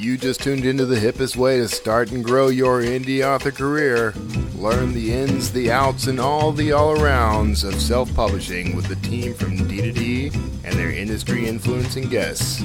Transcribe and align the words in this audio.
You 0.00 0.16
just 0.16 0.40
tuned 0.40 0.64
into 0.64 0.86
the 0.86 0.96
hippest 0.96 1.36
way 1.36 1.58
to 1.58 1.68
start 1.68 2.10
and 2.10 2.24
grow 2.24 2.48
your 2.48 2.80
indie 2.80 3.22
author 3.22 3.50
career. 3.50 4.14
Learn 4.54 4.94
the 4.94 5.12
ins, 5.12 5.52
the 5.52 5.70
outs, 5.70 6.06
and 6.06 6.18
all 6.18 6.52
the 6.52 6.72
all 6.72 6.96
arounds 6.96 7.68
of 7.68 7.78
self 7.78 8.12
publishing 8.14 8.74
with 8.74 8.86
the 8.86 8.96
team 9.06 9.34
from 9.34 9.58
D2D 9.58 10.34
and 10.64 10.74
their 10.78 10.90
industry 10.90 11.46
influencing 11.46 12.08
guests. 12.08 12.62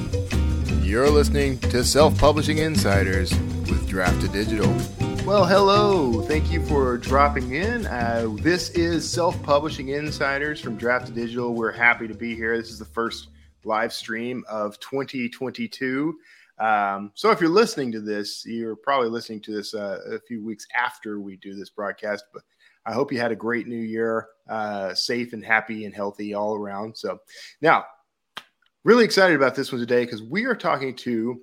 You're 0.82 1.10
listening 1.10 1.60
to 1.60 1.84
Self 1.84 2.18
Publishing 2.18 2.60
Insiders 2.60 3.32
with 3.32 3.86
Draft2Digital. 3.90 5.26
Well, 5.26 5.44
hello. 5.44 6.22
Thank 6.22 6.54
you 6.54 6.66
for 6.66 6.98
dropping 6.98 7.52
in. 7.52 7.86
Uh, 7.86 8.34
this 8.40 8.70
is 8.70 9.08
Self 9.10 9.44
Publishing 9.44 9.90
Insiders 9.90 10.62
from 10.62 10.80
Draft2Digital. 10.80 11.54
We're 11.54 11.74
happy 11.74 12.08
to 12.08 12.16
be 12.16 12.34
here. 12.34 12.56
This 12.56 12.70
is 12.70 12.80
the 12.80 12.86
first 12.86 13.28
live 13.66 13.92
stream 13.92 14.46
of 14.48 14.80
2022. 14.80 16.18
Um, 16.58 17.12
so 17.16 17.32
if 17.32 17.42
you're 17.42 17.50
listening 17.50 17.92
to 17.94 18.02
this, 18.02 18.46
you're 18.46 18.76
probably 18.76 19.10
listening 19.10 19.42
to 19.42 19.54
this 19.54 19.74
uh, 19.74 20.00
a 20.12 20.20
few 20.20 20.44
weeks 20.44 20.66
after 20.76 21.20
we 21.20 21.36
do 21.38 21.56
this 21.56 21.70
broadcast, 21.70 22.26
but 22.34 22.44
I 22.86 22.94
hope 22.94 23.12
you 23.12 23.20
had 23.20 23.32
a 23.32 23.36
great 23.36 23.68
new 23.68 23.82
year, 23.82 24.28
uh, 24.48 24.94
safe 24.94 25.34
and 25.34 25.44
happy 25.44 25.86
and 25.86 25.94
healthy 25.94 26.34
all 26.34 26.56
around. 26.56 26.96
So 26.96 27.20
now, 27.62 27.86
really 28.84 29.04
excited 29.04 29.36
about 29.36 29.56
this 29.56 29.72
one 29.72 29.82
today 29.82 30.06
because 30.06 30.24
we 30.24 30.46
are 30.46 30.56
talking 30.56 30.96
to. 30.98 31.42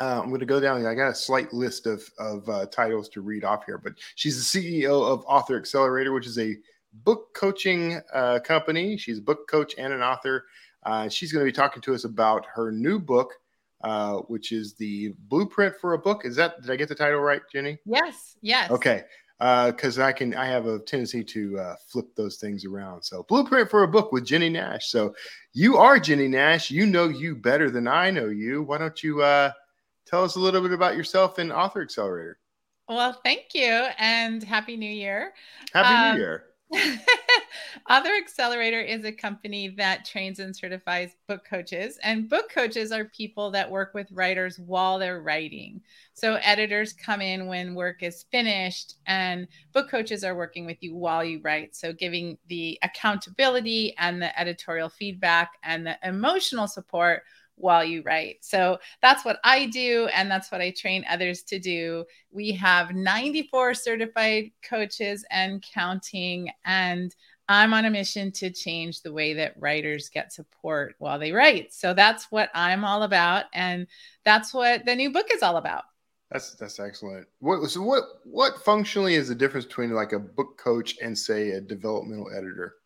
Uh, 0.00 0.20
I'm 0.20 0.28
going 0.28 0.40
to 0.40 0.46
go 0.46 0.58
down. 0.58 0.84
I 0.84 0.94
got 0.94 1.10
a 1.10 1.14
slight 1.14 1.52
list 1.52 1.86
of 1.86 2.02
of 2.18 2.48
uh, 2.48 2.66
titles 2.66 3.08
to 3.10 3.20
read 3.20 3.44
off 3.44 3.64
here, 3.64 3.78
but 3.78 3.92
she's 4.16 4.52
the 4.52 4.60
CEO 4.60 5.02
of 5.02 5.24
Author 5.26 5.56
Accelerator, 5.56 6.12
which 6.12 6.26
is 6.26 6.38
a 6.38 6.56
book 7.04 7.34
coaching 7.34 8.00
uh, 8.12 8.40
company. 8.40 8.96
She's 8.96 9.18
a 9.18 9.22
book 9.22 9.48
coach 9.48 9.74
and 9.78 9.92
an 9.92 10.02
author. 10.02 10.46
Uh, 10.84 11.08
she's 11.08 11.32
going 11.32 11.44
to 11.44 11.48
be 11.48 11.54
talking 11.54 11.80
to 11.82 11.94
us 11.94 12.04
about 12.04 12.44
her 12.52 12.72
new 12.72 12.98
book, 12.98 13.34
uh, 13.82 14.18
which 14.28 14.52
is 14.52 14.74
the 14.74 15.14
blueprint 15.28 15.74
for 15.80 15.94
a 15.94 15.98
book. 15.98 16.24
Is 16.24 16.36
that 16.36 16.60
did 16.62 16.70
I 16.70 16.76
get 16.76 16.88
the 16.88 16.94
title 16.94 17.20
right, 17.20 17.42
Jennie? 17.52 17.78
Yes. 17.84 18.36
Yes. 18.40 18.70
Okay. 18.70 19.04
Because 19.38 19.98
uh, 19.98 20.04
I 20.04 20.12
can, 20.12 20.36
I 20.36 20.46
have 20.46 20.66
a 20.66 20.78
tendency 20.78 21.24
to 21.24 21.58
uh, 21.58 21.74
flip 21.88 22.14
those 22.14 22.36
things 22.36 22.64
around. 22.64 23.02
So, 23.02 23.24
blueprint 23.24 23.70
for 23.70 23.82
a 23.82 23.88
book 23.88 24.12
with 24.12 24.24
Jennie 24.24 24.48
Nash. 24.48 24.86
So, 24.86 25.16
you 25.52 25.78
are 25.78 25.98
Jennie 25.98 26.28
Nash. 26.28 26.70
You 26.70 26.86
know 26.86 27.08
you 27.08 27.34
better 27.34 27.68
than 27.68 27.88
I 27.88 28.12
know 28.12 28.28
you. 28.28 28.62
Why 28.62 28.78
don't 28.78 29.02
you 29.02 29.22
uh, 29.22 29.50
tell 30.06 30.22
us 30.22 30.36
a 30.36 30.40
little 30.40 30.60
bit 30.60 30.70
about 30.70 30.96
yourself 30.96 31.38
and 31.38 31.52
Author 31.52 31.82
Accelerator? 31.82 32.38
Well, 32.88 33.18
thank 33.24 33.54
you, 33.54 33.86
and 33.98 34.44
happy 34.44 34.76
New 34.76 34.90
Year. 34.90 35.32
Happy 35.72 35.88
um, 35.88 36.14
New 36.14 36.22
Year. 36.22 36.44
Author 37.90 38.10
Accelerator 38.16 38.80
is 38.80 39.04
a 39.04 39.12
company 39.12 39.68
that 39.68 40.04
trains 40.04 40.38
and 40.38 40.54
certifies 40.54 41.16
book 41.28 41.44
coaches. 41.44 41.98
And 42.02 42.28
book 42.28 42.50
coaches 42.50 42.92
are 42.92 43.04
people 43.06 43.50
that 43.50 43.70
work 43.70 43.92
with 43.94 44.10
writers 44.10 44.58
while 44.58 44.98
they're 44.98 45.20
writing. 45.20 45.80
So 46.14 46.34
editors 46.42 46.92
come 46.92 47.20
in 47.20 47.46
when 47.46 47.74
work 47.74 48.02
is 48.02 48.24
finished, 48.30 48.94
and 49.06 49.48
book 49.72 49.90
coaches 49.90 50.24
are 50.24 50.36
working 50.36 50.64
with 50.64 50.78
you 50.80 50.94
while 50.94 51.24
you 51.24 51.40
write. 51.42 51.76
So 51.76 51.92
giving 51.92 52.38
the 52.48 52.78
accountability 52.82 53.94
and 53.98 54.20
the 54.22 54.38
editorial 54.38 54.88
feedback 54.88 55.52
and 55.62 55.86
the 55.86 55.96
emotional 56.02 56.68
support 56.68 57.22
while 57.62 57.84
you 57.84 58.02
write. 58.02 58.44
So 58.44 58.78
that's 59.00 59.24
what 59.24 59.38
I 59.44 59.66
do, 59.66 60.08
and 60.14 60.30
that's 60.30 60.50
what 60.50 60.60
I 60.60 60.70
train 60.70 61.04
others 61.08 61.42
to 61.44 61.58
do. 61.58 62.04
We 62.30 62.52
have 62.52 62.94
94 62.94 63.74
certified 63.74 64.50
coaches 64.68 65.24
and 65.30 65.62
counting, 65.62 66.50
and 66.64 67.14
I'm 67.48 67.72
on 67.72 67.84
a 67.84 67.90
mission 67.90 68.32
to 68.32 68.50
change 68.50 69.02
the 69.02 69.12
way 69.12 69.34
that 69.34 69.54
writers 69.58 70.08
get 70.08 70.32
support 70.32 70.94
while 70.98 71.18
they 71.18 71.32
write. 71.32 71.72
So 71.72 71.94
that's 71.94 72.30
what 72.30 72.50
I'm 72.54 72.84
all 72.84 73.04
about, 73.04 73.44
and 73.54 73.86
that's 74.24 74.52
what 74.52 74.84
the 74.84 74.96
new 74.96 75.12
book 75.12 75.28
is 75.32 75.42
all 75.42 75.56
about. 75.56 75.84
That's 76.30 76.54
that's 76.54 76.80
excellent. 76.80 77.26
What 77.40 77.68
so 77.70 77.82
what 77.82 78.04
what 78.24 78.64
functionally 78.64 79.14
is 79.14 79.28
the 79.28 79.34
difference 79.34 79.66
between 79.66 79.90
like 79.90 80.12
a 80.12 80.18
book 80.18 80.58
coach 80.58 80.96
and 81.02 81.16
say 81.16 81.50
a 81.50 81.60
developmental 81.60 82.30
editor? 82.34 82.76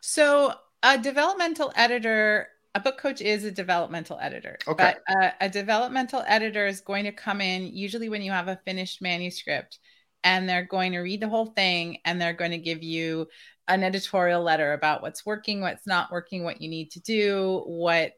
So 0.00 0.54
a 0.82 0.96
developmental 0.96 1.72
editor 1.76 2.48
a 2.74 2.80
book 2.80 2.98
coach 2.98 3.20
is 3.20 3.44
a 3.44 3.50
developmental 3.50 4.18
editor. 4.20 4.58
Okay. 4.66 4.94
But 5.06 5.16
uh, 5.16 5.30
a 5.40 5.48
developmental 5.48 6.22
editor 6.26 6.66
is 6.66 6.80
going 6.80 7.04
to 7.04 7.12
come 7.12 7.40
in 7.40 7.66
usually 7.66 8.08
when 8.08 8.22
you 8.22 8.30
have 8.30 8.48
a 8.48 8.60
finished 8.64 9.02
manuscript 9.02 9.78
and 10.24 10.48
they're 10.48 10.66
going 10.66 10.92
to 10.92 11.00
read 11.00 11.20
the 11.20 11.28
whole 11.28 11.46
thing 11.46 11.98
and 12.04 12.20
they're 12.20 12.32
going 12.32 12.50
to 12.50 12.58
give 12.58 12.82
you 12.82 13.26
an 13.68 13.84
editorial 13.84 14.42
letter 14.42 14.72
about 14.72 15.02
what's 15.02 15.26
working, 15.26 15.60
what's 15.60 15.86
not 15.86 16.10
working, 16.10 16.42
what 16.42 16.60
you 16.60 16.68
need 16.68 16.90
to 16.92 17.00
do, 17.00 17.62
what 17.66 18.12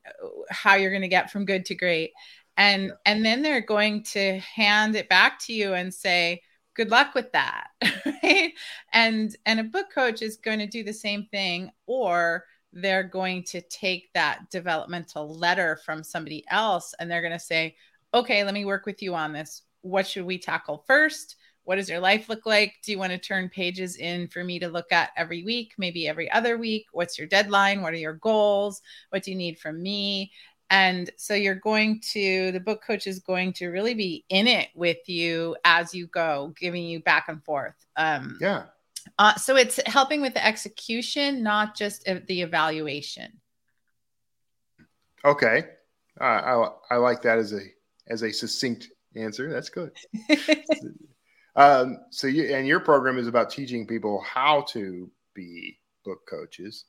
how 0.51 0.75
you're 0.75 0.91
going 0.91 1.03
to 1.03 1.09
get 1.09 1.31
from 1.31 1.45
good 1.45 1.65
to 1.67 1.75
great. 1.75 2.13
And 2.57 2.85
yeah. 2.85 2.93
and 3.07 3.25
then 3.25 3.43
they're 3.43 3.61
going 3.61 4.05
to 4.05 4.39
hand 4.39 4.97
it 4.97 5.09
back 5.09 5.39
to 5.41 5.53
you 5.53 5.75
and 5.75 5.93
say, 5.93 6.43
good 6.75 6.91
luck 6.91 7.15
with 7.15 7.33
that. 7.33 7.69
right? 8.23 8.53
And 8.93 9.35
and 9.45 9.61
a 9.61 9.65
book 9.65 9.87
coach 9.95 10.23
is 10.23 10.37
going 10.37 10.61
to 10.61 10.67
do 10.67 10.85
the 10.85 10.95
same 10.95 11.27
thing 11.31 11.71
or 11.87 12.45
they're 12.73 13.05
going 13.05 13.43
to 13.45 13.61
take 13.63 14.13
that 14.15 14.51
developmental 14.51 15.35
letter 15.37 15.81
from 15.85 16.03
somebody 16.03 16.45
else 16.49 16.95
and 16.99 17.11
they're 17.11 17.23
going 17.23 17.33
to 17.33 17.39
say, 17.39 17.77
okay, 18.15 18.45
let 18.45 18.55
me 18.55 18.65
work 18.65 18.87
with 18.87 19.03
you 19.03 19.15
on 19.15 19.33
this. 19.33 19.63
What 19.83 20.07
should 20.07 20.25
we 20.25 20.39
tackle 20.39 20.85
first? 20.87 21.37
What 21.65 21.77
does 21.77 21.89
your 21.89 22.01
life 22.01 22.29
look 22.29 22.47
like? 22.47 22.75
Do 22.83 22.93
you 22.93 22.99
want 22.99 23.13
to 23.13 23.19
turn 23.19 23.49
pages 23.49 23.97
in 23.97 24.29
for 24.29 24.43
me 24.43 24.59
to 24.59 24.69
look 24.69 24.93
at 24.93 25.11
every 25.17 25.45
week, 25.45 25.75
maybe 25.79 26.09
every 26.09 26.31
other 26.31 26.59
week? 26.59 26.87
What's 26.93 27.19
your 27.19 27.29
deadline? 27.29 27.83
What 27.83 27.93
are 27.93 27.99
your 27.99 28.15
goals? 28.15 28.83
What 29.11 29.23
do 29.23 29.31
you 29.31 29.37
need 29.37 29.59
from 29.59 29.83
me? 29.83 30.33
And 30.71 31.11
so 31.17 31.35
you're 31.35 31.57
going 31.57 32.01
to, 32.13 32.53
the 32.53 32.61
book 32.61 32.83
coach 32.85 33.07
is 33.07 33.19
going 33.19 33.53
to 33.55 33.69
really 33.69 33.95
be 33.95 34.25
in 34.29 34.47
it 34.47 34.69
with 34.75 35.09
you 35.09 35.57
as 35.65 35.95
you 35.95 36.07
go, 36.07 36.55
giving 36.59 36.85
you 36.85 37.01
back 37.01 37.29
and 37.29 37.45
forth. 37.45 37.75
Um, 37.97 38.39
yeah 38.41 38.65
uh, 39.19 39.35
so 39.35 39.57
it's 39.57 39.81
helping 39.87 40.21
with 40.21 40.35
the 40.35 40.45
execution, 40.45 41.43
not 41.43 41.77
just 41.77 42.05
the 42.05 42.43
evaluation. 42.43 43.41
Okay, 45.25 45.65
uh, 46.21 46.25
I 46.25 46.95
I 46.95 46.97
like 46.97 47.23
that 47.23 47.39
as 47.39 47.53
a 47.53 47.61
as 48.09 48.23
a 48.23 48.33
succinct 48.33 48.89
answer. 49.15 49.51
That's 49.51 49.69
good. 49.69 49.93
um, 51.57 51.99
so 52.11 52.27
you 52.27 52.55
and 52.55 52.67
your 52.67 52.81
program 52.81 53.19
is 53.19 53.27
about 53.27 53.51
teaching 53.51 53.87
people 53.87 54.23
how 54.23 54.63
to 54.71 55.11
be 55.35 55.79
book 56.05 56.21
coaches. 56.29 56.87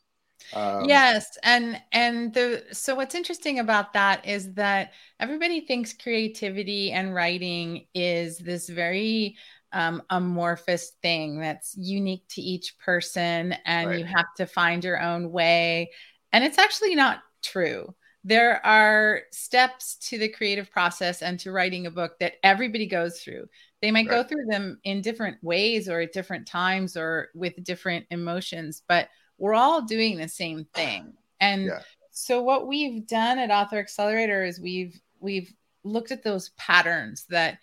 Um, 0.53 0.85
yes, 0.85 1.37
and 1.43 1.81
and 1.91 2.33
the 2.33 2.63
so 2.71 2.95
what's 2.95 3.15
interesting 3.15 3.59
about 3.59 3.93
that 3.93 4.27
is 4.27 4.53
that 4.53 4.93
everybody 5.19 5.61
thinks 5.61 5.93
creativity 5.93 6.91
and 6.91 7.13
writing 7.13 7.85
is 7.93 8.37
this 8.37 8.67
very 8.67 9.37
um, 9.73 10.03
amorphous 10.09 10.91
thing 11.01 11.39
that's 11.39 11.75
unique 11.77 12.23
to 12.29 12.41
each 12.41 12.77
person 12.77 13.55
and 13.65 13.89
right. 13.89 13.99
you 13.99 14.05
have 14.05 14.33
to 14.37 14.45
find 14.45 14.83
your 14.83 15.01
own 15.01 15.31
way. 15.31 15.91
And 16.33 16.43
it's 16.43 16.57
actually 16.57 16.95
not 16.95 17.19
true. 17.43 17.93
There 18.23 18.63
are 18.65 19.21
steps 19.31 19.95
to 20.09 20.19
the 20.19 20.29
creative 20.29 20.71
process 20.71 21.21
and 21.21 21.39
to 21.39 21.51
writing 21.51 21.87
a 21.87 21.91
book 21.91 22.19
that 22.19 22.33
everybody 22.43 22.85
goes 22.85 23.19
through. 23.19 23.47
They 23.81 23.89
might 23.89 24.07
right. 24.07 24.21
go 24.21 24.23
through 24.23 24.45
them 24.47 24.79
in 24.83 25.01
different 25.01 25.43
ways 25.43 25.89
or 25.89 26.01
at 26.01 26.13
different 26.13 26.47
times 26.47 26.95
or 26.95 27.29
with 27.33 27.63
different 27.63 28.05
emotions, 28.11 28.83
but 28.87 29.09
we're 29.39 29.55
all 29.55 29.81
doing 29.81 30.17
the 30.17 30.27
same 30.27 30.65
thing. 30.75 31.13
And 31.39 31.65
yeah. 31.65 31.81
so 32.11 32.43
what 32.43 32.67
we've 32.67 33.07
done 33.07 33.39
at 33.39 33.49
Author 33.49 33.79
Accelerator 33.79 34.43
is 34.43 34.59
we've 34.59 35.01
we've 35.19 35.51
looked 35.83 36.11
at 36.11 36.23
those 36.23 36.49
patterns 36.57 37.25
that 37.29 37.57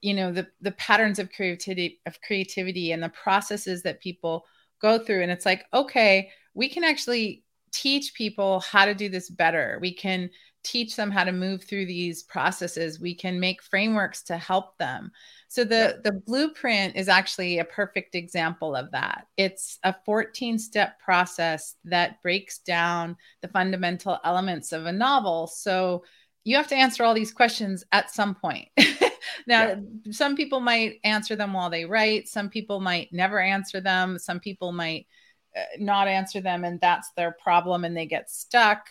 you 0.00 0.14
know 0.14 0.32
the 0.32 0.46
the 0.60 0.72
patterns 0.72 1.18
of 1.18 1.32
creativity 1.32 2.00
of 2.06 2.20
creativity 2.20 2.92
and 2.92 3.02
the 3.02 3.08
processes 3.10 3.82
that 3.82 4.00
people 4.00 4.44
go 4.80 4.98
through. 4.98 5.22
And 5.22 5.32
it's 5.32 5.46
like 5.46 5.64
okay 5.72 6.30
we 6.54 6.68
can 6.68 6.84
actually 6.84 7.44
teach 7.72 8.14
people 8.14 8.60
how 8.60 8.84
to 8.84 8.94
do 8.94 9.08
this 9.08 9.30
better. 9.30 9.78
We 9.80 9.94
can 9.94 10.30
teach 10.64 10.94
them 10.94 11.10
how 11.10 11.24
to 11.24 11.32
move 11.32 11.64
through 11.64 11.86
these 11.86 12.22
processes. 12.22 13.00
We 13.00 13.14
can 13.14 13.40
make 13.40 13.62
frameworks 13.62 14.22
to 14.24 14.36
help 14.36 14.78
them. 14.78 15.10
So 15.48 15.64
the 15.64 16.00
the 16.04 16.12
blueprint 16.12 16.94
is 16.96 17.08
actually 17.08 17.58
a 17.58 17.64
perfect 17.64 18.14
example 18.14 18.76
of 18.76 18.90
that. 18.92 19.26
It's 19.36 19.78
a 19.82 19.94
14 20.04 20.58
step 20.58 21.00
process 21.00 21.74
that 21.84 22.22
breaks 22.22 22.58
down 22.58 23.16
the 23.40 23.48
fundamental 23.48 24.18
elements 24.24 24.72
of 24.72 24.86
a 24.86 24.92
novel. 24.92 25.48
So 25.48 26.04
you 26.44 26.56
have 26.56 26.68
to 26.68 26.76
answer 26.76 27.02
all 27.02 27.14
these 27.14 27.32
questions 27.32 27.84
at 27.92 28.10
some 28.10 28.34
point 28.34 28.68
now 29.46 29.68
yeah. 29.68 29.76
some 30.10 30.36
people 30.36 30.60
might 30.60 31.00
answer 31.04 31.36
them 31.36 31.52
while 31.52 31.70
they 31.70 31.84
write 31.84 32.28
some 32.28 32.48
people 32.48 32.80
might 32.80 33.12
never 33.12 33.40
answer 33.40 33.80
them 33.80 34.18
some 34.18 34.40
people 34.40 34.72
might 34.72 35.06
uh, 35.54 35.64
not 35.78 36.08
answer 36.08 36.40
them 36.40 36.64
and 36.64 36.80
that's 36.80 37.10
their 37.12 37.32
problem 37.32 37.84
and 37.84 37.94
they 37.94 38.06
get 38.06 38.30
stuck. 38.30 38.88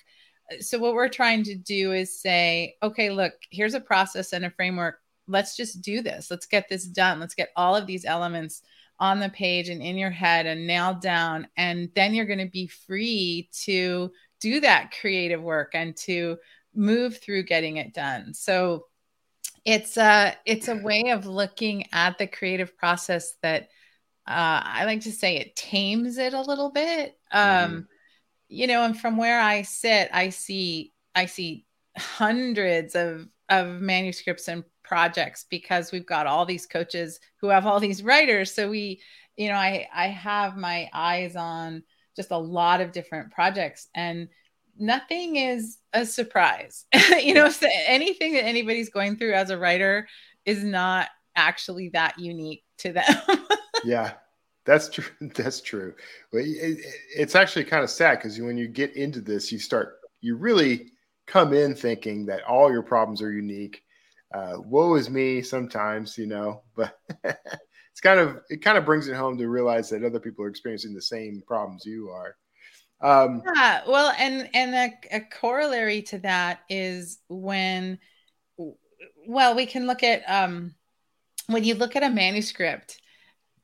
So 0.59 0.77
what 0.77 0.93
we're 0.93 1.09
trying 1.09 1.43
to 1.45 1.55
do 1.55 1.91
is 1.91 2.19
say 2.19 2.75
okay 2.83 3.09
look 3.09 3.33
here's 3.49 3.73
a 3.73 3.79
process 3.79 4.33
and 4.33 4.45
a 4.45 4.51
framework. 4.51 4.99
Let's 5.27 5.55
just 5.55 5.81
do 5.81 6.01
this. 6.01 6.29
Let's 6.29 6.45
get 6.45 6.69
this 6.69 6.85
done. 6.85 7.19
Let's 7.19 7.33
get 7.33 7.49
all 7.55 7.75
of 7.75 7.87
these 7.87 8.05
elements 8.05 8.61
on 8.99 9.19
the 9.19 9.29
page 9.29 9.69
and 9.69 9.81
in 9.81 9.97
your 9.97 10.11
head 10.11 10.45
and 10.45 10.67
nailed 10.67 11.01
down 11.01 11.47
and 11.57 11.89
then 11.95 12.13
you're 12.13 12.25
going 12.25 12.37
to 12.37 12.51
be 12.51 12.67
free 12.67 13.49
to 13.63 14.11
do 14.39 14.59
that 14.59 14.93
creative 14.99 15.41
work 15.41 15.71
and 15.73 15.95
to 15.95 16.37
move 16.75 17.17
through 17.17 17.43
getting 17.43 17.77
it 17.77 17.93
done. 17.93 18.33
So 18.35 18.85
it's 19.65 19.97
a 19.97 20.35
it's 20.45 20.67
a 20.67 20.75
way 20.75 21.09
of 21.09 21.25
looking 21.25 21.85
at 21.91 22.17
the 22.17 22.27
creative 22.27 22.75
process 22.77 23.33
that 23.41 23.69
uh, 24.27 24.61
I 24.63 24.85
like 24.85 25.01
to 25.01 25.11
say 25.11 25.37
it 25.37 25.55
tames 25.55 26.17
it 26.17 26.33
a 26.33 26.41
little 26.41 26.71
bit. 26.71 27.17
Um, 27.31 27.43
mm-hmm. 27.43 27.79
You 28.49 28.67
know, 28.67 28.83
and 28.83 28.99
from 28.99 29.17
where 29.17 29.39
I 29.39 29.61
sit, 29.61 30.09
I 30.13 30.29
see 30.29 30.93
I 31.15 31.25
see 31.25 31.65
hundreds 31.97 32.95
of 32.95 33.27
of 33.49 33.81
manuscripts 33.81 34.47
and 34.47 34.63
projects 34.83 35.45
because 35.49 35.91
we've 35.91 36.05
got 36.05 36.27
all 36.27 36.45
these 36.45 36.65
coaches 36.65 37.19
who 37.39 37.47
have 37.49 37.65
all 37.65 37.79
these 37.79 38.03
writers. 38.03 38.53
So 38.53 38.69
we, 38.69 39.01
you 39.35 39.49
know, 39.49 39.55
I 39.55 39.87
I 39.93 40.07
have 40.07 40.57
my 40.57 40.89
eyes 40.93 41.35
on 41.35 41.83
just 42.15 42.31
a 42.31 42.37
lot 42.37 42.81
of 42.81 42.91
different 42.91 43.31
projects 43.31 43.87
and 43.95 44.27
nothing 44.81 45.37
is 45.37 45.77
a 45.93 46.05
surprise. 46.05 46.85
you 47.21 47.33
know, 47.33 47.49
so 47.49 47.67
anything 47.87 48.33
that 48.33 48.45
anybody's 48.45 48.89
going 48.89 49.17
through 49.17 49.33
as 49.33 49.49
a 49.49 49.57
writer 49.57 50.07
is 50.45 50.63
not 50.63 51.07
actually 51.35 51.89
that 51.89 52.19
unique 52.19 52.63
to 52.79 52.91
them. 52.91 53.15
yeah. 53.85 54.13
That's 54.65 54.89
true. 54.89 55.05
That's 55.35 55.61
true. 55.61 55.93
But 56.31 56.41
it's 56.45 57.35
actually 57.35 57.65
kind 57.65 57.83
of 57.83 57.89
sad 57.89 58.17
because 58.17 58.39
when 58.39 58.57
you 58.57 58.67
get 58.67 58.95
into 58.95 59.21
this, 59.21 59.51
you 59.51 59.59
start, 59.59 59.97
you 60.21 60.35
really 60.35 60.91
come 61.25 61.53
in 61.53 61.75
thinking 61.75 62.25
that 62.27 62.43
all 62.43 62.71
your 62.71 62.83
problems 62.83 63.21
are 63.21 63.31
unique. 63.31 63.81
Uh, 64.33 64.57
woe 64.59 64.95
is 64.95 65.09
me 65.09 65.41
sometimes, 65.41 66.17
you 66.17 66.27
know, 66.27 66.61
but 66.75 66.97
it's 67.23 68.01
kind 68.01 68.19
of, 68.19 68.37
it 68.49 68.61
kind 68.61 68.77
of 68.77 68.85
brings 68.85 69.07
it 69.07 69.15
home 69.15 69.37
to 69.37 69.47
realize 69.47 69.89
that 69.89 70.03
other 70.03 70.19
people 70.19 70.45
are 70.45 70.49
experiencing 70.49 70.93
the 70.93 71.01
same 71.01 71.41
problems 71.47 71.85
you 71.85 72.09
are. 72.09 72.35
Um, 73.01 73.41
yeah, 73.55 73.81
well, 73.87 74.13
and 74.17 74.49
and 74.53 74.75
a, 74.75 75.15
a 75.17 75.21
corollary 75.21 76.03
to 76.03 76.19
that 76.19 76.61
is 76.69 77.19
when, 77.29 77.97
well, 79.27 79.55
we 79.55 79.65
can 79.65 79.87
look 79.87 80.03
at 80.03 80.23
um, 80.27 80.75
when 81.47 81.63
you 81.63 81.75
look 81.75 81.95
at 81.95 82.03
a 82.03 82.09
manuscript, 82.09 83.01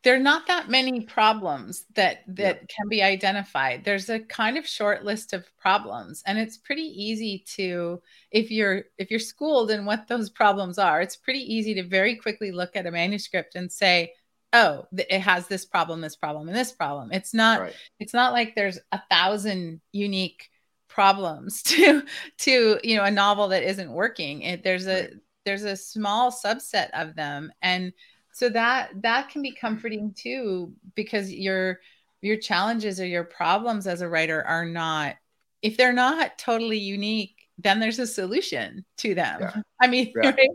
there 0.04 0.16
are 0.16 0.20
not 0.20 0.48
that 0.48 0.70
many 0.70 1.02
problems 1.02 1.86
that 1.96 2.24
that 2.28 2.60
yeah. 2.62 2.66
can 2.68 2.90
be 2.90 3.04
identified. 3.04 3.84
There's 3.84 4.10
a 4.10 4.20
kind 4.20 4.58
of 4.58 4.68
short 4.68 5.04
list 5.04 5.34
of 5.34 5.46
problems, 5.58 6.24
and 6.26 6.40
it's 6.40 6.58
pretty 6.58 6.84
easy 6.84 7.44
to 7.56 8.02
if 8.32 8.50
you're 8.50 8.86
if 8.98 9.12
you're 9.12 9.20
schooled 9.20 9.70
in 9.70 9.86
what 9.86 10.08
those 10.08 10.30
problems 10.30 10.80
are. 10.80 11.02
It's 11.02 11.16
pretty 11.16 11.42
easy 11.54 11.74
to 11.76 11.84
very 11.84 12.16
quickly 12.16 12.52
look 12.52 12.76
at 12.76 12.88
a 12.88 12.92
manuscript 12.92 13.56
and 13.56 13.72
say, 13.72 14.14
oh 14.54 14.86
it 14.98 15.20
has 15.20 15.48
this 15.48 15.66
problem 15.66 16.02
this 16.02 16.16
problem 16.16 16.48
and 16.48 16.58
this 16.58 16.72
problem 16.72 17.12
it's 17.12 17.34
not 17.34 17.62
right. 17.62 17.74
it's 18.00 18.14
not 18.14 18.34
like 18.34 18.56
there's 18.56 18.80
a 18.92 19.02
thousand 19.10 19.82
unique 19.92 20.50
problems 20.88 21.62
to 21.64 22.02
to 22.38 22.80
you 22.84 22.96
know 22.96 23.04
a 23.04 23.12
novel 23.12 23.50
that 23.50 23.64
isn't 23.64 23.92
working 23.92 24.42
it, 24.42 24.64
there's 24.64 24.88
a 24.88 25.02
right. 25.02 25.14
there's 25.46 25.64
a 25.64 25.76
small 25.76 26.32
subset 26.32 26.90
of 26.94 27.16
them 27.16 27.52
and 27.62 27.92
so 28.34 28.50
that 28.50 28.90
that 29.02 29.30
can 29.30 29.42
be 29.42 29.52
comforting 29.52 30.14
too 30.16 30.74
because 30.96 31.32
your 31.32 31.80
your 32.22 32.38
challenges 32.38 33.00
or 33.00 33.06
your 33.06 33.24
problems 33.24 33.86
as 33.86 34.02
a 34.02 34.10
writer 34.10 34.44
are 34.46 34.66
not 34.66 35.16
if 35.62 35.76
they're 35.78 35.94
not 35.94 36.38
totally 36.38 36.78
unique 36.78 37.36
then 37.60 37.80
there's 37.80 38.00
a 38.00 38.08
solution 38.08 38.86
to 38.98 39.14
them 39.14 39.40
yeah. 39.42 39.62
i 39.82 39.88
mean 39.88 40.12
yeah. 40.16 40.30
right? 40.30 40.50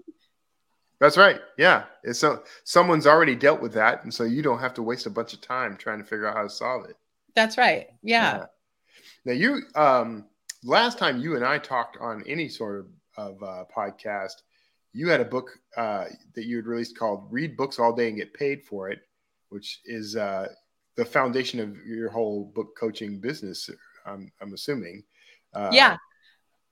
That's 1.02 1.16
right. 1.16 1.40
Yeah. 1.58 1.87
It's 2.04 2.20
so 2.20 2.44
someone's 2.62 3.08
already 3.08 3.34
dealt 3.34 3.60
with 3.60 3.72
that. 3.72 4.04
And 4.04 4.14
so 4.14 4.22
you 4.22 4.40
don't 4.40 4.60
have 4.60 4.72
to 4.75 4.84
waste 4.84 5.06
a 5.06 5.10
bunch 5.10 5.32
of 5.32 5.40
time 5.40 5.76
trying 5.76 5.99
to 5.99 6.04
figure 6.04 6.28
out 6.28 6.37
how 6.37 6.44
to 6.44 6.49
solve 6.49 6.84
it. 6.88 6.94
That's 7.34 7.58
right. 7.58 7.88
Yeah. 8.04 8.37
yeah. 8.37 8.44
Now 9.25 9.32
you 9.32 9.62
um 9.75 10.26
last 10.62 10.99
time 10.99 11.20
you 11.20 11.34
and 11.34 11.44
I 11.44 11.58
talked 11.58 11.96
on 12.00 12.22
any 12.28 12.49
sort 12.49 12.78
of, 12.78 12.87
of 13.16 13.43
uh, 13.43 13.64
podcast, 13.76 14.43
you 14.93 15.08
had 15.08 15.20
a 15.20 15.25
book 15.25 15.50
uh, 15.76 16.04
that 16.37 16.44
you 16.44 16.54
had 16.54 16.66
released 16.66 16.96
called 16.96 17.26
Read 17.32 17.56
Books 17.56 17.81
All 17.81 17.93
Day 17.93 18.06
and 18.06 18.16
Get 18.16 18.32
Paid 18.32 18.62
for 18.62 18.88
It, 18.88 19.00
which 19.49 19.81
is 19.84 20.14
uh, 20.14 20.46
the 20.94 21.04
foundation 21.04 21.58
of 21.58 21.76
your 21.84 22.10
whole 22.10 22.44
book 22.54 22.76
coaching 22.78 23.19
business. 23.19 23.69
I'm, 24.06 24.31
I'm 24.40 24.54
assuming. 24.54 25.02
Uh, 25.52 25.70
yeah. 25.72 25.96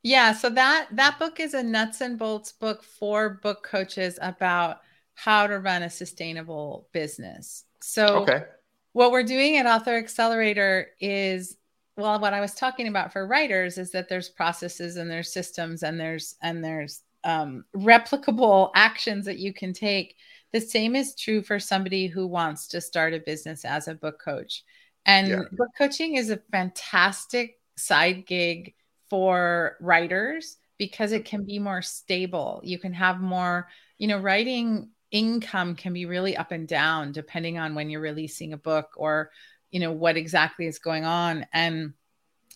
Yeah, 0.02 0.32
so 0.32 0.48
that 0.50 0.88
that 0.92 1.18
book 1.18 1.40
is 1.40 1.54
a 1.54 1.62
nuts 1.62 2.00
and 2.00 2.18
bolts 2.18 2.52
book 2.52 2.82
for 2.82 3.40
book 3.42 3.64
coaches 3.64 4.18
about 4.22 4.80
how 5.14 5.46
to 5.46 5.58
run 5.58 5.82
a 5.82 5.90
sustainable 5.90 6.88
business. 6.92 7.64
So 7.82 8.22
okay. 8.22 8.44
what 8.92 9.12
we're 9.12 9.22
doing 9.22 9.58
at 9.58 9.66
Author 9.66 9.96
Accelerator 9.96 10.88
is 11.00 11.56
well 11.96 12.18
what 12.18 12.32
I 12.32 12.40
was 12.40 12.54
talking 12.54 12.88
about 12.88 13.12
for 13.12 13.26
writers 13.26 13.76
is 13.76 13.90
that 13.90 14.08
there's 14.08 14.30
processes 14.30 14.96
and 14.96 15.10
there's 15.10 15.32
systems 15.32 15.82
and 15.82 16.00
there's 16.00 16.36
and 16.42 16.64
there's 16.64 17.02
um, 17.24 17.64
replicable 17.76 18.70
actions 18.74 19.26
that 19.26 19.38
you 19.38 19.52
can 19.52 19.74
take. 19.74 20.16
The 20.52 20.60
same 20.60 20.96
is 20.96 21.14
true 21.14 21.42
for 21.42 21.60
somebody 21.60 22.06
who 22.06 22.26
wants 22.26 22.68
to 22.68 22.80
start 22.80 23.12
a 23.12 23.20
business 23.20 23.66
as 23.66 23.86
a 23.86 23.94
book 23.94 24.18
coach. 24.18 24.64
And 25.04 25.28
yeah. 25.28 25.42
book 25.52 25.68
coaching 25.76 26.16
is 26.16 26.30
a 26.30 26.40
fantastic 26.50 27.58
side 27.76 28.26
gig 28.26 28.74
for 29.10 29.76
writers 29.80 30.56
because 30.78 31.12
it 31.12 31.26
can 31.26 31.44
be 31.44 31.58
more 31.58 31.82
stable. 31.82 32.62
You 32.64 32.78
can 32.78 32.94
have 32.94 33.20
more, 33.20 33.68
you 33.98 34.08
know, 34.08 34.18
writing 34.18 34.88
income 35.10 35.74
can 35.74 35.92
be 35.92 36.06
really 36.06 36.36
up 36.36 36.52
and 36.52 36.66
down 36.68 37.12
depending 37.12 37.58
on 37.58 37.74
when 37.74 37.90
you're 37.90 38.00
releasing 38.00 38.52
a 38.52 38.56
book 38.56 38.90
or, 38.96 39.30
you 39.70 39.80
know, 39.80 39.92
what 39.92 40.16
exactly 40.16 40.66
is 40.66 40.78
going 40.78 41.04
on. 41.04 41.44
And 41.52 41.92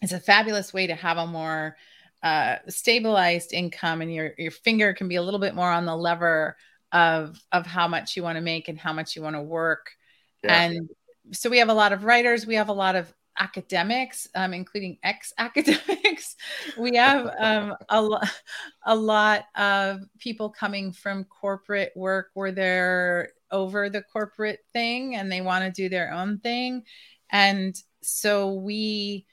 it's 0.01 0.13
a 0.13 0.21
fabulous 0.21 0.73
way 0.73 0.87
to 0.87 0.95
have 0.95 1.19
a 1.19 1.27
more 1.27 1.77
uh, 2.23 2.57
stabilized 2.69 3.53
income 3.53 4.01
and 4.01 4.15
your, 4.15 4.33
your 4.39 4.53
finger 4.53 4.95
can 4.95 5.09
be 5.09 5.17
a 5.17 5.23
little 5.23 5.41
bit 5.41 5.55
more 5.55 5.71
on 5.71 5.85
the 5.85 5.97
lever 5.97 6.57
of, 6.93 7.39
of 7.53 7.67
how 7.67 7.89
much 7.89 8.17
you 8.17 8.23
want 8.23 8.37
to 8.37 8.43
make 8.43 8.69
and 8.69 8.79
how 8.79 8.93
much 8.93 9.17
you 9.17 9.23
want 9.23 9.37
to 9.37 9.43
work. 9.43 9.91
Yeah. 10.43 10.63
And 10.63 10.89
so 11.33 11.51
we 11.51 11.59
have 11.59 11.69
a 11.69 11.75
lot 11.75 11.93
of 11.93 12.05
writers, 12.05 12.47
we 12.47 12.55
have 12.55 12.69
a 12.69 12.73
lot 12.73 12.97
of 12.97 13.13
academics, 13.39 14.29
um, 14.35 14.55
including 14.55 14.99
ex 15.03 15.33
academics. 15.39 16.37
we 16.79 16.97
have 16.97 17.31
um, 17.39 17.75
a, 17.89 18.01
lo- 18.01 18.21
a 18.87 18.95
lot 18.95 19.45
of 19.57 20.01
people 20.19 20.51
coming 20.51 20.93
from 20.93 21.25
corporate 21.25 21.93
work 21.97 22.31
where 22.35 22.53
they're 22.53 23.31
over 23.51 23.89
the 23.89 24.03
corporate 24.03 24.61
thing 24.73 25.17
and 25.17 25.31
they 25.31 25.41
want 25.41 25.65
to 25.65 25.83
do 25.83 25.89
their 25.89 26.13
own 26.13 26.39
thing. 26.39 26.83
And 27.31 27.75
so 28.03 28.53
we 28.53 29.27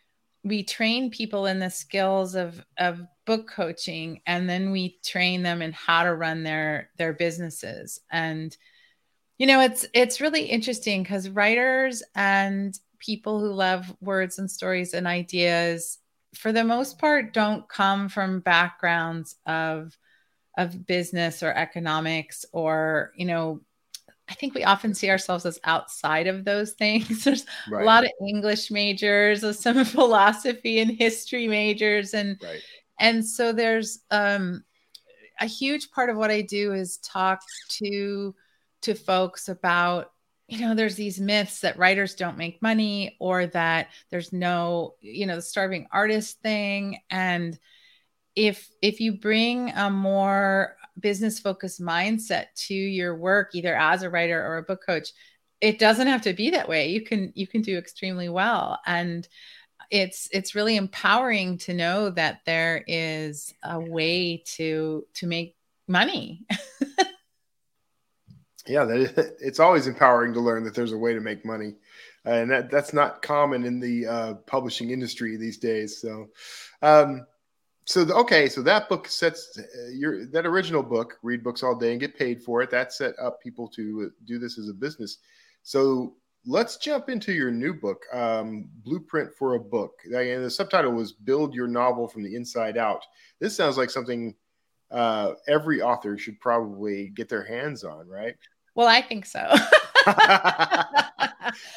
we 0.43 0.63
train 0.63 1.11
people 1.11 1.45
in 1.45 1.59
the 1.59 1.69
skills 1.69 2.35
of 2.35 2.63
of 2.77 3.01
book 3.25 3.47
coaching 3.47 4.21
and 4.25 4.49
then 4.49 4.71
we 4.71 4.97
train 5.05 5.43
them 5.43 5.61
in 5.61 5.71
how 5.71 6.03
to 6.03 6.15
run 6.15 6.43
their 6.43 6.89
their 6.97 7.13
businesses 7.13 7.99
and 8.11 8.57
you 9.37 9.45
know 9.45 9.61
it's 9.61 9.85
it's 9.93 10.19
really 10.19 10.43
interesting 10.43 11.03
because 11.03 11.29
writers 11.29 12.01
and 12.15 12.79
people 13.01 13.39
who 13.39 13.51
love 13.51 13.93
words 13.99 14.39
and 14.39 14.49
stories 14.49 14.93
and 14.93 15.07
ideas 15.07 15.97
for 16.35 16.51
the 16.51 16.63
most 16.63 16.97
part 16.97 17.33
don't 17.33 17.67
come 17.67 18.07
from 18.07 18.39
backgrounds 18.39 19.35
of 19.45 19.97
of 20.57 20.85
business 20.85 21.43
or 21.43 21.51
economics 21.53 22.45
or 22.53 23.11
you 23.15 23.25
know 23.25 23.59
i 24.29 24.33
think 24.33 24.53
we 24.53 24.63
often 24.63 24.93
see 24.93 25.09
ourselves 25.09 25.45
as 25.45 25.59
outside 25.63 26.27
of 26.27 26.45
those 26.45 26.73
things 26.73 27.23
there's 27.25 27.45
right. 27.69 27.81
a 27.81 27.85
lot 27.85 28.03
of 28.03 28.11
english 28.27 28.69
majors 28.69 29.59
some 29.59 29.83
philosophy 29.83 30.79
and 30.79 30.91
history 30.91 31.47
majors 31.47 32.13
and 32.13 32.39
right. 32.43 32.61
and 32.99 33.25
so 33.25 33.51
there's 33.51 33.99
um 34.11 34.63
a 35.39 35.45
huge 35.45 35.89
part 35.91 36.09
of 36.09 36.17
what 36.17 36.31
i 36.31 36.41
do 36.41 36.73
is 36.73 36.97
talk 36.97 37.41
to 37.67 38.35
to 38.81 38.93
folks 38.93 39.49
about 39.49 40.11
you 40.51 40.59
know 40.59 40.75
there's 40.75 40.95
these 40.95 41.19
myths 41.19 41.61
that 41.61 41.77
writers 41.77 42.15
don't 42.15 42.37
make 42.37 42.61
money 42.61 43.15
or 43.19 43.47
that 43.47 43.87
there's 44.09 44.33
no 44.33 44.95
you 44.99 45.25
know 45.25 45.35
the 45.35 45.41
starving 45.41 45.87
artist 45.91 46.41
thing. 46.41 46.99
And 47.09 47.57
if 48.35 48.69
if 48.81 48.99
you 48.99 49.13
bring 49.13 49.71
a 49.71 49.89
more 49.89 50.75
business 50.99 51.39
focused 51.39 51.81
mindset 51.81 52.47
to 52.55 52.73
your 52.73 53.15
work 53.15 53.55
either 53.55 53.75
as 53.75 54.03
a 54.03 54.09
writer 54.09 54.45
or 54.45 54.57
a 54.57 54.63
book 54.63 54.85
coach 54.85 55.09
it 55.61 55.77
doesn't 55.77 56.07
have 56.07 56.23
to 56.23 56.33
be 56.33 56.49
that 56.49 56.67
way. 56.67 56.89
You 56.89 57.01
can 57.01 57.31
you 57.35 57.47
can 57.47 57.61
do 57.61 57.77
extremely 57.77 58.27
well. 58.29 58.79
And 58.85 59.27
it's 59.91 60.27
it's 60.31 60.55
really 60.55 60.75
empowering 60.75 61.59
to 61.59 61.73
know 61.73 62.09
that 62.09 62.41
there 62.45 62.83
is 62.87 63.53
a 63.63 63.79
way 63.79 64.43
to 64.55 65.05
to 65.15 65.27
make 65.27 65.55
money 65.87 66.45
yeah, 68.67 68.85
that, 68.85 69.35
it's 69.39 69.59
always 69.59 69.87
empowering 69.87 70.33
to 70.33 70.39
learn 70.39 70.63
that 70.63 70.75
there's 70.75 70.93
a 70.93 70.97
way 70.97 71.13
to 71.13 71.19
make 71.19 71.45
money, 71.45 71.75
and 72.25 72.49
that 72.51 72.69
that's 72.69 72.93
not 72.93 73.21
common 73.21 73.65
in 73.65 73.79
the 73.79 74.07
uh, 74.07 74.33
publishing 74.45 74.91
industry 74.91 75.37
these 75.37 75.57
days. 75.57 75.99
So, 75.99 76.27
um, 76.81 77.25
so 77.85 78.05
the, 78.05 78.15
okay, 78.15 78.47
so 78.47 78.61
that 78.61 78.89
book 78.89 79.07
sets 79.07 79.57
uh, 79.57 79.89
your 79.91 80.25
that 80.27 80.45
original 80.45 80.83
book, 80.83 81.17
read 81.23 81.43
books 81.43 81.63
all 81.63 81.75
day 81.75 81.91
and 81.91 81.99
get 81.99 82.17
paid 82.17 82.41
for 82.41 82.61
it. 82.61 82.69
That 82.69 82.93
set 82.93 83.15
up 83.19 83.41
people 83.41 83.67
to 83.69 84.11
do 84.25 84.39
this 84.39 84.57
as 84.57 84.69
a 84.69 84.73
business. 84.73 85.17
So 85.63 86.15
let's 86.45 86.77
jump 86.77 87.09
into 87.09 87.33
your 87.33 87.51
new 87.51 87.73
book, 87.73 88.03
um, 88.13 88.69
Blueprint 88.83 89.33
for 89.33 89.55
a 89.55 89.59
Book. 89.59 89.93
And 90.05 90.43
the 90.43 90.49
subtitle 90.49 90.91
was 90.91 91.11
"Build 91.11 91.53
Your 91.53 91.67
Novel 91.67 92.07
from 92.07 92.23
the 92.23 92.35
Inside 92.35 92.77
Out." 92.77 93.03
This 93.39 93.55
sounds 93.55 93.77
like 93.77 93.89
something 93.89 94.35
uh, 94.91 95.33
every 95.47 95.81
author 95.81 96.17
should 96.17 96.39
probably 96.39 97.09
get 97.09 97.29
their 97.29 97.43
hands 97.43 97.83
on, 97.83 98.07
right? 98.07 98.35
Well, 98.73 98.87
I 98.87 99.01
think 99.01 99.25
so. 99.25 99.53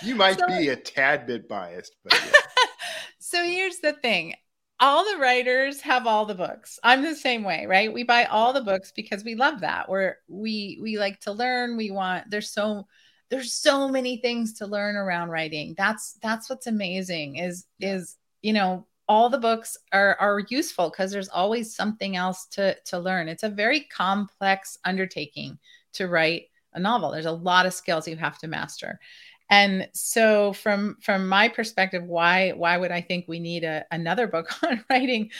you 0.00 0.14
might 0.14 0.38
so, 0.38 0.46
be 0.46 0.68
a 0.68 0.76
tad 0.76 1.26
bit 1.26 1.48
biased, 1.48 1.96
but 2.04 2.12
yeah. 2.12 2.30
so 3.18 3.42
here's 3.42 3.80
the 3.80 3.94
thing 3.94 4.34
all 4.80 5.04
the 5.04 5.18
writers 5.18 5.80
have 5.80 6.06
all 6.06 6.26
the 6.26 6.34
books. 6.34 6.78
I'm 6.82 7.02
the 7.02 7.14
same 7.14 7.42
way, 7.42 7.66
right? 7.66 7.92
We 7.92 8.02
buy 8.02 8.24
all 8.24 8.52
the 8.52 8.62
books 8.62 8.92
because 8.94 9.24
we 9.24 9.34
love 9.34 9.60
that. 9.60 9.88
We're 9.88 10.16
we 10.28 10.78
we 10.80 10.98
like 10.98 11.20
to 11.20 11.32
learn. 11.32 11.76
We 11.76 11.90
want 11.90 12.30
there's 12.30 12.52
so 12.52 12.86
there's 13.30 13.54
so 13.54 13.88
many 13.88 14.18
things 14.18 14.54
to 14.58 14.66
learn 14.66 14.96
around 14.96 15.30
writing. 15.30 15.74
That's 15.76 16.18
that's 16.22 16.50
what's 16.50 16.66
amazing 16.66 17.36
is 17.36 17.66
is 17.80 18.16
you 18.42 18.52
know 18.52 18.86
all 19.08 19.28
the 19.28 19.38
books 19.38 19.76
are 19.92 20.16
are 20.20 20.42
useful 20.48 20.90
because 20.90 21.12
there's 21.12 21.28
always 21.28 21.74
something 21.74 22.16
else 22.16 22.46
to 22.52 22.76
to 22.86 22.98
learn. 22.98 23.28
It's 23.28 23.42
a 23.42 23.48
very 23.48 23.80
complex 23.80 24.78
undertaking 24.84 25.58
to 25.94 26.08
write 26.08 26.44
a 26.72 26.80
novel. 26.80 27.10
There's 27.10 27.26
a 27.26 27.32
lot 27.32 27.66
of 27.66 27.74
skills 27.74 28.08
you 28.08 28.16
have 28.16 28.38
to 28.38 28.48
master 28.48 28.98
and 29.50 29.88
so 29.92 30.52
from 30.54 30.96
from 31.00 31.28
my 31.28 31.48
perspective 31.48 32.02
why 32.04 32.50
why 32.52 32.76
would 32.76 32.90
i 32.90 33.00
think 33.00 33.26
we 33.28 33.38
need 33.38 33.62
a, 33.62 33.84
another 33.90 34.26
book 34.26 34.48
on 34.64 34.82
writing 34.88 35.30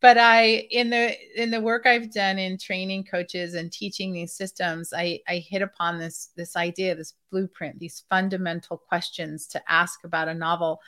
but 0.00 0.18
i 0.18 0.66
in 0.70 0.90
the 0.90 1.16
in 1.40 1.50
the 1.50 1.60
work 1.60 1.86
i've 1.86 2.12
done 2.12 2.38
in 2.38 2.58
training 2.58 3.04
coaches 3.04 3.54
and 3.54 3.70
teaching 3.70 4.12
these 4.12 4.32
systems 4.32 4.92
i 4.92 5.18
i 5.28 5.36
hit 5.36 5.62
upon 5.62 5.98
this 5.98 6.30
this 6.36 6.56
idea 6.56 6.94
this 6.94 7.14
blueprint 7.30 7.78
these 7.78 8.04
fundamental 8.10 8.76
questions 8.76 9.46
to 9.46 9.62
ask 9.70 10.04
about 10.04 10.28
a 10.28 10.34
novel 10.34 10.80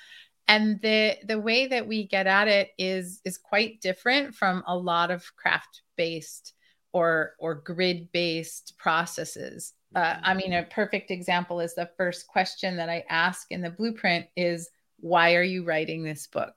and 0.48 0.80
the 0.82 1.16
the 1.26 1.38
way 1.38 1.66
that 1.66 1.86
we 1.86 2.06
get 2.06 2.26
at 2.26 2.48
it 2.48 2.70
is 2.78 3.20
is 3.24 3.38
quite 3.38 3.80
different 3.80 4.34
from 4.34 4.62
a 4.66 4.76
lot 4.76 5.10
of 5.10 5.34
craft 5.36 5.82
based 5.96 6.54
or 6.92 7.34
or 7.38 7.54
grid 7.54 8.10
based 8.12 8.74
processes 8.78 9.74
uh, 9.94 10.16
I 10.22 10.34
mean, 10.34 10.52
a 10.52 10.64
perfect 10.64 11.10
example 11.10 11.60
is 11.60 11.74
the 11.74 11.90
first 11.96 12.26
question 12.26 12.76
that 12.76 12.88
I 12.88 13.04
ask 13.08 13.46
in 13.50 13.62
the 13.62 13.70
blueprint 13.70 14.26
is, 14.36 14.70
why 14.98 15.34
are 15.36 15.42
you 15.42 15.64
writing 15.64 16.02
this 16.02 16.26
book? 16.26 16.54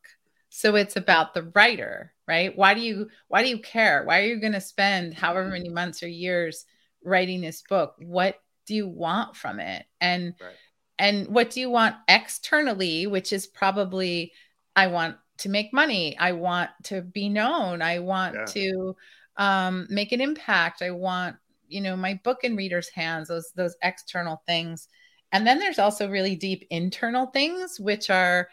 So 0.49 0.75
it's 0.75 0.95
about 0.95 1.33
the 1.33 1.43
writer, 1.53 2.13
right? 2.27 2.55
Why 2.57 2.73
do 2.73 2.81
you 2.81 3.09
why 3.27 3.43
do 3.43 3.49
you 3.49 3.59
care? 3.59 4.03
Why 4.05 4.21
are 4.21 4.25
you 4.25 4.39
going 4.39 4.53
to 4.53 4.61
spend 4.61 5.13
however 5.13 5.49
many 5.49 5.69
months 5.69 6.01
or 6.01 6.07
years 6.07 6.65
writing 7.03 7.41
this 7.41 7.61
book? 7.61 7.95
What 7.99 8.39
do 8.65 8.73
you 8.73 8.87
want 8.87 9.35
from 9.35 9.59
it? 9.59 9.85
And 10.01 10.33
right. 10.41 10.55
And 10.99 11.27
what 11.27 11.51
do 11.51 11.59
you 11.59 11.69
want 11.69 11.95
externally, 12.07 13.07
which 13.07 13.31
is 13.31 13.47
probably 13.47 14.33
I 14.75 14.87
want 14.87 15.17
to 15.39 15.49
make 15.49 15.73
money. 15.73 16.17
I 16.17 16.31
want 16.31 16.69
to 16.85 17.01
be 17.01 17.29
known. 17.29 17.81
I 17.81 17.99
want 17.99 18.35
yeah. 18.35 18.45
to 18.45 18.95
um, 19.37 19.87
make 19.89 20.11
an 20.11 20.21
impact. 20.21 20.81
I 20.81 20.91
want 20.91 21.35
you 21.67 21.81
know 21.81 21.95
my 21.95 22.19
book 22.23 22.43
in 22.43 22.55
readers 22.55 22.89
hands 22.89 23.27
those 23.27 23.51
those 23.55 23.75
external 23.83 24.41
things 24.45 24.87
and 25.31 25.45
then 25.45 25.59
there's 25.59 25.79
also 25.79 26.09
really 26.09 26.35
deep 26.35 26.65
internal 26.69 27.27
things 27.27 27.79
which 27.79 28.09
are 28.09 28.47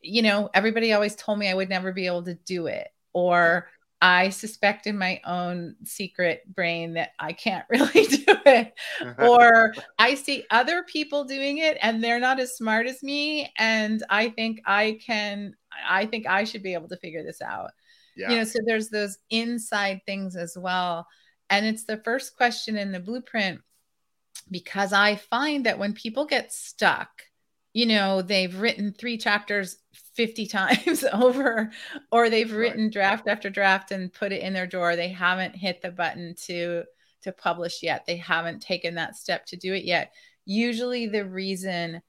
you 0.00 0.22
know 0.22 0.50
everybody 0.54 0.92
always 0.92 1.16
told 1.16 1.38
me 1.38 1.48
i 1.48 1.54
would 1.54 1.68
never 1.68 1.92
be 1.92 2.06
able 2.06 2.22
to 2.22 2.34
do 2.34 2.66
it 2.66 2.88
or 3.12 3.68
i 4.02 4.28
suspect 4.28 4.86
in 4.86 4.98
my 4.98 5.20
own 5.24 5.74
secret 5.84 6.42
brain 6.54 6.94
that 6.94 7.10
i 7.18 7.32
can't 7.32 7.64
really 7.70 8.06
do 8.06 8.24
it. 8.46 8.74
Or 9.18 9.74
i 9.98 10.14
see 10.14 10.44
other 10.50 10.82
people 10.82 11.24
doing 11.24 11.58
it 11.58 11.78
and 11.80 12.02
they're 12.02 12.20
not 12.20 12.40
as 12.40 12.56
smart 12.56 12.86
as 12.86 13.02
me 13.02 13.52
and 13.58 14.02
i 14.10 14.28
think 14.28 14.60
i 14.66 14.98
can 15.04 15.54
i 15.88 16.06
think 16.06 16.26
i 16.26 16.44
should 16.44 16.62
be 16.62 16.74
able 16.74 16.88
to 16.88 16.98
figure 16.98 17.22
this 17.22 17.40
out. 17.42 17.70
Yeah. 18.16 18.30
you 18.30 18.36
know 18.36 18.44
so 18.44 18.58
there's 18.64 18.88
those 18.88 19.18
inside 19.30 20.00
things 20.06 20.36
as 20.36 20.56
well. 20.56 21.06
And 21.48 21.64
it's 21.64 21.84
the 21.84 21.98
first 21.98 22.36
question 22.36 22.76
in 22.76 22.90
the 22.90 22.98
blueprint 23.00 23.60
because 24.50 24.92
I 24.92 25.16
find 25.16 25.66
that 25.66 25.78
when 25.78 25.92
people 25.92 26.24
get 26.26 26.52
stuck, 26.52 27.22
you 27.76 27.84
know, 27.84 28.22
they've 28.22 28.58
written 28.58 28.90
three 28.90 29.18
chapters 29.18 29.76
50 30.14 30.46
times 30.46 31.04
over, 31.12 31.70
or 32.10 32.30
they've 32.30 32.50
written 32.50 32.84
right. 32.84 32.92
draft 32.92 33.28
after 33.28 33.50
draft 33.50 33.90
and 33.90 34.10
put 34.10 34.32
it 34.32 34.40
in 34.40 34.54
their 34.54 34.66
drawer. 34.66 34.96
They 34.96 35.10
haven't 35.10 35.54
hit 35.54 35.82
the 35.82 35.90
button 35.90 36.34
to 36.46 36.84
to 37.20 37.32
publish 37.32 37.82
yet. 37.82 38.06
They 38.06 38.16
haven't 38.16 38.62
taken 38.62 38.94
that 38.94 39.14
step 39.14 39.44
to 39.46 39.58
do 39.58 39.74
it 39.74 39.84
yet. 39.84 40.14
Usually 40.46 41.06
the 41.06 41.26
reason 41.26 42.00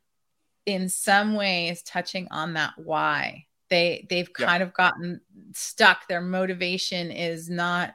in 0.65 0.87
some 0.87 1.35
way 1.35 1.67
is 1.67 1.83
touching 1.83 2.29
on 2.31 2.53
that 2.53 2.71
why. 2.77 3.47
They 3.69 4.07
they've 4.09 4.31
yeah. 4.39 4.45
kind 4.45 4.63
of 4.63 4.73
gotten 4.73 5.19
stuck. 5.53 6.07
Their 6.07 6.21
motivation 6.21 7.11
is 7.11 7.49
not 7.49 7.93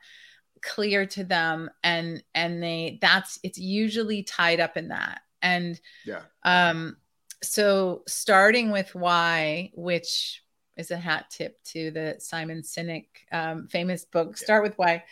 clear 0.60 1.06
to 1.06 1.24
them 1.24 1.70
and 1.82 2.22
and 2.34 2.62
they 2.62 2.98
that's 3.00 3.38
it's 3.42 3.58
usually 3.58 4.22
tied 4.22 4.60
up 4.60 4.76
in 4.76 4.88
that 4.88 5.22
and 5.40 5.80
yeah 6.06 6.20
um 6.44 6.96
so 7.42 8.02
starting 8.06 8.70
with 8.70 8.94
why 8.94 9.70
which 9.74 10.42
is 10.76 10.90
a 10.90 10.96
hat 10.96 11.26
tip 11.30 11.62
to 11.64 11.90
the 11.90 12.16
simon 12.18 12.62
sinek 12.62 13.06
um, 13.32 13.66
famous 13.68 14.04
book 14.04 14.36
start 14.36 14.62
with 14.62 14.74
why 14.76 15.02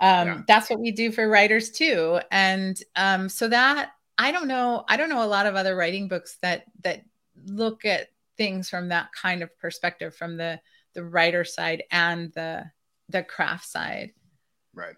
um, 0.00 0.28
yeah. 0.28 0.42
that's 0.48 0.70
what 0.70 0.80
we 0.80 0.90
do 0.90 1.12
for 1.12 1.28
writers 1.28 1.70
too 1.70 2.18
and 2.30 2.82
um, 2.96 3.28
so 3.28 3.48
that 3.48 3.92
i 4.18 4.32
don't 4.32 4.48
know 4.48 4.84
i 4.88 4.96
don't 4.96 5.08
know 5.08 5.24
a 5.24 5.26
lot 5.26 5.46
of 5.46 5.54
other 5.54 5.76
writing 5.76 6.08
books 6.08 6.38
that 6.42 6.64
that 6.82 7.02
look 7.46 7.84
at 7.84 8.08
things 8.36 8.68
from 8.68 8.88
that 8.88 9.12
kind 9.12 9.42
of 9.42 9.58
perspective 9.58 10.14
from 10.14 10.36
the 10.36 10.60
the 10.94 11.04
writer 11.04 11.44
side 11.44 11.82
and 11.90 12.32
the 12.34 12.64
the 13.08 13.22
craft 13.22 13.66
side 13.66 14.12
Right. 14.74 14.96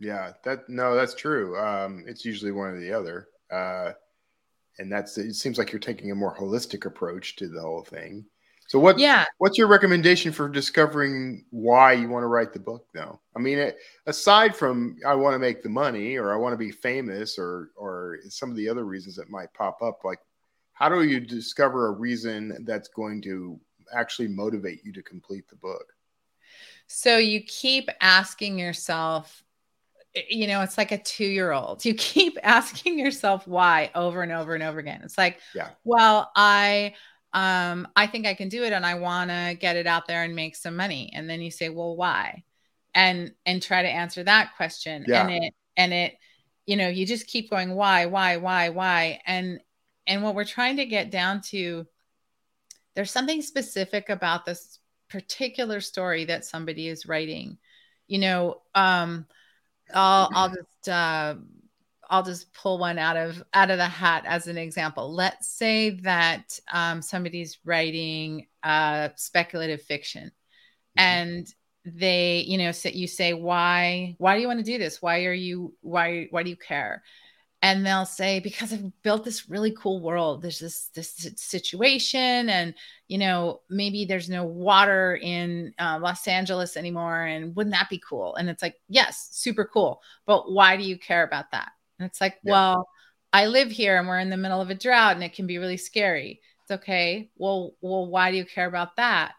Yeah. 0.00 0.32
That 0.44 0.68
no, 0.68 0.94
that's 0.94 1.14
true. 1.14 1.58
Um, 1.58 2.04
it's 2.06 2.24
usually 2.24 2.52
one 2.52 2.70
or 2.70 2.80
the 2.80 2.92
other. 2.92 3.28
Uh, 3.50 3.92
and 4.78 4.90
that's 4.90 5.18
it 5.18 5.34
seems 5.34 5.58
like 5.58 5.72
you're 5.72 5.78
taking 5.78 6.10
a 6.10 6.14
more 6.14 6.36
holistic 6.36 6.86
approach 6.86 7.36
to 7.36 7.48
the 7.48 7.60
whole 7.60 7.82
thing. 7.82 8.24
So 8.66 8.78
what 8.78 8.98
yeah. 8.98 9.26
what's 9.38 9.58
your 9.58 9.68
recommendation 9.68 10.32
for 10.32 10.48
discovering 10.48 11.44
why 11.50 11.92
you 11.92 12.08
want 12.08 12.22
to 12.22 12.28
write 12.28 12.52
the 12.52 12.58
book 12.58 12.86
though? 12.94 13.20
I 13.36 13.38
mean, 13.38 13.72
aside 14.06 14.56
from 14.56 14.96
I 15.06 15.14
want 15.14 15.34
to 15.34 15.38
make 15.38 15.62
the 15.62 15.68
money 15.68 16.16
or 16.16 16.32
I 16.32 16.36
want 16.36 16.54
to 16.54 16.58
be 16.58 16.70
famous 16.70 17.38
or 17.38 17.70
or 17.76 18.18
some 18.28 18.50
of 18.50 18.56
the 18.56 18.68
other 18.68 18.84
reasons 18.84 19.16
that 19.16 19.30
might 19.30 19.52
pop 19.52 19.82
up 19.82 20.00
like 20.04 20.18
how 20.72 20.88
do 20.88 21.04
you 21.04 21.20
discover 21.20 21.86
a 21.86 21.92
reason 21.92 22.64
that's 22.66 22.88
going 22.88 23.22
to 23.22 23.60
actually 23.94 24.28
motivate 24.28 24.84
you 24.84 24.92
to 24.92 25.02
complete 25.02 25.48
the 25.48 25.56
book? 25.56 25.92
So 26.86 27.16
you 27.16 27.40
keep 27.42 27.88
asking 28.00 28.58
yourself, 28.58 29.43
you 30.28 30.46
know, 30.46 30.62
it's 30.62 30.78
like 30.78 30.92
a 30.92 30.98
two 30.98 31.26
year 31.26 31.52
old. 31.52 31.84
You 31.84 31.94
keep 31.98 32.38
asking 32.42 32.98
yourself 32.98 33.46
why 33.46 33.90
over 33.94 34.22
and 34.22 34.32
over 34.32 34.54
and 34.54 34.62
over 34.62 34.78
again. 34.78 35.00
It's 35.04 35.18
like, 35.18 35.40
yeah. 35.54 35.70
well, 35.84 36.30
I, 36.36 36.94
um, 37.32 37.88
I 37.96 38.06
think 38.06 38.26
I 38.26 38.34
can 38.34 38.48
do 38.48 38.62
it 38.64 38.72
and 38.72 38.86
I 38.86 38.94
want 38.94 39.30
to 39.30 39.56
get 39.58 39.76
it 39.76 39.86
out 39.86 40.06
there 40.06 40.22
and 40.22 40.36
make 40.36 40.56
some 40.56 40.76
money. 40.76 41.12
And 41.14 41.28
then 41.28 41.40
you 41.40 41.50
say, 41.50 41.68
well, 41.68 41.96
why? 41.96 42.44
And, 42.94 43.32
and 43.44 43.60
try 43.60 43.82
to 43.82 43.88
answer 43.88 44.22
that 44.22 44.56
question. 44.56 45.04
Yeah. 45.08 45.22
And 45.22 45.44
it, 45.44 45.54
and 45.76 45.92
it, 45.92 46.14
you 46.66 46.76
know, 46.76 46.88
you 46.88 47.06
just 47.06 47.26
keep 47.26 47.50
going, 47.50 47.74
why, 47.74 48.06
why, 48.06 48.36
why, 48.36 48.68
why? 48.68 49.20
And, 49.26 49.60
and 50.06 50.22
what 50.22 50.34
we're 50.34 50.44
trying 50.44 50.76
to 50.76 50.86
get 50.86 51.10
down 51.10 51.40
to, 51.48 51.86
there's 52.94 53.10
something 53.10 53.42
specific 53.42 54.08
about 54.08 54.44
this 54.44 54.78
particular 55.08 55.80
story 55.80 56.24
that 56.26 56.44
somebody 56.44 56.88
is 56.88 57.06
writing 57.06 57.58
you 58.06 58.18
know 58.18 58.60
um 58.74 59.26
i'll 59.92 60.30
i'll 60.32 60.48
just 60.48 60.88
uh 60.88 61.34
i'll 62.10 62.22
just 62.22 62.52
pull 62.52 62.78
one 62.78 62.98
out 62.98 63.16
of 63.16 63.42
out 63.52 63.70
of 63.70 63.78
the 63.78 63.86
hat 63.86 64.24
as 64.26 64.46
an 64.46 64.56
example. 64.58 65.12
Let's 65.12 65.48
say 65.48 65.90
that 65.90 66.58
um, 66.72 67.02
somebody's 67.02 67.58
writing 67.64 68.46
uh 68.62 69.10
speculative 69.16 69.82
fiction 69.82 70.28
mm-hmm. 70.98 71.00
and 71.00 71.54
they 71.84 72.44
you 72.46 72.56
know 72.56 72.72
so 72.72 72.88
you 72.88 73.06
say 73.06 73.34
why 73.34 74.16
why 74.18 74.36
do 74.36 74.40
you 74.40 74.46
want 74.46 74.60
to 74.60 74.64
do 74.64 74.78
this? 74.78 75.02
Why 75.02 75.24
are 75.24 75.32
you 75.32 75.74
why 75.80 76.28
why 76.30 76.42
do 76.42 76.50
you 76.50 76.56
care 76.56 77.02
and 77.64 77.86
they'll 77.86 78.04
say 78.04 78.40
because 78.40 78.74
i've 78.74 79.02
built 79.02 79.24
this 79.24 79.48
really 79.48 79.72
cool 79.72 80.00
world 80.02 80.42
there's 80.42 80.58
this 80.58 80.90
this 80.94 81.30
situation 81.36 82.50
and 82.50 82.74
you 83.08 83.16
know 83.16 83.62
maybe 83.70 84.04
there's 84.04 84.28
no 84.28 84.44
water 84.44 85.18
in 85.22 85.72
uh, 85.78 85.98
los 86.00 86.28
angeles 86.28 86.76
anymore 86.76 87.22
and 87.22 87.56
wouldn't 87.56 87.74
that 87.74 87.88
be 87.88 88.00
cool? 88.06 88.34
And 88.36 88.50
it's 88.50 88.62
like 88.62 88.76
yes 88.88 89.28
super 89.32 89.64
cool 89.64 90.02
but 90.26 90.52
why 90.52 90.76
do 90.76 90.84
you 90.84 90.98
care 90.98 91.24
about 91.24 91.50
that? 91.52 91.72
And 91.98 92.06
it's 92.06 92.20
like 92.20 92.38
yeah. 92.44 92.52
well 92.52 92.88
i 93.32 93.46
live 93.46 93.70
here 93.70 93.98
and 93.98 94.06
we're 94.06 94.20
in 94.20 94.30
the 94.30 94.36
middle 94.36 94.60
of 94.60 94.70
a 94.70 94.74
drought 94.74 95.14
and 95.14 95.24
it 95.24 95.32
can 95.32 95.46
be 95.46 95.58
really 95.58 95.78
scary. 95.78 96.40
It's 96.62 96.82
okay. 96.82 97.30
Well 97.36 97.74
well 97.80 98.06
why 98.06 98.30
do 98.30 98.36
you 98.36 98.44
care 98.44 98.66
about 98.66 98.96
that? 98.96 99.32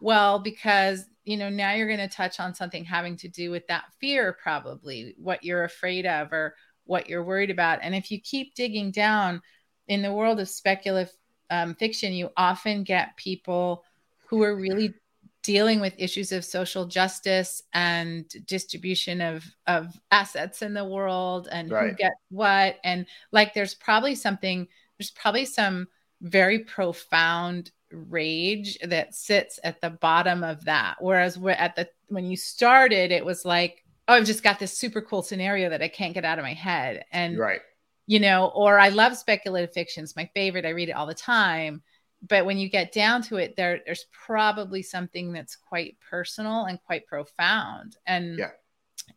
Well 0.00 0.38
because 0.38 1.04
you 1.24 1.36
know 1.36 1.48
now 1.48 1.72
you're 1.72 1.88
going 1.88 2.08
to 2.08 2.08
touch 2.08 2.38
on 2.38 2.54
something 2.54 2.84
having 2.84 3.16
to 3.16 3.28
do 3.28 3.50
with 3.50 3.66
that 3.66 3.84
fear 4.00 4.36
probably 4.40 5.14
what 5.18 5.44
you're 5.44 5.64
afraid 5.64 6.06
of 6.06 6.32
or 6.32 6.54
what 6.84 7.08
you're 7.08 7.24
worried 7.24 7.50
about. 7.50 7.80
And 7.82 7.94
if 7.94 8.10
you 8.10 8.20
keep 8.20 8.54
digging 8.54 8.90
down 8.90 9.42
in 9.88 10.02
the 10.02 10.12
world 10.12 10.40
of 10.40 10.48
speculative 10.48 11.12
um, 11.50 11.74
fiction, 11.74 12.12
you 12.12 12.30
often 12.36 12.82
get 12.82 13.16
people 13.16 13.84
who 14.26 14.42
are 14.42 14.56
really 14.56 14.94
dealing 15.42 15.80
with 15.80 15.94
issues 15.98 16.32
of 16.32 16.44
social 16.44 16.86
justice 16.86 17.62
and 17.72 18.32
distribution 18.46 19.20
of 19.20 19.44
of 19.66 19.88
assets 20.10 20.62
in 20.62 20.72
the 20.72 20.84
world 20.84 21.48
and 21.50 21.70
right. 21.70 21.90
who 21.90 21.96
gets 21.96 22.14
what 22.30 22.76
and 22.84 23.06
like 23.32 23.52
there's 23.52 23.74
probably 23.74 24.14
something 24.14 24.68
there's 24.98 25.10
probably 25.10 25.44
some 25.44 25.88
very 26.20 26.60
profound 26.60 27.72
rage 27.90 28.78
that 28.84 29.14
sits 29.14 29.58
at 29.64 29.80
the 29.80 29.90
bottom 29.90 30.44
of 30.44 30.64
that 30.64 30.94
whereas 31.00 31.38
at 31.48 31.74
the 31.74 31.88
when 32.08 32.24
you 32.24 32.36
started 32.36 33.10
it 33.10 33.24
was 33.24 33.44
like 33.44 33.84
oh 34.08 34.14
i've 34.14 34.26
just 34.26 34.42
got 34.42 34.58
this 34.58 34.76
super 34.76 35.00
cool 35.00 35.22
scenario 35.22 35.70
that 35.70 35.82
i 35.82 35.88
can't 35.88 36.14
get 36.14 36.24
out 36.24 36.38
of 36.38 36.44
my 36.44 36.54
head. 36.54 37.04
And 37.12 37.38
right. 37.38 37.60
you 38.06 38.20
know 38.20 38.52
or 38.54 38.78
i 38.78 38.88
love 38.88 39.16
speculative 39.16 39.72
fiction 39.72 40.04
it's 40.04 40.16
my 40.16 40.28
favorite 40.34 40.66
i 40.66 40.70
read 40.70 40.88
it 40.88 40.96
all 40.96 41.06
the 41.06 41.14
time. 41.14 41.82
But 42.28 42.46
when 42.46 42.56
you 42.56 42.68
get 42.68 42.92
down 42.92 43.22
to 43.22 43.36
it 43.36 43.56
there 43.56 43.80
there's 43.84 44.06
probably 44.12 44.82
something 44.82 45.32
that's 45.32 45.56
quite 45.56 45.96
personal 46.08 46.64
and 46.64 46.78
quite 46.84 47.06
profound. 47.06 47.96
And 48.06 48.38
yeah. 48.38 48.50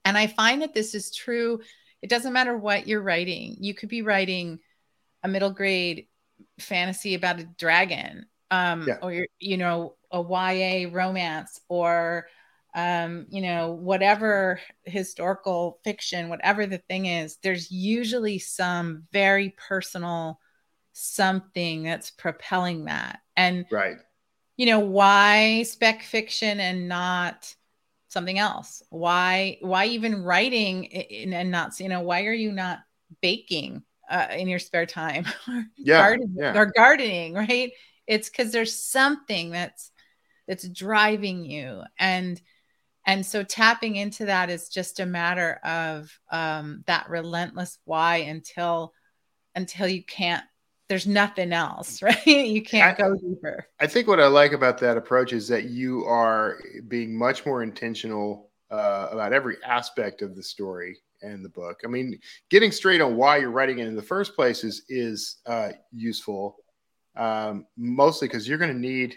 and 0.03 0.17
i 0.17 0.27
find 0.27 0.61
that 0.61 0.73
this 0.73 0.95
is 0.95 1.13
true. 1.13 1.61
It 2.01 2.09
doesn't 2.09 2.33
matter 2.33 2.55
what 2.55 2.87
you're 2.87 3.01
writing. 3.01 3.57
You 3.59 3.73
could 3.73 3.89
be 3.89 4.01
writing 4.01 4.59
a 5.23 5.27
middle 5.27 5.49
grade 5.49 6.07
fantasy 6.59 7.15
about 7.15 7.39
a 7.39 7.45
dragon 7.57 8.25
um 8.51 8.85
yeah. 8.87 8.97
or 9.01 9.25
you 9.39 9.57
know 9.57 9.95
a 10.11 10.21
YA 10.21 10.89
romance 10.91 11.59
or 11.67 12.27
um 12.75 13.25
you 13.29 13.41
know 13.41 13.71
whatever 13.71 14.59
historical 14.83 15.79
fiction 15.83 16.29
whatever 16.29 16.65
the 16.65 16.77
thing 16.89 17.05
is 17.05 17.37
there's 17.41 17.71
usually 17.71 18.37
some 18.37 19.03
very 19.11 19.55
personal 19.57 20.39
something 20.95 21.83
that's 21.83 22.09
propelling 22.09 22.85
that. 22.85 23.19
And 23.35 23.65
right. 23.69 23.97
You 24.57 24.67
know, 24.67 24.79
why 24.79 25.63
spec 25.63 26.01
fiction 26.01 26.61
and 26.61 26.87
not 26.87 27.53
something 28.07 28.39
else? 28.39 28.81
Why 28.89 29.57
why 29.59 29.87
even 29.87 30.23
writing 30.23 30.87
and 30.93 31.51
not 31.51 31.77
you 31.79 31.89
know, 31.89 31.99
why 31.99 32.23
are 32.23 32.33
you 32.33 32.53
not 32.53 32.79
baking 33.21 33.83
uh, 34.09 34.27
in 34.31 34.47
your 34.47 34.59
spare 34.59 34.85
time? 34.85 35.25
yeah, 35.77 35.99
gardening, 35.99 36.35
yeah. 36.37 36.57
Or 36.57 36.67
gardening, 36.67 37.33
right? 37.33 37.73
It's 38.07 38.29
cuz 38.29 38.53
there's 38.53 38.81
something 38.81 39.49
that's 39.49 39.91
that's 40.47 40.67
driving 40.69 41.43
you 41.43 41.81
and 41.99 42.41
and 43.05 43.25
so 43.25 43.43
tapping 43.43 43.95
into 43.95 44.25
that 44.25 44.49
is 44.49 44.69
just 44.69 44.99
a 44.99 45.05
matter 45.05 45.59
of 45.63 46.11
um, 46.31 46.83
that 46.87 47.09
relentless 47.09 47.77
why 47.85 48.17
until 48.17 48.93
until 49.55 49.87
you 49.87 50.03
can't 50.03 50.43
there's 50.87 51.07
nothing 51.07 51.51
else, 51.51 52.01
right? 52.01 52.25
You 52.27 52.61
can't 52.61 52.99
I, 52.99 53.01
go 53.01 53.15
deeper. 53.15 53.67
I 53.79 53.87
think 53.87 54.07
what 54.07 54.19
I 54.19 54.27
like 54.27 54.51
about 54.51 54.77
that 54.79 54.97
approach 54.97 55.33
is 55.33 55.47
that 55.47 55.65
you 55.65 56.05
are 56.05 56.59
being 56.87 57.17
much 57.17 57.45
more 57.45 57.63
intentional 57.63 58.49
uh, 58.71 59.07
about 59.11 59.33
every 59.33 59.57
aspect 59.63 60.21
of 60.21 60.35
the 60.35 60.43
story 60.43 60.97
and 61.21 61.43
the 61.43 61.49
book. 61.49 61.81
I 61.83 61.87
mean, 61.87 62.19
getting 62.49 62.71
straight 62.71 63.01
on 63.01 63.15
why 63.15 63.37
you're 63.37 63.51
writing 63.51 63.79
it 63.79 63.87
in 63.87 63.95
the 63.95 64.01
first 64.01 64.35
place 64.35 64.63
is 64.63 64.83
is 64.89 65.37
uh, 65.45 65.69
useful, 65.91 66.57
um, 67.15 67.65
mostly 67.77 68.27
because 68.27 68.47
you're 68.47 68.57
going 68.57 68.73
to 68.73 68.79
need 68.79 69.15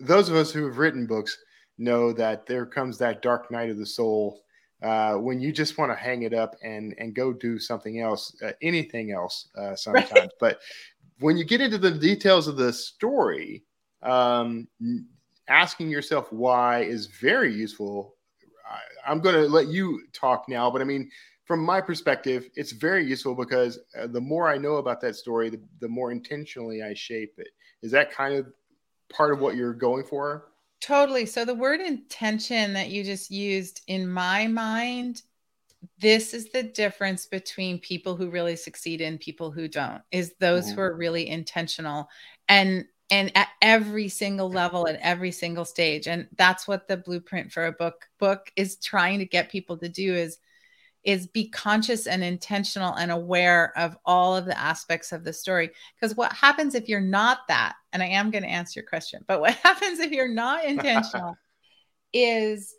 those 0.00 0.28
of 0.28 0.34
us 0.34 0.50
who 0.50 0.64
have 0.66 0.78
written 0.78 1.06
books 1.06 1.38
know 1.82 2.12
that 2.12 2.46
there 2.46 2.66
comes 2.66 2.98
that 2.98 3.22
dark 3.22 3.50
night 3.50 3.70
of 3.70 3.78
the 3.78 3.86
soul 3.86 4.42
uh, 4.82 5.14
when 5.14 5.40
you 5.40 5.52
just 5.52 5.78
want 5.78 5.92
to 5.92 5.96
hang 5.96 6.22
it 6.22 6.34
up 6.34 6.56
and 6.62 6.94
and 6.98 7.14
go 7.14 7.32
do 7.32 7.58
something 7.58 8.00
else, 8.00 8.34
uh, 8.44 8.52
anything 8.62 9.12
else 9.12 9.48
uh, 9.56 9.74
sometimes. 9.76 10.10
Right. 10.12 10.30
But 10.40 10.60
when 11.20 11.36
you 11.36 11.44
get 11.44 11.60
into 11.60 11.78
the 11.78 11.90
details 11.90 12.48
of 12.48 12.56
the 12.56 12.72
story, 12.72 13.62
um, 14.02 14.66
asking 15.48 15.88
yourself 15.88 16.32
why 16.32 16.80
is 16.80 17.06
very 17.06 17.54
useful. 17.54 18.16
I, 18.68 19.10
I'm 19.10 19.20
going 19.20 19.36
to 19.36 19.48
let 19.48 19.68
you 19.68 20.02
talk 20.12 20.48
now, 20.48 20.70
but 20.70 20.80
I 20.80 20.84
mean, 20.84 21.10
from 21.44 21.64
my 21.64 21.80
perspective, 21.80 22.48
it's 22.56 22.72
very 22.72 23.04
useful 23.06 23.34
because 23.34 23.78
uh, 23.98 24.06
the 24.06 24.20
more 24.20 24.48
I 24.48 24.58
know 24.58 24.76
about 24.76 25.00
that 25.02 25.16
story, 25.16 25.50
the, 25.50 25.60
the 25.80 25.88
more 25.88 26.10
intentionally 26.10 26.82
I 26.82 26.94
shape 26.94 27.34
it. 27.38 27.48
Is 27.82 27.90
that 27.92 28.12
kind 28.12 28.34
of 28.34 28.46
part 29.12 29.32
of 29.32 29.40
what 29.40 29.56
you're 29.56 29.74
going 29.74 30.04
for? 30.04 30.51
Totally. 30.82 31.26
So 31.26 31.44
the 31.44 31.54
word 31.54 31.80
intention 31.80 32.72
that 32.72 32.90
you 32.90 33.04
just 33.04 33.30
used 33.30 33.82
in 33.86 34.10
my 34.10 34.48
mind, 34.48 35.22
this 36.00 36.34
is 36.34 36.50
the 36.50 36.64
difference 36.64 37.24
between 37.24 37.78
people 37.78 38.16
who 38.16 38.28
really 38.28 38.56
succeed 38.56 39.00
and 39.00 39.20
people 39.20 39.52
who 39.52 39.68
don't. 39.68 40.02
Is 40.10 40.34
those 40.40 40.66
mm-hmm. 40.66 40.74
who 40.74 40.80
are 40.80 40.96
really 40.96 41.28
intentional 41.28 42.08
and 42.48 42.84
and 43.12 43.30
at 43.36 43.48
every 43.60 44.08
single 44.08 44.50
level 44.50 44.88
at 44.88 44.98
every 45.00 45.30
single 45.30 45.64
stage. 45.64 46.08
And 46.08 46.26
that's 46.36 46.66
what 46.66 46.88
the 46.88 46.96
blueprint 46.96 47.52
for 47.52 47.66
a 47.66 47.72
book 47.72 48.08
book 48.18 48.50
is 48.56 48.76
trying 48.76 49.20
to 49.20 49.24
get 49.24 49.50
people 49.50 49.76
to 49.78 49.88
do 49.88 50.14
is 50.14 50.38
is 51.04 51.26
be 51.26 51.48
conscious 51.48 52.06
and 52.06 52.22
intentional 52.22 52.94
and 52.94 53.10
aware 53.10 53.72
of 53.76 53.96
all 54.04 54.36
of 54.36 54.44
the 54.44 54.58
aspects 54.58 55.12
of 55.12 55.24
the 55.24 55.32
story. 55.32 55.70
Because 55.94 56.16
what 56.16 56.32
happens 56.32 56.74
if 56.74 56.88
you're 56.88 57.00
not 57.00 57.38
that? 57.48 57.74
And 57.92 58.02
I 58.02 58.06
am 58.06 58.30
going 58.30 58.44
to 58.44 58.48
answer 58.48 58.80
your 58.80 58.88
question, 58.88 59.24
but 59.26 59.40
what 59.40 59.54
happens 59.62 59.98
if 59.98 60.12
you're 60.12 60.32
not 60.32 60.64
intentional 60.64 61.36
is 62.12 62.74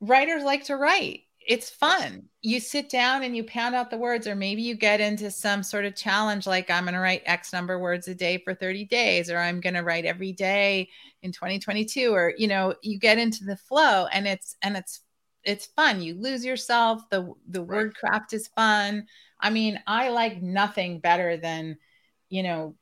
writers 0.00 0.42
like 0.42 0.64
to 0.64 0.76
write. 0.76 1.20
It's 1.48 1.70
fun. 1.70 2.24
You 2.42 2.58
sit 2.58 2.88
down 2.88 3.22
and 3.22 3.36
you 3.36 3.44
pound 3.44 3.76
out 3.76 3.88
the 3.88 3.96
words, 3.96 4.26
or 4.26 4.34
maybe 4.34 4.62
you 4.62 4.74
get 4.74 5.00
into 5.00 5.30
some 5.30 5.62
sort 5.62 5.84
of 5.84 5.94
challenge 5.94 6.44
like 6.44 6.68
I'm 6.70 6.84
going 6.84 6.94
to 6.94 7.00
write 7.00 7.22
X 7.24 7.52
number 7.52 7.78
words 7.78 8.08
a 8.08 8.16
day 8.16 8.38
for 8.38 8.52
30 8.52 8.84
days, 8.86 9.30
or 9.30 9.38
I'm 9.38 9.60
going 9.60 9.74
to 9.74 9.82
write 9.82 10.06
every 10.06 10.32
day 10.32 10.88
in 11.22 11.30
2022, 11.30 12.12
or 12.12 12.34
you 12.36 12.48
know, 12.48 12.74
you 12.82 12.98
get 12.98 13.18
into 13.18 13.44
the 13.44 13.56
flow 13.56 14.06
and 14.06 14.26
it's 14.26 14.56
and 14.60 14.76
it's 14.76 15.02
it's 15.46 15.66
fun. 15.66 16.02
You 16.02 16.14
lose 16.14 16.44
yourself. 16.44 17.08
The 17.10 17.32
the 17.48 17.62
right. 17.62 17.68
word 17.76 17.94
craft 17.94 18.32
is 18.32 18.48
fun. 18.48 19.06
I 19.40 19.50
mean, 19.50 19.80
I 19.86 20.08
like 20.08 20.42
nothing 20.42 21.00
better 21.00 21.36
than, 21.36 21.78
you 22.28 22.42
know, 22.42 22.74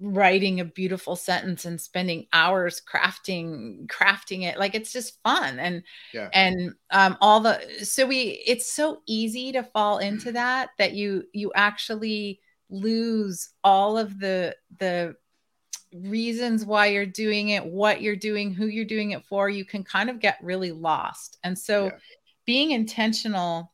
writing 0.00 0.58
a 0.60 0.64
beautiful 0.64 1.14
sentence 1.14 1.64
and 1.64 1.80
spending 1.80 2.26
hours 2.32 2.82
crafting 2.92 3.86
crafting 3.86 4.42
it 4.42 4.58
like 4.58 4.74
it's 4.74 4.92
just 4.92 5.22
fun 5.22 5.60
and 5.60 5.80
yeah. 6.12 6.28
and 6.32 6.72
um 6.90 7.16
all 7.20 7.38
the 7.38 7.60
so 7.84 8.04
we 8.04 8.42
it's 8.44 8.72
so 8.72 9.00
easy 9.06 9.52
to 9.52 9.62
fall 9.62 9.98
into 9.98 10.32
that 10.32 10.70
that 10.76 10.94
you 10.94 11.22
you 11.32 11.52
actually 11.54 12.40
lose 12.68 13.50
all 13.62 13.96
of 13.96 14.18
the 14.18 14.56
the 14.80 15.14
reasons 15.94 16.64
why 16.64 16.86
you're 16.86 17.06
doing 17.06 17.50
it, 17.50 17.64
what 17.64 18.02
you're 18.02 18.16
doing, 18.16 18.52
who 18.52 18.66
you're 18.66 18.84
doing 18.84 19.12
it 19.12 19.24
for, 19.24 19.48
you 19.48 19.64
can 19.64 19.84
kind 19.84 20.10
of 20.10 20.20
get 20.20 20.38
really 20.42 20.72
lost. 20.72 21.38
And 21.44 21.58
so 21.58 21.86
yeah. 21.86 21.92
being 22.46 22.70
intentional 22.70 23.72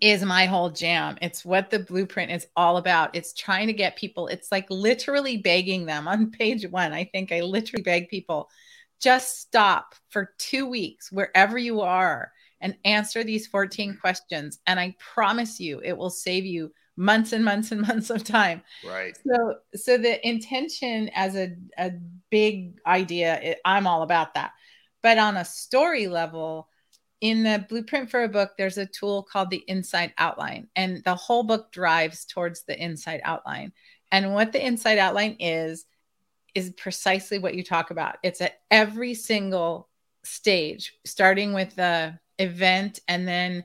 is 0.00 0.24
my 0.24 0.46
whole 0.46 0.70
jam. 0.70 1.16
It's 1.22 1.44
what 1.44 1.70
the 1.70 1.78
blueprint 1.78 2.32
is 2.32 2.46
all 2.56 2.76
about. 2.76 3.14
It's 3.14 3.32
trying 3.32 3.68
to 3.68 3.72
get 3.72 3.96
people, 3.96 4.28
it's 4.28 4.50
like 4.50 4.66
literally 4.70 5.36
begging 5.36 5.86
them 5.86 6.08
on 6.08 6.30
page 6.30 6.66
one. 6.68 6.92
I 6.92 7.04
think 7.04 7.32
I 7.32 7.40
literally 7.40 7.82
beg 7.82 8.08
people 8.08 8.48
just 9.00 9.40
stop 9.40 9.94
for 10.08 10.34
two 10.38 10.66
weeks 10.66 11.12
wherever 11.12 11.58
you 11.58 11.82
are 11.82 12.32
and 12.60 12.76
answer 12.84 13.22
these 13.22 13.46
14 13.46 13.98
questions. 14.00 14.60
And 14.66 14.80
I 14.80 14.96
promise 14.98 15.60
you, 15.60 15.80
it 15.84 15.96
will 15.96 16.10
save 16.10 16.46
you 16.46 16.72
months 16.96 17.32
and 17.32 17.44
months 17.44 17.72
and 17.72 17.80
months 17.88 18.10
of 18.10 18.24
time. 18.24 18.62
Right. 18.86 19.16
So 19.26 19.56
so 19.74 19.98
the 19.98 20.26
intention 20.26 21.10
as 21.14 21.36
a, 21.36 21.56
a 21.78 21.92
big 22.30 22.80
idea, 22.86 23.40
it, 23.42 23.60
I'm 23.64 23.86
all 23.86 24.02
about 24.02 24.34
that. 24.34 24.52
But 25.02 25.18
on 25.18 25.36
a 25.36 25.44
story 25.44 26.06
level, 26.06 26.68
in 27.20 27.42
the 27.42 27.64
blueprint 27.68 28.10
for 28.10 28.22
a 28.22 28.28
book, 28.28 28.52
there's 28.56 28.78
a 28.78 28.86
tool 28.86 29.22
called 29.22 29.50
the 29.50 29.64
inside 29.68 30.12
outline, 30.18 30.68
and 30.76 31.02
the 31.04 31.14
whole 31.14 31.42
book 31.42 31.72
drives 31.72 32.24
towards 32.24 32.64
the 32.64 32.82
inside 32.82 33.20
outline. 33.24 33.72
And 34.12 34.34
what 34.34 34.52
the 34.52 34.64
inside 34.64 34.98
outline 34.98 35.36
is, 35.40 35.86
is 36.54 36.70
precisely 36.70 37.38
what 37.38 37.54
you 37.54 37.64
talk 37.64 37.90
about. 37.90 38.16
It's 38.22 38.40
at 38.40 38.60
every 38.70 39.14
single 39.14 39.88
stage, 40.22 40.94
starting 41.04 41.52
with 41.52 41.74
the 41.74 42.18
event 42.38 43.00
and 43.08 43.26
then 43.26 43.64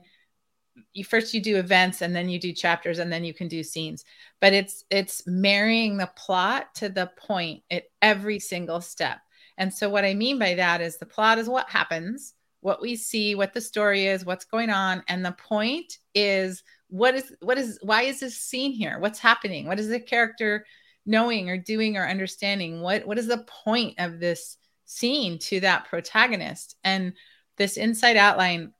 you 0.92 1.04
first 1.04 1.34
you 1.34 1.42
do 1.42 1.56
events 1.56 2.02
and 2.02 2.14
then 2.14 2.28
you 2.28 2.38
do 2.38 2.52
chapters 2.52 2.98
and 2.98 3.12
then 3.12 3.24
you 3.24 3.34
can 3.34 3.48
do 3.48 3.62
scenes 3.62 4.04
but 4.40 4.52
it's 4.52 4.84
it's 4.90 5.26
marrying 5.26 5.96
the 5.96 6.10
plot 6.16 6.74
to 6.74 6.88
the 6.88 7.10
point 7.16 7.62
at 7.70 7.84
every 8.02 8.38
single 8.38 8.80
step. 8.80 9.18
And 9.58 9.72
so 9.72 9.90
what 9.90 10.04
i 10.04 10.14
mean 10.14 10.38
by 10.38 10.54
that 10.54 10.80
is 10.80 10.96
the 10.96 11.06
plot 11.06 11.38
is 11.38 11.48
what 11.48 11.68
happens 11.68 12.34
what 12.60 12.80
we 12.80 12.96
see 12.96 13.34
what 13.34 13.52
the 13.52 13.60
story 13.60 14.06
is 14.06 14.24
what's 14.24 14.44
going 14.44 14.70
on 14.70 15.02
and 15.08 15.24
the 15.24 15.32
point 15.32 15.98
is 16.14 16.62
what 16.90 17.14
is 17.14 17.32
what 17.40 17.56
is 17.56 17.78
why 17.82 18.02
is 18.02 18.20
this 18.20 18.36
scene 18.36 18.72
here? 18.72 18.98
What's 18.98 19.18
happening? 19.18 19.66
What 19.66 19.80
is 19.80 19.88
the 19.88 20.00
character 20.00 20.66
knowing 21.06 21.48
or 21.48 21.56
doing 21.56 21.96
or 21.96 22.06
understanding? 22.06 22.80
What 22.80 23.06
what 23.06 23.18
is 23.18 23.28
the 23.28 23.46
point 23.64 23.94
of 23.98 24.20
this 24.20 24.56
scene 24.84 25.38
to 25.38 25.60
that 25.60 25.86
protagonist? 25.86 26.76
And 26.84 27.14
this 27.56 27.76
inside 27.76 28.16
outline 28.16 28.72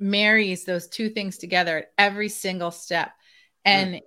marries 0.00 0.64
those 0.64 0.88
two 0.88 1.08
things 1.08 1.38
together 1.38 1.78
at 1.78 1.92
every 1.98 2.28
single 2.28 2.70
step 2.70 3.10
and 3.64 3.96
mm. 3.96 4.00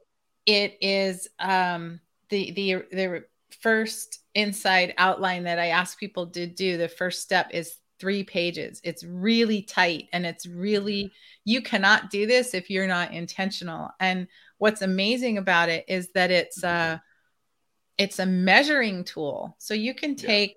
it 0.46 0.78
is 0.82 1.28
um 1.40 2.00
the 2.30 2.52
the 2.52 2.74
the 2.92 3.24
first 3.62 4.20
inside 4.36 4.94
outline 4.98 5.44
that 5.44 5.60
I 5.60 5.68
ask 5.68 6.00
people 6.00 6.28
to 6.28 6.48
do, 6.48 6.78
the 6.78 6.90
first 6.90 7.22
step 7.22 7.50
is 7.52 7.76
three 8.00 8.24
pages. 8.24 8.82
It's 8.84 9.04
really 9.04 9.62
tight 9.62 10.10
and 10.12 10.26
it's 10.26 10.46
really, 10.46 11.12
you 11.46 11.62
cannot 11.62 12.10
do 12.10 12.26
this 12.26 12.54
if 12.54 12.70
you're 12.70 12.88
not 12.88 13.14
intentional. 13.14 13.90
And 14.00 14.28
what's 14.58 14.82
amazing 14.82 15.38
about 15.38 15.70
it 15.70 15.86
is 15.88 16.12
that 16.14 16.32
it's 16.32 16.64
a, 16.64 17.02
it's 17.98 18.20
a 18.20 18.26
measuring 18.26 19.04
tool. 19.04 19.56
So 19.60 19.74
you 19.74 19.94
can 19.94 20.16
take, 20.16 20.56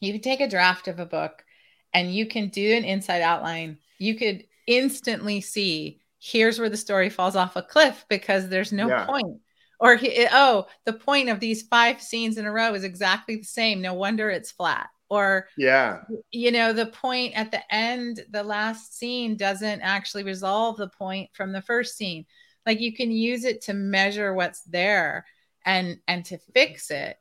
yeah. 0.00 0.06
you 0.06 0.12
can 0.12 0.22
take 0.22 0.40
a 0.40 0.48
draft 0.48 0.86
of 0.86 1.00
a 1.00 1.06
book 1.06 1.44
and 1.92 2.14
you 2.14 2.26
can 2.26 2.48
do 2.48 2.76
an 2.76 2.84
inside 2.84 3.22
outline. 3.22 3.78
You 4.04 4.14
could 4.16 4.44
instantly 4.66 5.40
see 5.40 6.00
here's 6.24 6.58
where 6.58 6.70
the 6.70 6.76
story 6.76 7.10
falls 7.10 7.36
off 7.36 7.56
a 7.56 7.62
cliff 7.62 8.06
because 8.08 8.48
there's 8.48 8.72
no 8.72 8.88
yeah. 8.88 9.04
point. 9.04 9.40
Or 9.80 9.98
oh 10.32 10.66
the 10.86 10.92
point 10.92 11.28
of 11.28 11.40
these 11.40 11.62
five 11.62 12.00
scenes 12.00 12.38
in 12.38 12.46
a 12.46 12.52
row 12.52 12.74
is 12.74 12.84
exactly 12.84 13.36
the 13.36 13.44
same. 13.44 13.82
No 13.82 13.94
wonder 13.94 14.30
it's 14.30 14.50
flat. 14.50 14.88
Or 15.10 15.48
yeah. 15.58 16.02
you 16.30 16.50
know 16.50 16.72
the 16.72 16.86
point 16.86 17.34
at 17.34 17.50
the 17.50 17.60
end 17.74 18.24
the 18.30 18.42
last 18.42 18.96
scene 18.96 19.36
doesn't 19.36 19.82
actually 19.82 20.24
resolve 20.24 20.76
the 20.76 20.88
point 20.88 21.30
from 21.34 21.52
the 21.52 21.62
first 21.62 21.96
scene. 21.96 22.24
Like 22.64 22.80
you 22.80 22.94
can 22.94 23.10
use 23.10 23.44
it 23.44 23.62
to 23.62 23.74
measure 23.74 24.32
what's 24.32 24.62
there 24.62 25.26
and 25.66 25.98
and 26.08 26.24
to 26.26 26.38
fix 26.54 26.90
it. 26.90 27.18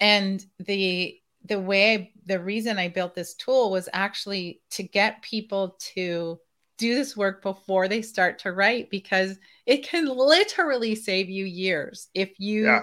And 0.00 0.44
the 0.58 1.20
the 1.44 1.60
way 1.60 2.11
the 2.26 2.38
reason 2.38 2.78
i 2.78 2.88
built 2.88 3.14
this 3.14 3.34
tool 3.34 3.70
was 3.70 3.88
actually 3.92 4.60
to 4.70 4.82
get 4.82 5.22
people 5.22 5.76
to 5.78 6.38
do 6.78 6.94
this 6.94 7.16
work 7.16 7.42
before 7.42 7.86
they 7.86 8.02
start 8.02 8.38
to 8.38 8.52
write 8.52 8.90
because 8.90 9.38
it 9.66 9.84
can 9.86 10.06
literally 10.06 10.94
save 10.94 11.28
you 11.28 11.44
years 11.44 12.08
if 12.14 12.38
you 12.38 12.64
yeah. 12.64 12.82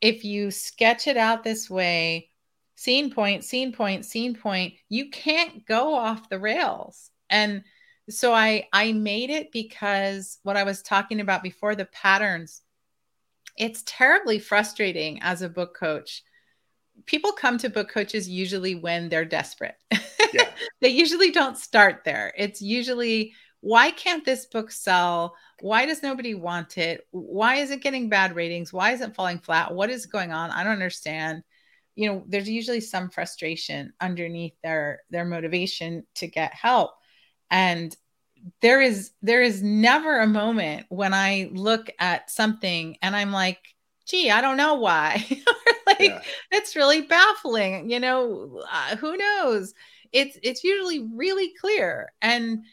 if 0.00 0.24
you 0.24 0.50
sketch 0.50 1.06
it 1.06 1.16
out 1.16 1.42
this 1.42 1.68
way 1.68 2.28
scene 2.76 3.10
point 3.10 3.44
scene 3.44 3.72
point 3.72 4.04
scene 4.04 4.34
point 4.34 4.74
you 4.88 5.10
can't 5.10 5.66
go 5.66 5.94
off 5.94 6.28
the 6.28 6.38
rails 6.38 7.10
and 7.30 7.62
so 8.08 8.32
i 8.32 8.66
i 8.72 8.92
made 8.92 9.30
it 9.30 9.50
because 9.52 10.38
what 10.42 10.56
i 10.56 10.64
was 10.64 10.82
talking 10.82 11.20
about 11.20 11.42
before 11.42 11.74
the 11.74 11.86
patterns 11.86 12.62
it's 13.56 13.82
terribly 13.86 14.38
frustrating 14.38 15.20
as 15.22 15.42
a 15.42 15.48
book 15.48 15.76
coach 15.76 16.22
people 17.06 17.32
come 17.32 17.58
to 17.58 17.68
book 17.68 17.88
coaches 17.90 18.28
usually 18.28 18.74
when 18.74 19.08
they're 19.08 19.24
desperate 19.24 19.76
yeah. 20.32 20.48
they 20.80 20.88
usually 20.88 21.30
don't 21.30 21.58
start 21.58 22.02
there. 22.04 22.32
It's 22.36 22.62
usually 22.62 23.34
why 23.60 23.92
can't 23.92 24.24
this 24.24 24.46
book 24.46 24.72
sell? 24.72 25.36
Why 25.60 25.86
does 25.86 26.02
nobody 26.02 26.34
want 26.34 26.78
it? 26.78 27.06
Why 27.12 27.56
is 27.56 27.70
it 27.70 27.82
getting 27.82 28.08
bad 28.08 28.34
ratings? 28.34 28.72
Why 28.72 28.90
is 28.92 29.00
it 29.00 29.14
falling 29.14 29.38
flat? 29.38 29.72
What 29.72 29.90
is 29.90 30.06
going 30.06 30.32
on? 30.32 30.50
I 30.50 30.64
don't 30.64 30.72
understand. 30.72 31.44
You 31.94 32.08
know, 32.08 32.24
there's 32.26 32.48
usually 32.48 32.80
some 32.80 33.08
frustration 33.08 33.92
underneath 34.00 34.54
their 34.62 35.02
their 35.10 35.24
motivation 35.24 36.04
to 36.16 36.26
get 36.26 36.54
help. 36.54 36.92
And 37.50 37.94
there 38.60 38.80
is 38.80 39.12
there 39.22 39.42
is 39.42 39.62
never 39.62 40.18
a 40.18 40.26
moment 40.26 40.86
when 40.88 41.14
I 41.14 41.50
look 41.52 41.88
at 42.00 42.30
something 42.30 42.96
and 43.00 43.14
I'm 43.14 43.30
like, 43.30 43.60
gee, 44.06 44.30
I 44.30 44.40
don't 44.40 44.56
know 44.56 44.74
why. 44.74 45.24
yeah. 46.08 46.22
it's 46.50 46.76
really 46.76 47.02
baffling. 47.02 47.90
You 47.90 48.00
know, 48.00 48.62
uh, 48.70 48.96
who 48.96 49.16
knows? 49.16 49.74
it's 50.12 50.38
it's 50.42 50.62
usually 50.62 51.00
really 51.14 51.52
clear 51.60 52.12
and 52.20 52.64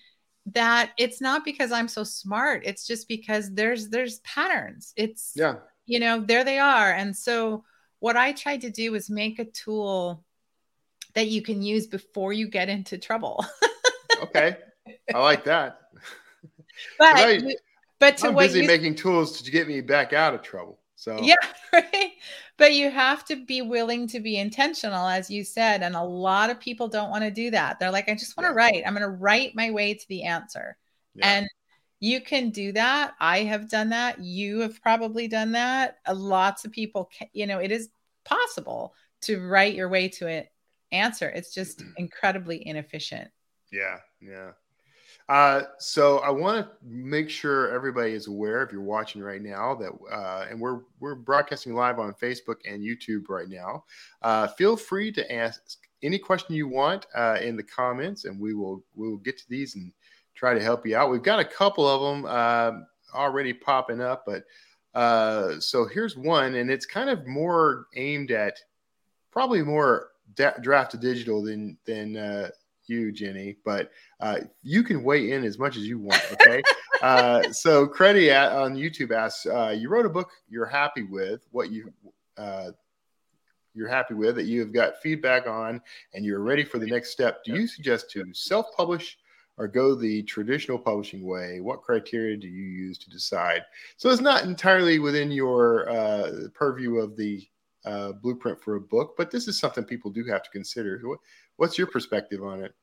that 0.47 0.91
it's 0.97 1.21
not 1.21 1.45
because 1.45 1.71
I'm 1.71 1.87
so 1.87 2.03
smart. 2.03 2.63
It's 2.65 2.85
just 2.85 3.07
because 3.07 3.53
there's 3.53 3.89
there's 3.89 4.19
patterns. 4.19 4.93
It's 4.95 5.33
yeah, 5.35 5.55
you 5.85 5.99
know, 5.99 6.21
there 6.21 6.43
they 6.43 6.59
are. 6.59 6.91
And 6.91 7.15
so 7.15 7.63
what 7.99 8.17
I 8.17 8.33
tried 8.33 8.61
to 8.61 8.69
do 8.69 8.91
was 8.91 9.09
make 9.09 9.39
a 9.39 9.45
tool 9.45 10.23
that 11.13 11.27
you 11.27 11.41
can 11.41 11.61
use 11.61 11.87
before 11.87 12.33
you 12.33 12.47
get 12.47 12.69
into 12.69 12.97
trouble. 12.97 13.45
okay. 14.23 14.57
I 15.13 15.19
like 15.19 15.45
that. 15.45 15.79
But 16.97 17.13
I, 17.17 17.41
but 17.99 18.15
to 18.19 18.27
I'm 18.27 18.35
busy 18.35 18.61
you, 18.61 18.67
making 18.67 18.95
tools 18.95 19.41
to 19.41 19.51
get 19.51 19.67
me 19.67 19.81
back 19.81 20.13
out 20.13 20.33
of 20.33 20.41
trouble. 20.41 20.78
So 20.99 21.17
yeah, 21.21 21.35
right. 21.73 22.11
But 22.57 22.73
you 22.73 22.91
have 22.91 23.23
to 23.25 23.37
be 23.37 23.61
willing 23.61 24.05
to 24.07 24.19
be 24.19 24.35
intentional, 24.37 25.07
as 25.07 25.29
you 25.29 25.45
said. 25.45 25.81
And 25.81 25.95
a 25.95 26.03
lot 26.03 26.49
of 26.49 26.59
people 26.59 26.89
don't 26.89 27.09
want 27.09 27.23
to 27.23 27.31
do 27.31 27.51
that. 27.51 27.79
They're 27.79 27.89
like, 27.89 28.09
I 28.09 28.15
just 28.15 28.35
want 28.35 28.47
to 28.47 28.51
yeah. 28.51 28.57
write. 28.57 28.83
I'm 28.85 28.93
going 28.93 29.09
to 29.09 29.17
write 29.17 29.55
my 29.55 29.71
way 29.71 29.93
to 29.93 30.07
the 30.09 30.23
answer. 30.23 30.75
Yeah. 31.15 31.37
And 31.37 31.47
you 32.01 32.19
can 32.19 32.49
do 32.49 32.73
that. 32.73 33.13
I 33.17 33.43
have 33.43 33.69
done 33.69 33.91
that. 33.91 34.19
You 34.19 34.59
have 34.59 34.81
probably 34.81 35.29
done 35.29 35.53
that. 35.53 35.99
Uh, 36.05 36.15
lots 36.15 36.65
of 36.65 36.73
people, 36.73 37.09
can, 37.17 37.29
you 37.31 37.47
know, 37.47 37.59
it 37.59 37.71
is 37.71 37.87
possible 38.25 38.93
to 39.21 39.39
write 39.39 39.75
your 39.75 39.87
way 39.87 40.09
to 40.09 40.27
an 40.27 40.43
answer. 40.91 41.29
It's 41.29 41.53
just 41.53 41.81
incredibly 41.97 42.67
inefficient. 42.67 43.29
Yeah. 43.71 43.99
Yeah. 44.19 44.51
Uh, 45.29 45.61
so 45.77 46.17
I 46.19 46.31
want 46.31 46.65
to 46.65 46.71
make 46.83 47.29
sure 47.29 47.69
everybody 47.69 48.13
is 48.13 48.25
aware, 48.25 48.63
if 48.63 48.71
you're 48.71 48.81
watching 48.81 49.21
right 49.21 49.41
now, 49.41 49.75
that 49.75 49.91
uh, 50.11 50.47
and 50.49 50.59
we're 50.59 50.81
we're 50.99 51.13
broadcasting 51.13 51.75
live 51.75 51.99
on 51.99 52.13
Facebook 52.15 52.55
and 52.67 52.81
YouTube 52.81 53.29
right 53.29 53.47
now. 53.47 53.83
Uh, 54.23 54.47
feel 54.47 54.75
free 54.75 55.11
to 55.11 55.31
ask 55.31 55.77
any 56.01 56.17
question 56.17 56.55
you 56.55 56.67
want 56.67 57.05
uh, 57.15 57.37
in 57.41 57.55
the 57.55 57.63
comments, 57.63 58.25
and 58.25 58.39
we 58.39 58.55
will 58.55 58.83
we 58.95 59.07
will 59.07 59.17
get 59.17 59.37
to 59.37 59.47
these 59.49 59.75
and 59.75 59.91
try 60.33 60.55
to 60.55 60.63
help 60.63 60.85
you 60.87 60.97
out. 60.97 61.11
We've 61.11 61.21
got 61.21 61.39
a 61.39 61.45
couple 61.45 61.87
of 61.87 62.01
them 62.01 62.25
um, 62.25 62.87
already 63.13 63.53
popping 63.53 64.01
up, 64.01 64.23
but 64.25 64.45
uh, 64.95 65.59
so 65.59 65.85
here's 65.85 66.17
one, 66.17 66.55
and 66.55 66.71
it's 66.71 66.87
kind 66.87 67.09
of 67.09 67.27
more 67.27 67.85
aimed 67.95 68.31
at 68.31 68.57
probably 69.31 69.61
more 69.61 70.09
da- 70.33 70.57
draft 70.61 70.89
to 70.91 70.97
digital 70.97 71.43
than 71.43 71.77
than 71.85 72.17
uh, 72.17 72.49
you, 72.89 73.11
Jennie, 73.11 73.57
but 73.63 73.91
uh, 74.19 74.39
you 74.63 74.83
can 74.83 75.03
weigh 75.03 75.31
in 75.31 75.43
as 75.43 75.57
much 75.59 75.77
as 75.77 75.87
you 75.87 75.99
want. 75.99 76.21
Okay. 76.33 76.61
uh, 77.01 77.51
so, 77.51 77.87
Creddy 77.87 78.31
on 78.31 78.75
YouTube 78.75 79.15
asks, 79.15 79.45
uh, 79.45 79.75
you 79.77 79.89
wrote 79.89 80.05
a 80.05 80.09
book 80.09 80.31
you're 80.49 80.65
happy 80.65 81.03
with, 81.03 81.45
what 81.51 81.71
you 81.71 81.93
uh, 82.37 82.71
you're 83.73 83.87
happy 83.87 84.13
with 84.13 84.35
that 84.35 84.45
you 84.45 84.59
have 84.59 84.73
got 84.73 85.01
feedback 85.01 85.47
on, 85.47 85.81
and 86.13 86.25
you're 86.25 86.41
ready 86.41 86.63
for 86.63 86.79
the 86.79 86.87
next 86.87 87.11
step. 87.11 87.43
Do 87.43 87.53
you 87.53 87.67
suggest 87.67 88.09
to 88.11 88.25
self-publish? 88.33 89.17
Or 89.57 89.67
go 89.67 89.93
the 89.93 90.23
traditional 90.23 90.79
publishing 90.79 91.25
way. 91.25 91.59
What 91.59 91.81
criteria 91.81 92.37
do 92.37 92.47
you 92.47 92.63
use 92.63 92.97
to 92.99 93.09
decide? 93.09 93.63
So 93.97 94.09
it's 94.09 94.21
not 94.21 94.45
entirely 94.45 94.99
within 94.99 95.31
your 95.31 95.89
uh, 95.89 96.47
purview 96.53 96.95
of 96.95 97.17
the 97.17 97.45
uh, 97.85 98.13
blueprint 98.13 98.61
for 98.61 98.75
a 98.75 98.81
book, 98.81 99.15
but 99.17 99.31
this 99.31 99.47
is 99.47 99.57
something 99.57 99.83
people 99.83 100.11
do 100.11 100.23
have 100.25 100.43
to 100.43 100.49
consider. 100.49 100.99
What, 101.03 101.19
what's 101.59 101.77
your 101.77 101.87
perspective 101.87 102.43
on 102.43 102.63
it? 102.63 102.73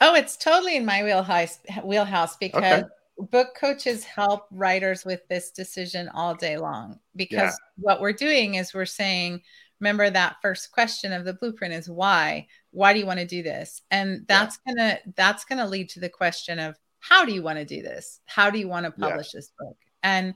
Oh, 0.00 0.14
it's 0.14 0.36
totally 0.36 0.76
in 0.76 0.84
my 0.84 1.02
wheelhouse 1.02 1.58
wheelhouse 1.84 2.36
because 2.36 2.82
okay. 2.82 2.84
book 3.30 3.56
coaches 3.58 4.04
help 4.04 4.46
writers 4.50 5.04
with 5.04 5.26
this 5.28 5.50
decision 5.50 6.08
all 6.08 6.34
day 6.34 6.58
long. 6.58 6.98
Because 7.14 7.52
yeah. 7.52 7.74
what 7.76 8.00
we're 8.00 8.12
doing 8.12 8.56
is 8.56 8.74
we're 8.74 8.84
saying, 8.84 9.42
remember 9.80 10.10
that 10.10 10.36
first 10.42 10.72
question 10.72 11.12
of 11.12 11.24
the 11.24 11.34
blueprint 11.34 11.74
is 11.74 11.88
why? 11.88 12.48
Why 12.72 12.92
do 12.92 12.98
you 12.98 13.06
want 13.06 13.20
to 13.20 13.26
do 13.26 13.42
this? 13.42 13.82
And 13.90 14.26
that's 14.26 14.58
yeah. 14.66 14.74
gonna 14.74 14.98
that's 15.16 15.44
gonna 15.44 15.66
lead 15.66 15.88
to 15.90 16.00
the 16.00 16.08
question 16.08 16.58
of 16.58 16.76
how 16.98 17.24
do 17.24 17.32
you 17.32 17.42
want 17.42 17.58
to 17.58 17.64
do 17.64 17.82
this? 17.82 18.20
How 18.26 18.50
do 18.50 18.58
you 18.58 18.68
want 18.68 18.86
to 18.86 18.92
publish 18.92 19.32
yeah. 19.32 19.38
this 19.38 19.52
book? 19.58 19.76
And 20.02 20.34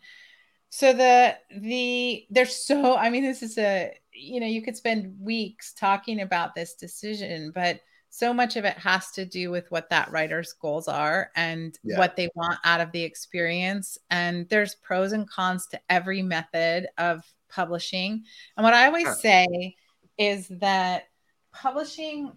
so 0.70 0.92
the 0.92 1.37
the 1.59 2.26
there's 2.31 2.55
so 2.55 2.96
I 2.96 3.11
mean 3.11 3.24
this 3.24 3.42
is 3.42 3.59
a 3.59 3.92
you 4.20 4.40
know 4.40 4.46
you 4.46 4.62
could 4.62 4.76
spend 4.76 5.16
weeks 5.20 5.72
talking 5.72 6.20
about 6.20 6.54
this 6.54 6.74
decision, 6.74 7.52
but 7.54 7.80
so 8.11 8.35
much 8.35 8.56
of 8.56 8.64
it 8.64 8.76
has 8.76 9.12
to 9.12 9.24
do 9.24 9.50
with 9.50 9.70
what 9.70 9.88
that 9.90 10.11
writer's 10.11 10.52
goals 10.52 10.88
are 10.88 11.30
and 11.37 11.78
yeah. 11.85 11.96
what 11.96 12.16
they 12.16 12.28
want 12.35 12.59
out 12.64 12.80
of 12.80 12.90
the 12.90 13.02
experience. 13.02 13.96
And 14.11 14.48
there's 14.48 14.74
pros 14.74 15.12
and 15.12 15.30
cons 15.30 15.68
to 15.68 15.80
every 15.88 16.20
method 16.20 16.88
of 16.98 17.22
publishing. 17.48 18.24
And 18.56 18.64
what 18.64 18.74
I 18.74 18.87
always 18.87 19.16
say 19.20 19.76
is 20.18 20.48
that 20.61 21.04
publishing 21.52 22.33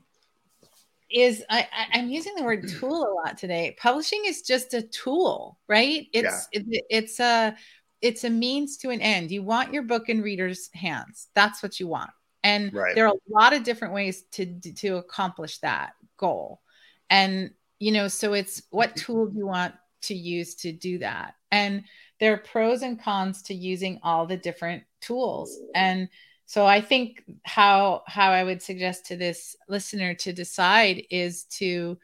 is 1.10 1.44
I, 1.50 1.68
am 1.94 2.10
using 2.10 2.36
the 2.36 2.44
word 2.44 2.68
tool 2.80 3.04
a 3.04 3.14
lot 3.26 3.38
today. 3.40 3.76
Publishing 3.80 4.24
is 4.26 4.44
just 4.44 4.76
a 4.76 4.84
tool, 4.84 5.58
right? 5.68 6.08
It's 6.14 6.48
yeah. 6.54 6.62
it, 6.62 6.84
it's 6.90 7.20
a 7.20 7.56
it's 8.04 8.26
a 8.26 8.30
means 8.30 8.78
to 8.78 8.90
an 8.90 9.02
end. 9.02 9.32
You 9.32 9.42
want 9.42 9.74
your 9.74 9.84
book 9.84 10.10
in 10.10 10.22
readers' 10.22 10.70
hands. 10.74 11.30
That's 11.34 11.64
what 11.64 11.80
you 11.80 11.88
want. 11.88 12.12
And 12.44 12.74
right. 12.74 12.94
there 12.94 13.08
are 13.08 13.14
a 13.14 13.34
lot 13.34 13.54
of 13.54 13.64
different 13.64 13.94
ways 13.94 14.24
to 14.34 14.60
to 14.60 14.98
accomplish 14.98 15.60
that 15.60 15.94
goal. 16.18 16.62
And 17.10 17.52
you 17.80 17.92
know, 17.92 18.10
so 18.10 18.34
it's 18.34 18.62
what 18.70 18.90
mm-hmm. 18.90 19.06
tool 19.06 19.26
do 19.28 19.38
you 19.38 19.48
want 19.48 19.74
to 20.04 20.16
use 20.16 20.56
to 20.56 20.74
do 20.74 21.00
that? 21.00 21.36
And 21.52 21.86
there 22.20 22.34
are 22.34 22.38
pros 22.38 22.82
and 22.82 23.02
cons 23.02 23.42
to 23.44 23.54
using 23.54 24.00
all 24.04 24.28
the 24.28 24.38
different 24.38 24.84
tools. 25.02 25.58
And 25.74 26.10
so 26.46 26.66
I 26.66 26.82
think 26.82 27.24
how 27.44 28.04
how 28.08 28.32
I 28.32 28.44
would 28.44 28.62
suggest 28.62 29.06
to 29.08 29.16
this 29.16 29.56
listener 29.70 30.14
to 30.16 30.34
decide 30.34 31.04
is 31.10 31.46
to 31.58 31.98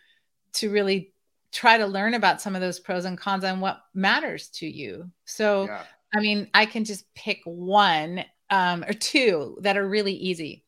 to 0.53 0.71
really 0.71 1.11
try 1.51 1.77
to 1.77 1.85
learn 1.85 2.13
about 2.13 2.41
some 2.41 2.55
of 2.55 2.61
those 2.61 2.79
pros 2.79 3.05
and 3.05 3.17
cons 3.17 3.43
and 3.43 3.61
what 3.61 3.81
matters 3.93 4.49
to 4.49 4.67
you. 4.67 5.09
So 5.25 5.65
yeah. 5.65 5.83
I 6.13 6.19
mean, 6.19 6.49
I 6.53 6.65
can 6.65 6.85
just 6.85 7.11
pick 7.13 7.41
one 7.45 8.23
um, 8.49 8.83
or 8.83 8.93
two 8.93 9.57
that 9.61 9.77
are 9.77 9.87
really 9.87 10.13
easy. 10.13 10.65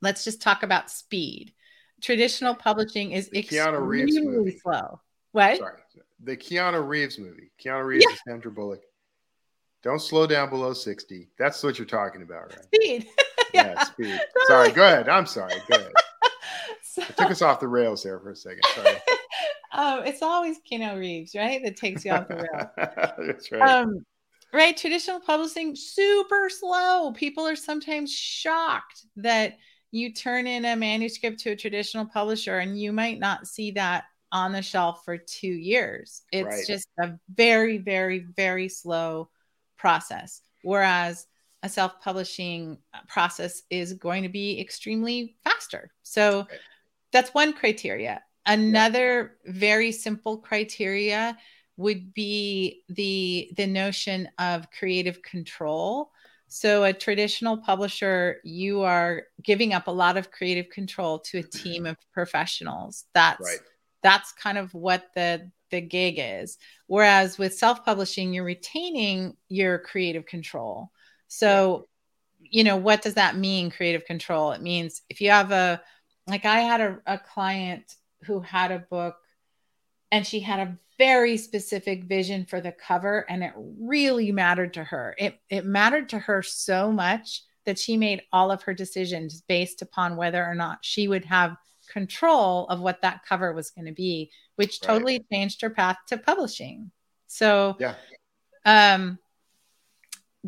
Let's 0.00 0.24
just 0.24 0.40
talk 0.42 0.62
about 0.62 0.90
speed. 0.90 1.52
Traditional 2.00 2.54
publishing 2.54 3.12
is 3.12 3.28
the 3.30 3.42
Keanu 3.42 3.84
Reeves 3.84 4.18
movie. 4.20 4.58
slow. 4.58 5.00
What? 5.32 5.58
Sorry, 5.58 5.80
the 6.22 6.36
Keanu 6.36 6.86
Reeves 6.86 7.18
movie. 7.18 7.50
Keanu 7.62 7.84
Reeves 7.84 8.04
Yeah. 8.08 8.10
and 8.12 8.20
Sandra 8.34 8.52
Bullock. 8.52 8.82
Don't 9.82 10.00
slow 10.00 10.26
down 10.26 10.50
below 10.50 10.72
sixty. 10.72 11.28
That's 11.38 11.62
what 11.62 11.78
you're 11.78 11.86
talking 11.86 12.22
about, 12.22 12.50
right? 12.54 12.64
Speed. 12.74 13.08
Yeah, 13.54 13.82
speed. 13.84 14.20
Sorry, 14.46 14.70
go 14.72 14.84
ahead. 14.84 15.08
I'm 15.08 15.24
sorry. 15.24 15.54
Go 15.70 15.76
ahead. 15.78 15.92
So, 16.82 17.02
I 17.02 17.06
took 17.06 17.30
us 17.30 17.42
off 17.42 17.60
the 17.60 17.68
rails 17.68 18.02
there 18.02 18.18
for 18.18 18.30
a 18.30 18.36
second. 18.36 18.62
Sorry. 18.74 18.96
Um, 19.72 20.04
it's 20.04 20.22
always 20.22 20.58
Keanu 20.70 20.98
Reeves, 20.98 21.34
right? 21.34 21.62
That 21.64 21.76
takes 21.76 22.04
you 22.04 22.12
off 22.12 22.28
the 22.28 22.36
rail. 22.36 22.70
That's 23.26 23.52
right. 23.52 23.62
um, 23.62 24.04
right 24.52 24.76
traditional 24.76 25.20
publishing 25.20 25.76
super 25.76 26.48
slow 26.48 27.12
people 27.12 27.46
are 27.46 27.56
sometimes 27.56 28.10
shocked 28.12 29.04
that 29.16 29.58
you 29.90 30.12
turn 30.12 30.46
in 30.46 30.64
a 30.64 30.74
manuscript 30.74 31.40
to 31.40 31.50
a 31.50 31.56
traditional 31.56 32.06
publisher 32.06 32.58
and 32.58 32.80
you 32.80 32.90
might 32.92 33.18
not 33.18 33.46
see 33.46 33.72
that 33.72 34.04
on 34.32 34.52
the 34.52 34.62
shelf 34.62 35.02
for 35.04 35.18
two 35.18 35.48
years 35.48 36.22
it's 36.32 36.46
Right. 36.46 36.66
just 36.66 36.88
a 36.98 37.12
very 37.34 37.76
very 37.76 38.20
very 38.20 38.70
slow 38.70 39.28
process 39.76 40.40
whereas 40.62 41.26
a 41.62 41.68
self-publishing 41.68 42.78
process 43.08 43.62
is 43.68 43.92
going 43.94 44.22
to 44.22 44.28
be 44.30 44.58
extremely 44.60 45.36
faster 45.44 45.90
so 46.02 46.46
Right. 46.48 46.60
that's 47.12 47.34
one 47.34 47.52
criteria 47.52 48.22
another 48.48 49.36
very 49.44 49.92
simple 49.92 50.38
criteria 50.38 51.38
would 51.76 52.12
be 52.12 52.82
the 52.88 53.52
the 53.56 53.66
notion 53.66 54.28
of 54.38 54.70
creative 54.76 55.22
control. 55.22 56.10
So 56.48 56.82
a 56.82 56.94
traditional 56.94 57.58
publisher 57.58 58.38
you 58.42 58.82
are 58.82 59.24
giving 59.42 59.74
up 59.74 59.86
a 59.86 59.92
lot 59.92 60.16
of 60.16 60.32
creative 60.32 60.70
control 60.70 61.20
to 61.20 61.38
a 61.38 61.42
team 61.42 61.86
of 61.86 61.96
professionals. 62.12 63.04
That's 63.14 63.40
right. 63.40 63.60
that's 64.02 64.32
kind 64.32 64.58
of 64.58 64.74
what 64.74 65.04
the 65.14 65.50
the 65.70 65.82
gig 65.82 66.14
is. 66.18 66.56
Whereas 66.86 67.38
with 67.38 67.54
self-publishing 67.54 68.32
you're 68.32 68.44
retaining 68.44 69.36
your 69.48 69.78
creative 69.78 70.24
control. 70.26 70.90
So 71.28 71.86
you 72.40 72.64
know 72.64 72.78
what 72.78 73.02
does 73.02 73.14
that 73.14 73.36
mean 73.36 73.70
creative 73.70 74.06
control? 74.06 74.52
It 74.52 74.62
means 74.62 75.02
if 75.10 75.20
you 75.20 75.30
have 75.30 75.52
a 75.52 75.82
like 76.26 76.44
i 76.44 76.60
had 76.60 76.80
a, 76.80 76.98
a 77.06 77.18
client 77.18 77.94
who 78.28 78.40
had 78.40 78.70
a 78.70 78.78
book 78.78 79.16
and 80.12 80.26
she 80.26 80.40
had 80.40 80.60
a 80.60 80.78
very 80.98 81.36
specific 81.36 82.04
vision 82.04 82.44
for 82.44 82.60
the 82.60 82.72
cover 82.72 83.24
and 83.28 83.42
it 83.42 83.52
really 83.56 84.30
mattered 84.32 84.74
to 84.74 84.84
her 84.84 85.14
it, 85.18 85.40
it 85.48 85.64
mattered 85.64 86.08
to 86.10 86.18
her 86.18 86.42
so 86.42 86.92
much 86.92 87.42
that 87.64 87.78
she 87.78 87.96
made 87.96 88.22
all 88.32 88.50
of 88.50 88.62
her 88.62 88.74
decisions 88.74 89.42
based 89.48 89.82
upon 89.82 90.16
whether 90.16 90.44
or 90.44 90.54
not 90.54 90.78
she 90.82 91.08
would 91.08 91.24
have 91.24 91.56
control 91.88 92.66
of 92.68 92.80
what 92.80 93.00
that 93.02 93.22
cover 93.26 93.52
was 93.52 93.70
going 93.70 93.86
to 93.86 93.92
be 93.92 94.30
which 94.56 94.78
Right. 94.82 94.88
totally 94.88 95.26
changed 95.32 95.62
her 95.62 95.70
path 95.70 95.96
to 96.08 96.18
publishing 96.18 96.90
so 97.26 97.76
Yeah. 97.80 97.94
um 98.66 99.18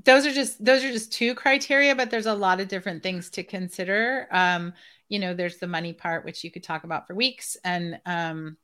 those 0.05 0.27
are 0.27 0.33
just 0.33 0.65
those 0.65 0.85
are 0.85 0.93
just 0.93 1.13
two 1.13 1.35
criteria 1.35 1.95
but 1.95 2.11
there's 2.11 2.27
a 2.27 2.35
lot 2.35 2.61
of 2.61 2.69
different 2.69 3.03
things 3.03 3.31
to 3.31 3.43
consider. 3.43 4.27
Um 4.31 4.73
you 5.09 5.19
know 5.19 5.35
there's 5.35 5.59
the 5.59 5.67
money 5.67 5.93
part 5.93 6.25
which 6.25 6.45
you 6.45 6.51
could 6.51 6.63
talk 6.63 6.85
about 6.85 7.07
for 7.07 7.15
weeks 7.15 7.57
and 7.65 8.01
um 8.07 8.57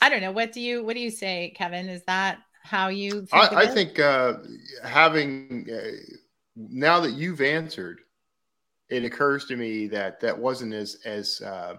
i 0.00 0.08
don't 0.08 0.20
know. 0.20 0.32
What 0.32 0.52
do 0.52 0.60
you 0.60 0.84
what 0.84 0.94
do 0.94 1.00
you 1.00 1.10
say 1.10 1.54
kevin? 1.56 1.88
Is 1.88 2.02
that 2.06 2.38
how 2.62 2.88
you 2.88 3.26
think 3.26 3.52
I, 3.52 3.62
I 3.62 3.66
think 3.66 3.98
uh, 3.98 4.34
having 4.82 5.68
uh, 5.72 6.14
now 6.56 7.00
that 7.00 7.12
you've 7.12 7.40
answered, 7.40 8.00
it 8.88 9.04
occurs 9.04 9.46
to 9.46 9.56
me 9.56 9.86
that 9.88 10.20
that 10.20 10.36
wasn't 10.36 10.74
as 10.74 10.98
as 11.04 11.40
uh, 11.40 11.74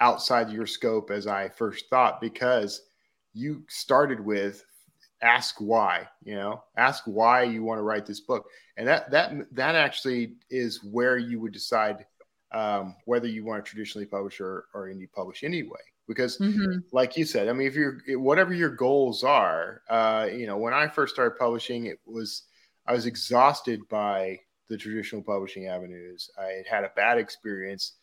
outside 0.00 0.50
your 0.50 0.66
scope 0.66 1.10
as 1.10 1.26
I 1.26 1.48
first 1.48 1.88
thought 1.88 2.20
because 2.20 2.82
you 3.34 3.62
started 3.68 4.20
with 4.20 4.64
ask 5.22 5.56
why 5.60 6.06
you 6.24 6.34
know 6.34 6.62
ask 6.76 7.04
why 7.06 7.42
you 7.42 7.62
want 7.62 7.78
to 7.78 7.82
write 7.82 8.04
this 8.04 8.20
book 8.20 8.46
and 8.76 8.86
that 8.86 9.10
that 9.10 9.32
that 9.52 9.74
actually 9.74 10.34
is 10.50 10.84
where 10.84 11.16
you 11.16 11.40
would 11.40 11.52
decide 11.52 12.04
um, 12.52 12.94
whether 13.06 13.26
you 13.26 13.44
want 13.44 13.64
to 13.64 13.68
traditionally 13.68 14.06
publish 14.06 14.40
or, 14.40 14.66
or 14.74 14.88
indie 14.88 15.10
publish 15.10 15.42
anyway 15.42 15.80
because 16.06 16.38
Mhm. 16.38 16.84
like 16.92 17.16
you 17.16 17.24
said, 17.24 17.48
I 17.48 17.52
mean, 17.52 17.66
if 17.66 17.74
you're 17.74 18.00
whatever 18.18 18.54
your 18.54 18.70
goals 18.70 19.24
are, 19.24 19.82
uh, 19.90 20.28
you 20.32 20.46
know, 20.46 20.56
when 20.56 20.72
I 20.72 20.86
first 20.86 21.14
started 21.14 21.36
publishing, 21.38 21.86
it 21.86 21.98
was 22.06 22.44
I 22.86 22.92
was 22.92 23.06
exhausted 23.06 23.80
by 23.88 24.38
the 24.68 24.76
traditional 24.76 25.22
publishing 25.22 25.66
avenues. 25.66 26.30
I 26.38 26.44
had 26.44 26.66
had 26.66 26.84
a 26.84 26.92
bad 26.94 27.18
experience 27.18 27.94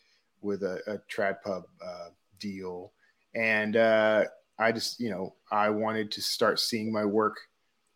with 0.41 0.63
a, 0.63 0.82
a 0.88 0.97
trad 1.12 1.41
pub 1.41 1.63
uh, 1.84 2.10
deal, 2.39 2.91
and 3.34 3.78
uh, 3.78 4.26
I 4.59 4.71
just, 4.71 4.99
you 4.99 5.09
know, 5.09 5.35
I 5.51 5.69
wanted 5.69 6.11
to 6.11 6.21
start 6.21 6.59
seeing 6.59 6.91
my 6.91 7.05
work 7.05 7.35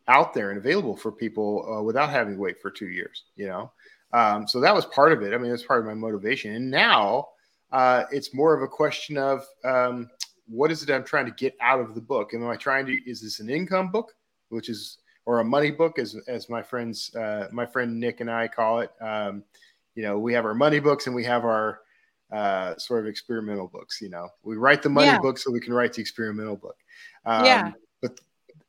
out 0.08 0.34
there 0.34 0.50
and 0.50 0.58
available 0.58 0.96
for 0.96 1.12
people 1.12 1.78
uh, 1.78 1.84
without 1.84 2.10
having 2.10 2.36
to 2.36 2.40
wait 2.40 2.62
for 2.62 2.72
two 2.72 2.88
years. 2.88 3.24
You 3.36 3.48
know, 3.48 3.72
um, 4.14 4.48
so 4.48 4.60
that 4.62 4.74
was 4.74 4.86
part 4.86 5.12
of 5.12 5.22
it. 5.22 5.34
I 5.34 5.38
mean, 5.38 5.52
that's 5.52 5.64
part 5.64 5.82
of 5.82 5.86
my 5.86 5.94
motivation, 5.94 6.56
and 6.56 6.72
now 6.72 7.28
uh, 7.72 8.04
it's 8.12 8.34
more 8.34 8.56
of 8.56 8.64
a 8.64 8.68
question 8.68 9.18
of 9.18 9.46
um, 9.64 10.10
what 10.48 10.72
is 10.72 10.84
it 10.84 10.90
I'm 10.90 11.04
trying 11.04 11.26
to 11.26 11.32
get 11.32 11.56
out 11.62 11.80
of 11.80 11.96
the 11.96 12.02
book? 12.02 12.34
Am 12.34 12.48
I 12.48 12.56
trying 12.56 12.86
to? 12.88 12.94
Is 13.10 13.22
this 13.22 13.40
an 13.40 13.50
income 13.50 13.92
book, 13.92 14.14
which 14.50 14.70
is 14.70 15.00
or 15.26 15.40
a 15.40 15.46
money 15.46 15.72
book, 15.72 16.00
as 16.00 16.16
as 16.28 16.50
my 16.50 16.64
friends, 16.64 17.14
uh, 17.16 17.48
my 17.52 17.66
friend 17.66 18.00
Nick 18.00 18.22
and 18.22 18.32
I 18.32 18.48
call 18.48 18.80
it? 18.80 18.92
Um, 19.02 19.44
you 19.96 20.04
know, 20.04 20.18
we 20.20 20.34
have 20.34 20.46
our 20.46 20.54
money 20.54 20.80
books 20.80 21.08
and 21.08 21.16
we 21.16 21.24
have 21.26 21.44
our 21.44 21.82
uh, 22.32 22.76
sort 22.78 23.02
of 23.02 23.08
experimental 23.08 23.68
books. 23.68 24.02
You 24.02 24.10
know, 24.10 24.30
we 24.44 24.58
write 24.58 24.82
the 24.82 24.90
money 24.90 25.08
Yeah. 25.08 25.20
book 25.20 25.38
so 25.38 25.52
we 25.52 25.60
can 25.60 25.74
write 25.74 25.94
the 25.94 26.02
experimental 26.02 26.56
book. 26.56 26.78
Um, 27.26 27.46
Yeah. 27.46 27.72
But 28.02 28.20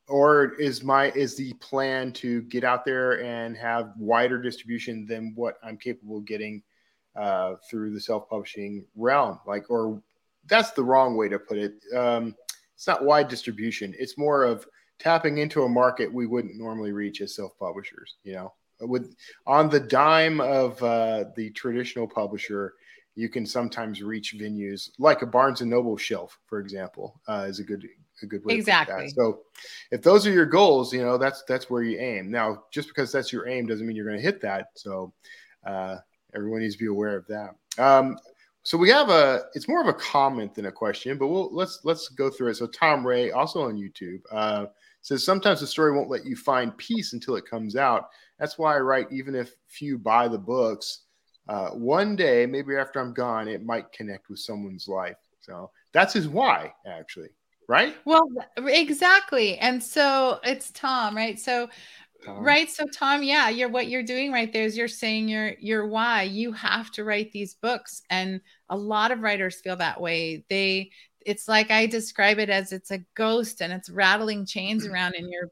or 0.08 0.54
is 0.54 0.82
my 0.82 1.10
is 1.10 1.36
the 1.36 1.52
plan 1.54 2.12
to 2.14 2.42
get 2.42 2.64
out 2.64 2.84
there 2.84 3.22
and 3.22 3.56
have 3.56 3.92
wider 3.98 4.40
distribution 4.40 5.06
than 5.06 5.32
what 5.34 5.58
I'm 5.62 5.76
capable 5.76 6.18
of 6.18 6.24
getting 6.24 6.62
uh, 7.14 7.56
through 7.68 7.92
the 7.92 8.00
self-publishing 8.00 8.86
realm 8.96 9.40
like 9.46 9.68
or 9.70 10.00
that's 10.46 10.70
the 10.70 10.84
wrong 10.84 11.16
way 11.16 11.28
to 11.28 11.38
put 11.38 11.58
it 11.58 11.74
um, 11.94 12.34
it's 12.74 12.86
not 12.86 13.04
wide 13.04 13.28
distribution 13.28 13.94
it's 13.98 14.16
more 14.16 14.44
of 14.44 14.66
tapping 14.98 15.38
into 15.38 15.64
a 15.64 15.68
market 15.68 16.12
we 16.12 16.26
wouldn't 16.26 16.56
normally 16.56 16.92
reach 16.92 17.20
as 17.20 17.34
self-publishers 17.34 18.16
you 18.22 18.34
know 18.34 18.52
with 18.80 19.14
on 19.46 19.68
the 19.68 19.80
dime 19.80 20.40
of 20.40 20.80
uh, 20.82 21.24
the 21.36 21.50
traditional 21.50 22.06
publisher 22.06 22.74
you 23.18 23.28
can 23.28 23.44
sometimes 23.44 24.02
reach 24.02 24.36
venues 24.38 24.90
like 24.98 25.22
a 25.22 25.26
barnes 25.26 25.60
and 25.60 25.70
noble 25.70 25.96
shelf 25.96 26.38
for 26.46 26.60
example 26.60 27.20
uh, 27.28 27.46
is 27.48 27.58
a 27.58 27.64
good 27.64 27.86
a 28.22 28.26
good 28.26 28.44
way 28.44 28.54
Exactly. 28.54 29.06
that. 29.06 29.14
so 29.14 29.40
if 29.90 30.02
those 30.02 30.26
are 30.26 30.32
your 30.32 30.46
goals 30.46 30.92
you 30.92 31.02
know 31.02 31.18
that's 31.18 31.42
that's 31.46 31.70
where 31.70 31.82
you 31.82 31.98
aim 31.98 32.30
now 32.30 32.64
just 32.72 32.88
because 32.88 33.12
that's 33.12 33.32
your 33.32 33.48
aim 33.48 33.66
doesn't 33.66 33.86
mean 33.86 33.96
you're 33.96 34.06
going 34.06 34.16
to 34.16 34.22
hit 34.22 34.40
that 34.40 34.68
so 34.74 35.12
uh, 35.66 35.96
everyone 36.34 36.60
needs 36.60 36.74
to 36.74 36.80
be 36.80 36.86
aware 36.86 37.16
of 37.16 37.26
that. 37.26 37.54
Um, 37.82 38.18
so 38.62 38.76
we 38.76 38.90
have 38.90 39.08
a 39.08 39.44
it's 39.54 39.68
more 39.68 39.80
of 39.80 39.86
a 39.86 39.94
comment 39.94 40.54
than 40.54 40.66
a 40.66 40.72
question, 40.72 41.16
but 41.16 41.28
we'll 41.28 41.54
let's 41.54 41.80
let's 41.84 42.08
go 42.08 42.28
through 42.28 42.50
it. 42.50 42.56
So 42.56 42.66
Tom 42.66 43.06
Ray, 43.06 43.30
also 43.30 43.62
on 43.62 43.76
YouTube, 43.76 44.20
uh, 44.30 44.66
says 45.00 45.24
sometimes 45.24 45.60
the 45.60 45.66
story 45.66 45.92
won't 45.92 46.10
let 46.10 46.26
you 46.26 46.36
find 46.36 46.76
peace 46.76 47.12
until 47.12 47.36
it 47.36 47.46
comes 47.46 47.76
out. 47.76 48.08
That's 48.38 48.58
why 48.58 48.76
I 48.76 48.80
write 48.80 49.10
even 49.10 49.34
if 49.34 49.54
few 49.68 49.96
buy 49.96 50.28
the 50.28 50.38
books. 50.38 51.04
Uh, 51.48 51.70
one 51.70 52.14
day, 52.14 52.44
maybe 52.46 52.76
after 52.76 53.00
I'm 53.00 53.14
gone, 53.14 53.48
it 53.48 53.64
might 53.64 53.90
connect 53.92 54.28
with 54.28 54.38
someone's 54.38 54.86
life. 54.86 55.16
So 55.40 55.70
that's 55.92 56.12
his 56.12 56.28
why, 56.28 56.74
actually, 56.86 57.30
right? 57.68 57.96
well 58.04 58.28
exactly. 58.58 59.56
And 59.58 59.82
so 59.82 60.40
it's 60.44 60.70
tom 60.72 61.16
right? 61.16 61.38
So 61.38 61.68
Tom? 62.24 62.44
right? 62.44 62.68
So 62.68 62.84
tom 62.92 63.22
yeah 63.22 63.48
you're 63.48 63.68
what 63.70 63.88
you're 63.88 64.02
doing 64.02 64.30
right 64.30 64.52
there 64.52 64.64
is 64.64 64.76
you're 64.76 64.88
saying 64.88 65.28
your 65.28 65.54
your 65.58 65.86
why. 65.86 66.24
You 66.24 66.52
have 66.52 66.90
to 66.92 67.04
write 67.04 67.32
these 67.32 67.54
books. 67.54 68.02
And 68.10 68.40
a 68.68 68.76
lot 68.76 69.10
of 69.10 69.20
writers 69.20 69.60
feel 69.60 69.76
that 69.76 70.00
way. 70.00 70.44
They 70.50 70.90
it's 71.26 71.48
like 71.48 71.70
i 71.70 71.84
describe 71.84 72.38
it 72.38 72.48
as 72.48 72.72
it's 72.72 72.90
a 72.90 73.04
ghost 73.14 73.60
and 73.60 73.72
it's 73.72 73.90
rattling 73.90 74.46
chains 74.46 74.86
around 74.86 75.14
in 75.14 75.28
your 75.28 75.50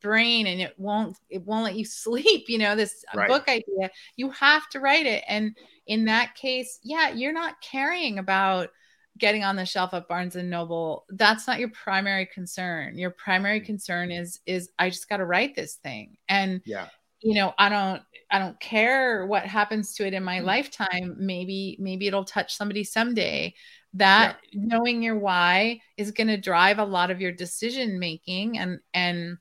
brain 0.00 0.46
and 0.46 0.60
it 0.60 0.74
won't 0.78 1.16
it 1.30 1.44
won't 1.44 1.64
let 1.64 1.76
you 1.76 1.84
sleep 1.84 2.48
you 2.48 2.58
know 2.58 2.76
this 2.76 3.04
Right. 3.14 3.28
book 3.28 3.48
idea 3.48 3.90
you 4.16 4.30
have 4.30 4.68
to 4.70 4.80
write 4.80 5.06
it 5.06 5.24
and 5.28 5.56
in 5.86 6.06
that 6.06 6.34
case 6.34 6.80
yeah 6.82 7.10
you're 7.10 7.32
not 7.32 7.60
caring 7.60 8.18
about 8.18 8.70
getting 9.18 9.44
on 9.44 9.56
the 9.56 9.64
shelf 9.64 9.94
at 9.94 10.08
Barnes 10.08 10.36
and 10.36 10.50
Noble, 10.50 11.04
that's 11.10 11.46
not 11.46 11.60
your 11.60 11.70
primary 11.70 12.26
concern. 12.26 12.98
Your 12.98 13.10
primary 13.10 13.60
mm-hmm. 13.60 13.66
concern 13.66 14.10
is 14.10 14.40
is 14.46 14.70
I 14.78 14.90
just 14.90 15.08
got 15.08 15.18
to 15.18 15.24
write 15.24 15.54
this 15.54 15.76
thing. 15.76 16.16
And 16.28 16.60
Yeah, 16.64 16.88
you 17.20 17.34
know, 17.34 17.54
I 17.58 17.68
don't 17.68 18.02
I 18.30 18.38
don't 18.38 18.58
care 18.60 19.26
what 19.26 19.44
happens 19.44 19.94
to 19.94 20.06
it 20.06 20.14
in 20.14 20.24
my 20.24 20.38
mm-hmm. 20.38 20.46
lifetime. 20.46 21.16
Maybe 21.18 21.76
maybe 21.80 22.06
it'll 22.06 22.24
touch 22.24 22.54
somebody 22.54 22.84
someday. 22.84 23.54
That 23.96 24.38
knowing 24.52 25.02
your 25.02 25.16
why 25.16 25.80
is 25.96 26.10
going 26.10 26.26
to 26.26 26.36
drive 26.36 26.80
a 26.80 26.84
lot 26.84 27.12
of 27.12 27.20
your 27.20 27.30
decision 27.30 28.00
making 28.00 28.58
and 28.58 28.80
and 28.92 29.38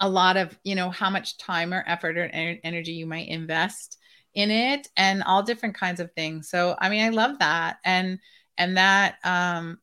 a 0.00 0.08
lot 0.08 0.36
of 0.36 0.58
you 0.64 0.74
know 0.74 0.90
how 0.90 1.10
much 1.10 1.38
time 1.38 1.72
or 1.72 1.84
effort 1.86 2.16
or 2.16 2.24
energy 2.24 2.92
you 2.92 3.06
might 3.06 3.28
invest 3.28 3.98
in 4.34 4.50
it 4.50 4.88
and 4.96 5.22
all 5.24 5.42
different 5.42 5.74
kinds 5.74 6.00
of 6.00 6.12
things. 6.12 6.48
So 6.48 6.76
i 6.78 6.88
mean 6.88 7.04
i 7.04 7.10
love 7.10 7.38
that. 7.38 7.78
And 7.84 8.18
and 8.58 8.76
that 8.76 9.16
um 9.24 9.78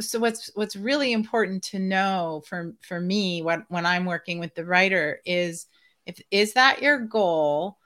so 0.00 0.18
what's 0.18 0.50
what's 0.54 0.76
really 0.76 1.12
important 1.12 1.62
to 1.62 1.78
know 1.78 2.42
for 2.46 2.74
for 2.80 2.98
me 2.98 3.42
when 3.42 3.84
i'm 3.84 4.06
working 4.06 4.38
with 4.38 4.54
the 4.54 4.64
writer 4.64 5.20
is 5.26 5.66
if 6.06 6.20
is 6.30 6.54
that 6.54 6.80
your 6.80 6.98
goal 6.98 7.76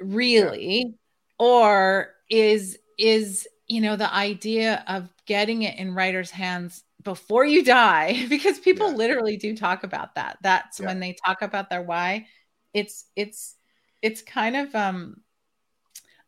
really? 0.00 0.94
Or 1.38 2.14
is 2.30 2.78
is 2.98 3.46
you 3.66 3.80
know 3.80 3.96
the 3.96 4.12
idea 4.12 4.84
of 4.88 5.08
getting 5.26 5.62
it 5.62 5.78
in 5.78 5.94
writers 5.94 6.30
hands 6.30 6.82
before 7.02 7.44
you 7.44 7.64
die 7.64 8.26
because 8.28 8.58
people 8.58 8.90
yeah. 8.90 8.96
literally 8.96 9.36
do 9.36 9.56
talk 9.56 9.84
about 9.84 10.14
that 10.14 10.38
that's 10.42 10.80
yeah. 10.80 10.86
when 10.86 11.00
they 11.00 11.16
talk 11.24 11.42
about 11.42 11.70
their 11.70 11.82
why 11.82 12.26
it's 12.74 13.06
it's 13.16 13.56
it's 14.02 14.22
kind 14.22 14.56
of 14.56 14.74
um 14.74 15.16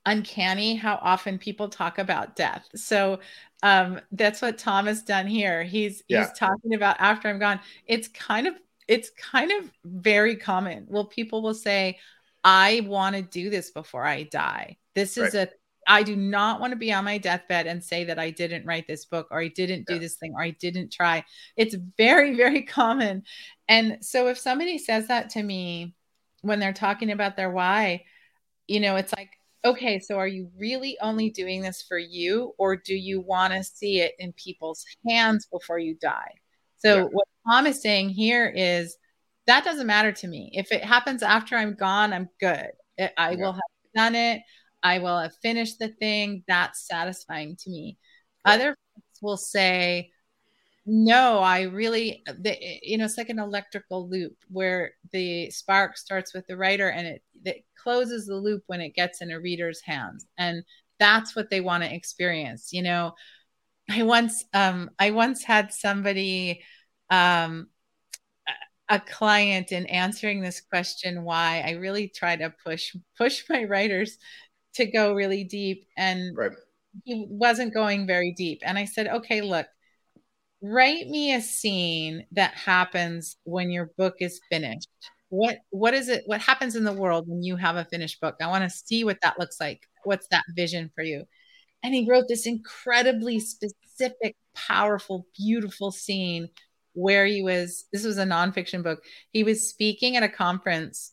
uncanny 0.07 0.77
how 0.77 0.99
often 1.03 1.39
people 1.39 1.69
talk 1.69 1.99
about 1.99 2.35
death 2.35 2.67
so 2.75 3.21
um 3.63 4.01
that's 4.13 4.41
what 4.41 4.57
tom 4.57 4.87
has 4.87 5.03
done 5.03 5.27
here 5.27 5.63
he's 5.63 6.03
yeah. 6.09 6.21
he's 6.21 6.39
talking 6.39 6.75
about 6.75 6.97
after 6.99 7.29
i'm 7.29 7.39
gone 7.39 7.61
it's 7.87 8.09
kind 8.09 8.47
of 8.47 8.55
it's 8.89 9.11
kind 9.11 9.53
of 9.53 9.71
very 9.85 10.37
common 10.37 10.87
well 10.89 11.05
people 11.05 11.43
will 11.43 11.55
say 11.55 11.99
i 12.45 12.83
want 12.87 13.15
to 13.15 13.21
do 13.21 13.51
this 13.51 13.71
before 13.71 14.07
i 14.07 14.23
die 14.23 14.75
this 14.95 15.19
is 15.19 15.35
right. 15.35 15.49
a 15.49 15.51
I 15.91 16.05
do 16.05 16.15
not 16.15 16.61
want 16.61 16.71
to 16.71 16.77
be 16.77 16.93
on 16.93 17.05
my 17.05 17.19
deathbed 17.19 17.67
and 17.67 17.83
say 17.83 18.05
that 18.05 18.19
I 18.19 18.31
didn't 18.31 18.65
write 18.65 18.87
this 18.87 19.07
book 19.07 19.27
or 19.33 19.41
I 19.41 19.49
didn't 19.49 19.89
do 19.89 19.95
yeah. 19.95 19.99
this 19.99 20.15
thing 20.15 20.35
or 20.35 20.41
I 20.41 20.51
didn't 20.51 20.93
try. 20.93 21.25
It's 21.57 21.75
very, 21.99 22.37
very 22.37 22.63
common. 22.79 23.25
And 23.69 23.99
so 24.01 24.29
if 24.29 24.39
somebody 24.39 24.79
says 24.79 25.09
that 25.09 25.31
to 25.31 25.43
me 25.43 25.97
when 26.43 26.61
they're 26.61 26.73
talking 26.73 27.11
about 27.11 27.37
their 27.37 27.51
why, 27.51 28.05
you 28.69 28.79
know, 28.79 28.95
it's 28.95 29.13
like, 29.17 29.31
okay, 29.65 29.99
so 29.99 30.17
are 30.17 30.29
you 30.29 30.49
really 30.57 30.97
only 31.03 31.29
doing 31.29 31.61
this 31.61 31.83
for 31.83 31.99
you 31.99 32.55
or 32.57 32.77
do 32.77 32.95
you 32.95 33.21
want 33.21 33.53
to 33.53 33.65
see 33.65 33.99
it 33.99 34.13
in 34.21 34.33
people's 34.35 34.85
hands 35.09 35.49
before 35.51 35.81
you 35.81 35.97
die? 36.01 36.35
So 36.79 36.99
yeah. 36.99 37.03
what 37.11 37.27
Tom 37.49 37.67
is 37.67 37.83
saying 37.83 38.11
here 38.11 38.47
is 38.47 38.97
that 39.49 39.65
doesn't 39.65 39.89
matter 39.89 40.13
to 40.13 40.29
me. 40.29 40.53
If 40.53 40.71
it 40.71 40.85
happens 40.85 41.25
after 41.25 41.57
I'm 41.57 41.75
gone, 41.75 42.13
I'm 42.13 42.29
good. 42.39 42.71
I 43.19 43.33
yeah. 43.33 43.37
will 43.37 43.53
have 43.55 43.61
done 43.97 44.15
it. 44.15 44.41
I 44.83 44.99
will 44.99 45.19
have 45.19 45.35
finished 45.43 45.79
the 45.79 45.89
thing. 45.89 46.45
That's 46.49 46.87
satisfying 46.87 47.57
to 47.57 47.71
me. 47.71 47.99
Right. 48.47 48.55
Other 48.55 48.77
will 49.23 49.37
say, 49.37 50.11
no, 50.87 51.39
I 51.39 51.63
really, 51.63 52.23
the, 52.27 52.57
you 52.83 52.99
know, 52.99 53.05
it's 53.05 53.19
like 53.19 53.29
an 53.29 53.39
electrical 53.39 54.09
loop 54.09 54.37
where 54.49 54.93
the 55.13 55.51
spark 55.51 55.97
starts 55.97 56.35
with 56.35 56.47
the 56.47 56.57
writer 56.57 56.89
and 56.89 57.07
it, 57.07 57.23
it 57.45 57.65
closes 57.77 58.27
the 58.27 58.37
loop 58.37 58.63
when 58.67 58.81
it 58.81 58.95
gets 58.95 59.21
in 59.21 59.31
a 59.31 59.41
reader's 59.41 59.81
hands. 59.83 60.27
And 60.39 60.65
that's 60.99 61.37
what 61.37 61.51
they 61.51 61.61
want 61.61 61.85
to 61.85 61.95
experience. 61.95 62.73
You 62.73 62.83
know, 62.83 63.15
I 63.91 64.03
once, 64.03 64.45
um, 64.55 64.91
I 64.99 65.11
once 65.11 65.45
had 65.45 65.73
somebody, 65.73 66.63
um, 67.11 67.69
a 68.89 68.99
client 68.99 69.71
in 69.71 69.87
answering 69.87 70.41
this 70.41 70.61
question 70.61 71.23
why 71.23 71.63
i 71.65 71.75
really 71.75 72.09
try 72.09 72.35
to 72.35 72.53
push 72.65 72.97
push 73.17 73.45
my 73.49 73.63
writers 73.63 74.19
to 74.75 74.87
go 74.87 75.15
really 75.15 75.45
deep 75.45 75.87
and 75.97 76.37
right. 76.37 76.53
he 77.05 77.27
wasn't 77.29 77.75
going 77.75 78.07
very 78.07 78.33
deep. 78.33 78.63
And 78.65 78.79
i 78.79 78.85
said 78.85 79.09
okay 79.09 79.41
look 79.41 79.67
write 80.63 81.09
me 81.09 81.35
a 81.35 81.41
scene 81.41 82.27
that 82.33 82.55
happens 82.55 83.37
when 83.45 83.71
your 83.71 83.91
book 83.97 84.17
is 84.21 84.41
finished. 84.51 84.89
What 85.29 85.59
what 85.71 85.95
is 85.95 86.09
it 86.09 86.25
what 86.27 86.41
happens 86.41 86.77
in 86.77 86.85
the 86.85 86.93
world 86.93 87.29
when 87.29 87.43
you 87.43 87.57
have 87.57 87.77
a 87.77 87.85
finished 87.85 88.21
book? 88.21 88.37
I 88.41 88.49
want 88.49 88.65
to 88.65 88.71
see 88.71 89.05
what 89.05 89.21
that 89.23 89.39
looks 89.39 89.61
like. 89.61 89.87
What's 90.05 90.27
that 90.29 90.45
vision 90.55 90.91
for 90.95 91.05
you? 91.05 91.25
And 91.83 91.95
he 91.95 92.09
wrote 92.09 92.27
this 92.29 92.47
incredibly 92.47 93.41
specific 93.41 94.37
powerful 94.55 95.27
beautiful 95.37 95.93
scene 95.93 96.49
where 96.95 97.25
he 97.25 97.43
was 97.43 97.85
this 97.93 98.05
was 98.05 98.19
a 98.19 98.25
nonfiction 98.25 98.83
book. 98.83 99.03
He 99.33 99.45
was 99.45 99.69
speaking 99.69 100.17
at 100.17 100.25
a 100.25 100.29
conference 100.29 101.13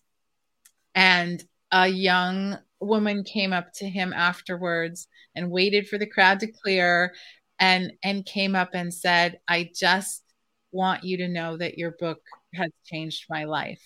and 0.95 1.43
a 1.71 1.87
young 1.87 2.57
woman 2.79 3.23
came 3.23 3.53
up 3.53 3.73
to 3.73 3.85
him 3.89 4.13
afterwards 4.13 5.07
and 5.35 5.51
waited 5.51 5.87
for 5.87 5.97
the 5.97 6.05
crowd 6.05 6.39
to 6.39 6.47
clear 6.47 7.13
and 7.59 7.91
and 8.03 8.25
came 8.25 8.55
up 8.55 8.69
and 8.73 8.93
said 8.93 9.39
i 9.47 9.69
just 9.75 10.23
want 10.71 11.03
you 11.03 11.17
to 11.17 11.27
know 11.27 11.57
that 11.57 11.77
your 11.77 11.91
book 11.99 12.19
has 12.53 12.69
changed 12.85 13.25
my 13.29 13.45
life 13.45 13.81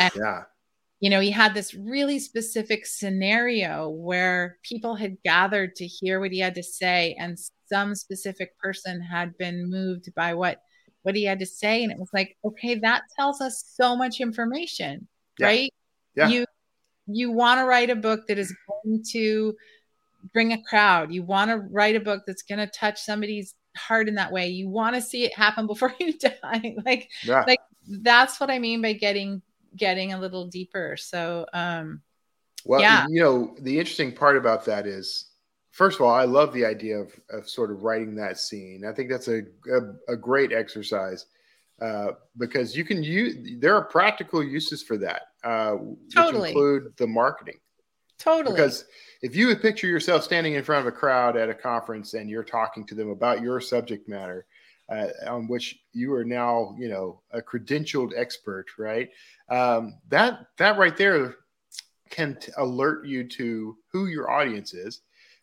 and 0.00 0.12
yeah 0.16 0.42
you 1.00 1.10
know 1.10 1.20
he 1.20 1.30
had 1.30 1.54
this 1.54 1.74
really 1.74 2.18
specific 2.18 2.86
scenario 2.86 3.88
where 3.88 4.58
people 4.62 4.94
had 4.94 5.16
gathered 5.24 5.74
to 5.76 5.86
hear 5.86 6.20
what 6.20 6.32
he 6.32 6.38
had 6.38 6.54
to 6.54 6.62
say 6.62 7.14
and 7.18 7.38
some 7.68 7.94
specific 7.94 8.58
person 8.58 9.00
had 9.00 9.36
been 9.38 9.68
moved 9.68 10.12
by 10.14 10.34
what 10.34 10.60
what 11.02 11.14
he 11.14 11.24
had 11.24 11.38
to 11.38 11.46
say 11.46 11.82
and 11.82 11.92
it 11.92 11.98
was 11.98 12.10
like 12.12 12.36
okay 12.44 12.74
that 12.76 13.02
tells 13.14 13.40
us 13.40 13.72
so 13.74 13.94
much 13.94 14.20
information 14.20 15.06
yeah. 15.38 15.46
right 15.46 15.74
yeah. 16.16 16.28
you 16.28 16.46
you 17.06 17.30
want 17.30 17.60
to 17.60 17.64
write 17.64 17.90
a 17.90 17.96
book 17.96 18.26
that 18.26 18.38
is 18.38 18.54
going 18.84 19.04
to 19.12 19.56
bring 20.32 20.52
a 20.52 20.62
crowd. 20.62 21.12
You 21.12 21.22
want 21.22 21.50
to 21.50 21.58
write 21.58 21.96
a 21.96 22.00
book 22.00 22.24
that's 22.26 22.42
going 22.42 22.58
to 22.58 22.66
touch 22.66 23.00
somebody's 23.00 23.54
heart 23.76 24.08
in 24.08 24.16
that 24.16 24.32
way. 24.32 24.48
You 24.48 24.68
want 24.68 24.96
to 24.96 25.02
see 25.02 25.24
it 25.24 25.34
happen 25.34 25.66
before 25.66 25.94
you 25.98 26.18
die. 26.18 26.76
like, 26.84 27.08
yeah. 27.24 27.44
like 27.46 27.60
that's 27.88 28.40
what 28.40 28.50
I 28.50 28.58
mean 28.58 28.82
by 28.82 28.92
getting 28.92 29.42
getting 29.76 30.12
a 30.12 30.18
little 30.18 30.46
deeper. 30.46 30.96
So, 30.96 31.46
um, 31.52 32.00
well, 32.64 32.80
yeah. 32.80 33.06
you 33.08 33.22
know, 33.22 33.54
the 33.60 33.78
interesting 33.78 34.10
part 34.10 34.36
about 34.36 34.64
that 34.64 34.86
is, 34.86 35.26
first 35.70 36.00
of 36.00 36.06
all, 36.06 36.14
I 36.14 36.24
love 36.24 36.52
the 36.52 36.64
idea 36.64 36.96
of, 36.96 37.12
of 37.30 37.48
sort 37.48 37.70
of 37.70 37.82
writing 37.82 38.16
that 38.16 38.38
scene. 38.38 38.84
I 38.88 38.92
think 38.92 39.10
that's 39.10 39.28
a, 39.28 39.42
a, 39.70 40.14
a 40.14 40.16
great 40.16 40.52
exercise 40.52 41.26
uh, 41.80 42.12
because 42.38 42.76
you 42.76 42.84
can 42.84 43.02
use 43.02 43.36
there 43.60 43.74
are 43.74 43.84
practical 43.84 44.42
uses 44.42 44.82
for 44.82 44.96
that, 44.98 45.22
uh, 45.44 45.76
totally. 46.14 46.40
which 46.40 46.48
include 46.50 46.92
the 46.96 47.06
marketing. 47.06 47.58
Totally. 48.18 48.54
Because 48.54 48.86
if 49.22 49.36
you 49.36 49.46
would 49.48 49.60
picture 49.60 49.86
yourself 49.86 50.22
standing 50.22 50.54
in 50.54 50.64
front 50.64 50.86
of 50.86 50.92
a 50.92 50.96
crowd 50.96 51.36
at 51.36 51.50
a 51.50 51.54
conference 51.54 52.14
and 52.14 52.30
you're 52.30 52.44
talking 52.44 52.86
to 52.86 52.94
them 52.94 53.10
about 53.10 53.42
your 53.42 53.60
subject 53.60 54.08
matter, 54.08 54.46
uh, 54.88 55.08
on 55.26 55.48
which 55.48 55.78
you 55.92 56.14
are 56.14 56.24
now, 56.24 56.74
you 56.78 56.88
know, 56.88 57.20
a 57.32 57.42
credentialed 57.42 58.12
expert, 58.16 58.66
right? 58.78 59.10
Um, 59.48 59.98
that 60.08 60.46
that 60.58 60.78
right 60.78 60.96
there 60.96 61.36
can 62.10 62.36
t- 62.36 62.52
alert 62.56 63.06
you 63.06 63.24
to 63.24 63.76
who 63.92 64.06
your 64.06 64.30
audience 64.30 64.74
is, 64.74 65.02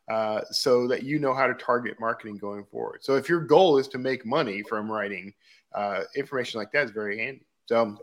uh, 0.09 0.41
so 0.49 0.87
that 0.87 1.03
you 1.03 1.19
know 1.19 1.33
how 1.33 1.47
to 1.47 1.53
target 1.53 1.99
marketing 1.99 2.37
going 2.37 2.65
forward. 2.65 3.03
So 3.03 3.15
if 3.15 3.27
your 3.27 3.41
goal 3.41 3.77
is 3.77 3.87
to 3.89 3.97
make 3.97 4.25
money 4.25 4.63
from 4.63 4.91
writing 4.91 5.33
uh, 5.75 6.01
information 6.15 6.59
like 6.59 6.71
that 6.71 6.85
is 6.85 6.91
very 6.91 7.19
handy. 7.19 7.45
So, 7.67 7.97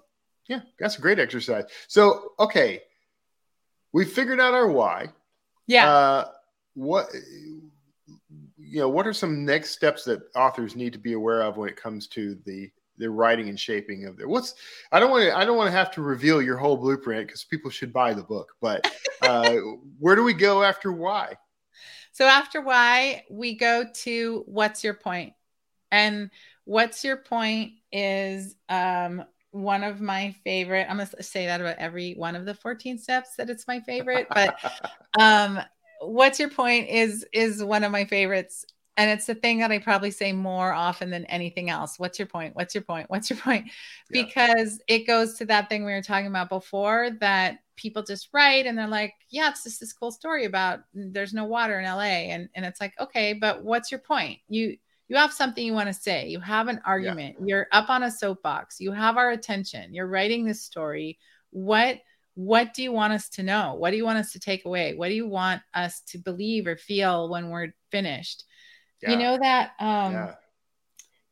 yeah, 0.49 0.61
that's 0.79 0.99
a 0.99 1.01
great 1.01 1.19
exercise. 1.19 1.65
So, 1.89 2.33
okay, 2.39 2.83
we 3.93 4.05
figured 4.05 4.41
out 4.41 4.55
our 4.55 4.69
why. 4.69 5.09
Yeah. 5.67 5.91
Uh, 5.91 6.29
what 6.75 7.09
you 8.59 8.81
know, 8.81 8.89
what 8.89 9.07
are 9.07 9.13
some 9.13 9.45
next 9.45 9.71
steps 9.71 10.05
that 10.05 10.21
authors 10.35 10.77
need 10.77 10.93
to 10.93 10.99
be 10.99 11.15
aware 11.15 11.43
of 11.43 11.57
when 11.57 11.69
it 11.69 11.77
comes 11.77 12.07
to 12.09 12.37
the 12.47 12.71
the 13.01 13.11
writing 13.11 13.49
and 13.49 13.59
shaping 13.59 14.05
of 14.05 14.17
their 14.17 14.29
what's 14.29 14.55
i 14.93 15.01
don't 15.01 15.11
want 15.11 15.25
to 15.25 15.37
i 15.37 15.43
don't 15.45 15.57
want 15.57 15.67
to 15.67 15.77
have 15.77 15.91
to 15.91 16.03
reveal 16.03 16.41
your 16.41 16.59
whole 16.59 16.77
blueprint 16.77 17.27
because 17.27 17.43
people 17.43 17.71
should 17.71 17.95
buy 17.95 18.13
the 18.13 18.23
book 18.23 18.53
but 18.61 18.93
uh, 19.23 19.57
where 19.99 20.15
do 20.15 20.23
we 20.23 20.35
go 20.35 20.63
after 20.63 20.93
why 20.93 21.33
so 22.13 22.27
after 22.27 22.61
why 22.61 23.25
we 23.31 23.57
go 23.57 23.87
to 23.95 24.45
what's 24.47 24.85
your 24.85 24.93
point 24.93 25.33
and 25.91 26.31
What's 26.65 27.05
your 27.05 27.17
point 27.17 27.73
is 27.93 28.57
um, 28.69 29.25
one 29.51 29.83
of 29.83 30.01
my 30.01 30.35
favorite. 30.45 30.87
I'm 30.89 30.99
gonna 30.99 31.23
say 31.23 31.47
that 31.47 31.61
about 31.61 31.79
every 31.79 32.15
one 32.15 32.37
of 32.37 32.47
the 32.47 32.55
14 32.55 32.99
steps 32.99 33.37
that 33.37 33.51
it's 33.51 33.67
my 33.67 33.81
favorite, 33.81 34.29
but 34.33 34.57
um, 35.21 35.61
what's 36.01 36.39
your 36.39 36.51
point 36.51 36.89
is 36.89 37.27
is 37.33 37.63
one 37.63 37.85
of 37.85 37.93
my 37.93 38.05
favorites 38.05 38.65
and 39.01 39.11
it's 39.11 39.25
the 39.25 39.35
thing 39.35 39.61
that 39.61 39.71
I 39.71 39.79
probably 39.79 40.11
say 40.11 40.33
more 40.33 40.75
often 40.75 41.09
than 41.09 41.25
anything 41.27 41.71
else. 41.71 41.99
What's 41.99 42.19
your 42.19 42.29
point? 42.29 42.55
What's 42.55 42.75
your 42.75 42.85
point? 42.85 43.09
What's 43.09 43.31
your 43.31 43.39
point? 43.39 43.71
Yeah. 44.11 44.25
Because 44.25 44.79
it 44.89 45.07
goes 45.07 45.39
to 45.39 45.47
that 45.47 45.71
thing 45.71 45.87
we 45.87 45.93
were 45.93 46.03
talking 46.03 46.27
about 46.27 46.51
before 46.51 47.09
that 47.21 47.61
people 47.77 48.03
just 48.03 48.29
write 48.35 48.67
and 48.67 48.77
they're 48.77 48.87
like, 48.87 49.15
yeah, 49.31 49.49
it's 49.49 49.65
just 49.65 49.81
this 49.81 49.95
cool 49.95 50.13
story 50.13 50.45
about 50.45 50.81
there's 50.93 51.33
no 51.33 51.45
water 51.45 51.81
in 51.81 51.87
LA. 51.87 52.29
And, 52.29 52.51
and 52.55 52.67
it's 52.67 52.79
like, 52.79 52.93
okay, 53.01 53.33
but 53.33 53.65
what's 53.65 53.91
your 53.91 54.01
point? 54.01 54.41
You, 54.49 54.77
you 55.11 55.17
have 55.17 55.33
something 55.33 55.67
you 55.67 55.75
want 55.75 55.89
to 55.89 55.93
say. 55.93 56.29
You 56.29 56.39
have 56.39 56.69
an 56.69 56.81
argument. 56.87 57.35
Yeah. 57.41 57.45
you're 57.47 57.67
up 57.73 57.91
on 57.91 58.05
a 58.05 58.11
soapbox. 58.13 58.77
You 58.79 58.93
have 58.93 59.17
our 59.17 59.33
attention. 59.33 59.93
You're 59.93 60.07
writing 60.07 60.45
this 60.45 60.63
story. 60.63 61.19
What 61.51 61.99
what 62.35 62.73
do 62.75 62.83
you 62.85 62.93
want 62.93 63.13
us 63.13 63.29
to 63.31 63.43
know? 63.43 63.75
What 63.75 63.91
do 63.91 63.97
you 63.97 64.05
want 64.05 64.21
us 64.21 64.33
to 64.33 64.41
take 64.41 64.65
away? 64.65 64.95
What 64.95 65.09
do 65.09 65.15
you 65.15 65.27
want 65.27 65.63
us 65.75 66.01
to 66.11 66.19
believe 66.19 66.69
or 66.69 66.77
feel 66.77 67.29
when 67.29 67.51
we're 67.51 67.75
finished? 67.91 68.45
Yeah. 69.03 69.11
you 69.11 69.17
know 69.17 69.39
that 69.41 69.73
um 69.81 70.13
yeah. 70.13 70.35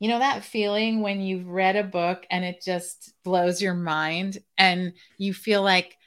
you 0.01 0.09
know 0.09 0.19
that 0.19 0.43
feeling 0.43 1.03
when 1.03 1.21
you've 1.21 1.47
read 1.47 1.77
a 1.77 1.85
book 1.85 2.27
and 2.31 2.45
it 2.45 2.63
just 2.65 3.13
blows 3.25 3.61
your 3.61 3.75
mind 3.75 4.39
and 4.57 4.95
you 5.19 5.35
feel 5.35 5.63
like 5.63 5.98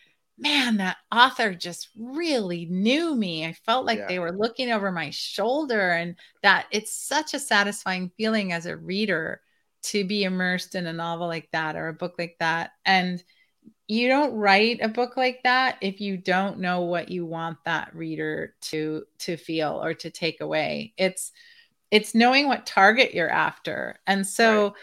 man 0.42 0.78
that 0.78 0.98
author 1.12 1.54
just 1.54 1.90
really 1.96 2.66
knew 2.66 3.16
me 3.16 3.46
i 3.46 3.54
felt 3.54 3.86
like 3.86 4.00
yeah. 4.00 4.08
they 4.08 4.20
were 4.20 4.32
looking 4.32 4.72
over 4.72 4.92
my 4.92 5.10
shoulder 5.12 5.92
and 5.92 6.16
that 6.42 6.66
it's 6.72 6.94
such 6.94 7.34
a 7.34 7.40
satisfying 7.40 8.12
feeling 8.18 8.52
as 8.52 8.66
a 8.66 8.76
reader 8.76 9.42
to 9.84 10.04
be 10.06 10.24
immersed 10.24 10.76
in 10.76 10.88
a 10.88 10.94
novel 10.94 11.28
like 11.28 11.50
that 11.52 11.76
or 11.76 11.88
a 11.88 11.94
book 11.94 12.16
like 12.18 12.36
that 12.40 12.72
and 12.86 13.24
you 13.88 14.08
don't 14.08 14.34
write 14.34 14.80
a 14.82 14.88
book 14.88 15.18
like 15.18 15.42
that 15.44 15.78
if 15.82 16.00
you 16.00 16.18
don't 16.18 16.60
know 16.60 16.82
what 16.82 17.10
you 17.10 17.26
want 17.26 17.58
that 17.66 17.94
reader 17.94 18.56
to 18.62 19.04
to 19.20 19.38
feel 19.38 19.84
or 19.84 19.94
to 19.94 20.10
take 20.10 20.42
away 20.42 20.94
it's 20.98 21.32
it's 21.92 22.16
knowing 22.16 22.48
what 22.48 22.66
target 22.66 23.14
you're 23.14 23.30
after 23.30 24.00
and 24.08 24.26
so 24.26 24.64
right. 24.64 24.74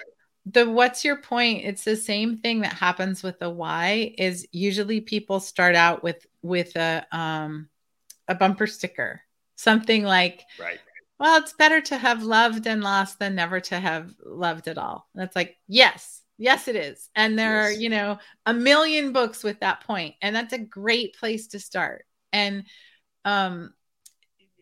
The 0.52 0.68
what's 0.68 1.04
your 1.04 1.16
point 1.16 1.64
it's 1.64 1.84
the 1.84 1.96
same 1.96 2.38
thing 2.38 2.60
that 2.60 2.72
happens 2.72 3.22
with 3.22 3.38
the 3.38 3.50
why 3.50 4.14
is 4.18 4.46
usually 4.52 5.00
people 5.00 5.40
start 5.40 5.74
out 5.74 6.02
with 6.02 6.26
with 6.42 6.74
a 6.76 7.06
um 7.12 7.68
a 8.28 8.34
bumper 8.34 8.66
sticker 8.66 9.20
something 9.56 10.04
like 10.04 10.42
right 10.60 10.78
well 11.18 11.40
it's 11.40 11.52
better 11.54 11.80
to 11.80 11.96
have 11.96 12.22
loved 12.22 12.66
and 12.66 12.82
lost 12.82 13.18
than 13.18 13.34
never 13.34 13.60
to 13.60 13.78
have 13.78 14.12
loved 14.24 14.68
at 14.68 14.78
all 14.78 15.08
and 15.14 15.24
it's 15.24 15.36
like 15.36 15.56
yes 15.66 16.22
Yes, 16.40 16.68
it 16.68 16.76
is. 16.76 17.10
And 17.16 17.36
there 17.36 17.56
yes. 17.56 17.66
are, 17.66 17.72
you 17.80 17.88
know, 17.88 18.18
a 18.46 18.54
million 18.54 19.12
books 19.12 19.42
with 19.42 19.58
that 19.60 19.82
point, 19.82 20.14
and 20.22 20.34
that's 20.34 20.52
a 20.52 20.58
great 20.58 21.16
place 21.16 21.48
to 21.48 21.58
start. 21.58 22.06
And 22.32 22.64
um 23.24 23.74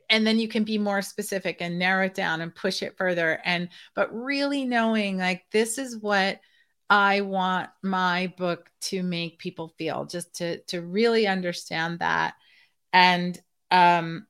and 0.09 0.27
then 0.27 0.39
you 0.39 0.49
can 0.49 0.65
be 0.65 0.79
more 0.79 1.03
specific 1.03 1.59
and 1.61 1.79
narrow 1.79 2.07
it 2.07 2.15
down 2.15 2.41
and 2.41 2.55
push 2.55 2.83
it 2.83 2.97
further 2.97 3.41
and 3.45 3.69
but 3.95 4.15
really 4.15 4.65
knowing 4.65 5.19
like 5.19 5.45
this 5.53 5.79
is 5.79 5.99
what 5.99 6.41
I 6.89 7.23
want 7.23 7.69
my 7.83 8.33
book 8.39 8.71
to 8.83 9.03
make 9.03 9.39
people 9.39 9.75
feel 9.77 10.05
just 10.05 10.37
to 10.37 10.59
to 10.65 10.83
really 10.83 11.27
understand 11.27 11.99
that 12.01 12.35
and 12.93 13.41
um 13.71 14.27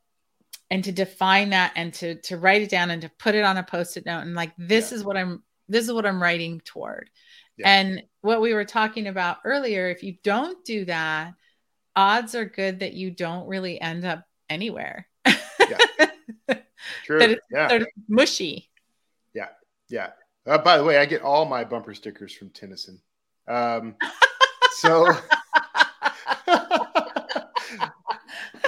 and 0.70 0.82
to 0.84 0.92
define 0.92 1.50
that 1.50 1.72
and 1.76 1.92
to 1.94 2.16
to 2.22 2.38
write 2.38 2.62
it 2.62 2.70
down 2.70 2.90
and 2.90 3.02
to 3.02 3.10
put 3.18 3.34
it 3.34 3.44
on 3.44 3.56
a 3.56 3.62
post-it 3.62 4.06
note 4.06 4.20
and 4.20 4.34
like 4.34 4.52
this 4.56 4.90
yeah. 4.90 4.98
is 4.98 5.04
what 5.04 5.16
I'm 5.16 5.42
this 5.68 5.84
is 5.84 5.92
what 5.92 6.06
I'm 6.06 6.22
writing 6.22 6.60
toward 6.64 7.10
yeah. 7.56 7.70
And 7.70 8.02
what 8.20 8.40
we 8.40 8.54
were 8.54 8.64
talking 8.64 9.06
about 9.06 9.38
earlier, 9.44 9.88
if 9.88 10.02
you 10.02 10.16
don't 10.22 10.62
do 10.64 10.84
that, 10.86 11.34
odds 11.94 12.34
are 12.34 12.44
good 12.44 12.80
that 12.80 12.92
you 12.92 13.10
don't 13.10 13.48
really 13.48 13.80
end 13.80 14.04
up 14.04 14.24
anywhere. 14.50 15.08
Yeah. 15.68 16.56
True. 17.04 17.18
that 17.18 17.30
it's 17.30 17.46
yeah. 17.50 17.68
sort 17.68 17.82
of 17.82 17.88
mushy. 18.08 18.68
Yeah. 19.34 19.48
Yeah. 19.88 20.10
Uh, 20.46 20.58
by 20.58 20.76
the 20.78 20.84
way, 20.84 20.98
I 20.98 21.06
get 21.06 21.22
all 21.22 21.44
my 21.44 21.64
bumper 21.64 21.94
stickers 21.94 22.32
from 22.32 22.50
Tennyson. 22.50 23.00
Um, 23.48 23.96
so, 24.72 25.08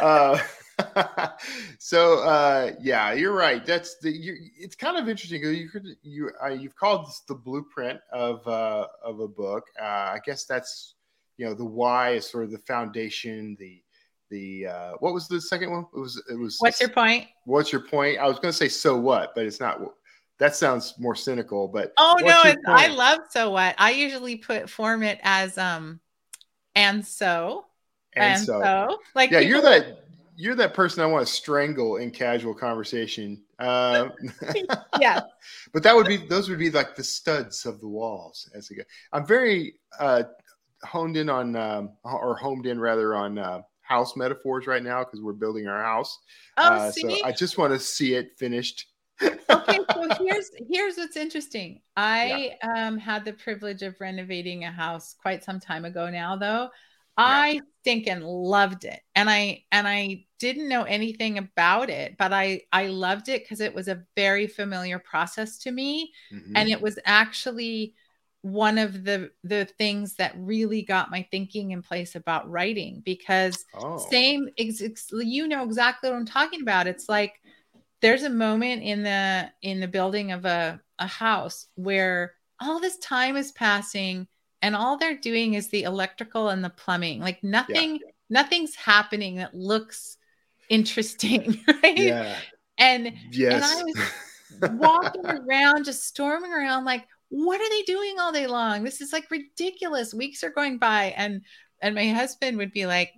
uh, 0.02 0.38
so 1.78 2.18
uh, 2.20 2.72
yeah, 2.80 3.12
you're 3.12 3.34
right. 3.34 3.64
That's 3.64 3.98
the. 3.98 4.10
You, 4.10 4.36
it's 4.58 4.74
kind 4.74 4.96
of 4.96 5.08
interesting. 5.08 5.42
You 5.42 5.68
could 5.68 5.86
you 6.02 6.30
uh, 6.42 6.48
you've 6.48 6.76
called 6.76 7.06
this 7.06 7.20
the 7.28 7.34
blueprint 7.34 8.00
of 8.12 8.46
uh, 8.46 8.86
of 9.04 9.20
a 9.20 9.28
book. 9.28 9.64
Uh, 9.80 9.84
I 9.84 10.20
guess 10.24 10.44
that's 10.44 10.94
you 11.36 11.46
know 11.46 11.54
the 11.54 11.64
why 11.64 12.10
is 12.14 12.28
sort 12.28 12.44
of 12.44 12.50
the 12.50 12.58
foundation. 12.58 13.56
The 13.58 13.80
the 14.30 14.66
uh, 14.66 14.92
what 15.00 15.14
was 15.14 15.28
the 15.28 15.40
second 15.40 15.70
one? 15.70 15.86
It 15.94 15.98
was 15.98 16.22
it 16.30 16.34
was. 16.34 16.56
What's 16.58 16.80
your 16.80 16.90
point? 16.90 17.26
What's 17.44 17.72
your 17.72 17.82
point? 17.82 18.18
I 18.18 18.26
was 18.26 18.36
going 18.36 18.50
to 18.50 18.56
say 18.56 18.68
so 18.68 18.96
what, 18.96 19.34
but 19.34 19.46
it's 19.46 19.60
not. 19.60 19.80
That 20.38 20.54
sounds 20.54 20.94
more 20.98 21.14
cynical. 21.14 21.68
But 21.68 21.92
oh 21.98 22.16
no, 22.20 22.54
I 22.66 22.88
love 22.88 23.20
so 23.30 23.50
what. 23.50 23.74
I 23.78 23.90
usually 23.90 24.36
put 24.36 24.70
form 24.70 25.02
it 25.02 25.18
as 25.22 25.58
um, 25.58 26.00
and 26.74 27.04
so 27.04 27.66
and, 28.14 28.36
and 28.36 28.44
so. 28.44 28.60
so. 28.62 28.98
like 29.14 29.30
yeah, 29.30 29.40
you're 29.40 29.62
that 29.62 30.04
you're 30.36 30.54
that 30.54 30.74
person 30.74 31.02
I 31.02 31.06
want 31.06 31.26
to 31.26 31.32
strangle 31.32 31.96
in 31.96 32.10
casual 32.10 32.54
conversation. 32.54 33.42
Uh, 33.58 34.10
yeah, 35.00 35.20
but 35.72 35.82
that 35.82 35.92
would 35.92 36.06
be 36.06 36.16
those 36.16 36.48
would 36.48 36.60
be 36.60 36.70
like 36.70 36.94
the 36.94 37.02
studs 37.02 37.66
of 37.66 37.80
the 37.80 37.88
walls 37.88 38.48
as 38.54 38.70
a 38.70 38.74
guy. 38.76 38.84
I'm 39.12 39.26
very 39.26 39.80
uh, 39.98 40.22
honed 40.84 41.16
in 41.16 41.28
on 41.28 41.56
um, 41.56 41.90
or 42.04 42.36
homed 42.36 42.66
in 42.66 42.78
rather 42.78 43.16
on 43.16 43.36
uh, 43.36 43.62
house 43.88 44.16
metaphors 44.16 44.66
right 44.66 44.82
now 44.82 45.04
because 45.04 45.20
we're 45.20 45.32
building 45.32 45.66
our 45.66 45.82
house. 45.82 46.18
Oh, 46.56 46.62
uh, 46.62 46.90
so 46.90 47.24
I 47.24 47.32
just 47.32 47.58
want 47.58 47.72
to 47.72 47.78
see 47.78 48.14
it 48.14 48.36
finished. 48.38 48.86
okay, 49.22 49.78
so 49.94 50.08
here's 50.20 50.50
here's 50.70 50.96
what's 50.96 51.16
interesting. 51.16 51.80
I 51.96 52.56
yeah. 52.62 52.86
um, 52.86 52.98
had 52.98 53.24
the 53.24 53.32
privilege 53.32 53.82
of 53.82 53.96
renovating 54.00 54.64
a 54.64 54.70
house 54.70 55.14
quite 55.20 55.42
some 55.42 55.58
time 55.58 55.84
ago 55.84 56.08
now, 56.10 56.36
though. 56.36 56.68
I 57.18 57.60
stinking 57.82 58.20
loved 58.20 58.84
it. 58.84 59.00
And 59.16 59.28
I 59.28 59.64
and 59.72 59.88
I 59.88 60.24
didn't 60.38 60.68
know 60.68 60.84
anything 60.84 61.38
about 61.38 61.90
it, 61.90 62.16
but 62.16 62.32
I 62.32 62.62
I 62.72 62.86
loved 62.86 63.28
it 63.28 63.42
because 63.42 63.60
it 63.60 63.74
was 63.74 63.88
a 63.88 64.04
very 64.14 64.46
familiar 64.46 64.98
process 64.98 65.58
to 65.58 65.72
me. 65.72 66.12
Mm-hmm. 66.32 66.52
And 66.54 66.68
it 66.68 66.80
was 66.80 66.98
actually 67.04 67.94
one 68.42 68.78
of 68.78 69.04
the 69.04 69.30
the 69.42 69.64
things 69.78 70.14
that 70.14 70.34
really 70.36 70.82
got 70.82 71.10
my 71.10 71.26
thinking 71.30 71.72
in 71.72 71.82
place 71.82 72.14
about 72.14 72.48
writing 72.50 73.02
because 73.04 73.64
oh. 73.74 73.98
same 74.10 74.48
you 75.12 75.48
know 75.48 75.64
exactly 75.64 76.10
what 76.10 76.16
I'm 76.16 76.26
talking 76.26 76.62
about. 76.62 76.86
It's 76.86 77.08
like 77.08 77.40
there's 78.00 78.22
a 78.22 78.30
moment 78.30 78.82
in 78.82 79.02
the 79.02 79.50
in 79.62 79.80
the 79.80 79.88
building 79.88 80.32
of 80.32 80.44
a 80.44 80.80
a 80.98 81.06
house 81.06 81.66
where 81.74 82.34
all 82.60 82.80
this 82.80 82.98
time 82.98 83.36
is 83.36 83.52
passing 83.52 84.26
and 84.62 84.74
all 84.74 84.96
they're 84.96 85.16
doing 85.16 85.54
is 85.54 85.68
the 85.68 85.84
electrical 85.84 86.48
and 86.48 86.64
the 86.64 86.70
plumbing 86.70 87.20
like 87.20 87.42
nothing 87.44 87.94
yeah. 87.94 88.10
nothing's 88.30 88.74
happening 88.74 89.36
that 89.36 89.54
looks 89.54 90.16
interesting 90.68 91.60
right 91.82 91.96
yeah 91.96 92.36
and 92.78 93.12
yes 93.30 93.54
and 93.54 93.64
i 93.64 93.82
was 93.84 94.70
walking 94.80 95.26
around 95.26 95.84
just 95.84 96.04
storming 96.04 96.52
around 96.52 96.84
like 96.84 97.06
what 97.30 97.60
are 97.60 97.70
they 97.70 97.82
doing 97.82 98.18
all 98.18 98.32
day 98.32 98.46
long 98.46 98.84
this 98.84 99.00
is 99.00 99.12
like 99.12 99.30
ridiculous 99.30 100.14
weeks 100.14 100.42
are 100.42 100.50
going 100.50 100.78
by 100.78 101.14
and 101.16 101.42
and 101.80 101.94
my 101.94 102.08
husband 102.08 102.56
would 102.56 102.72
be 102.72 102.86
like 102.86 103.12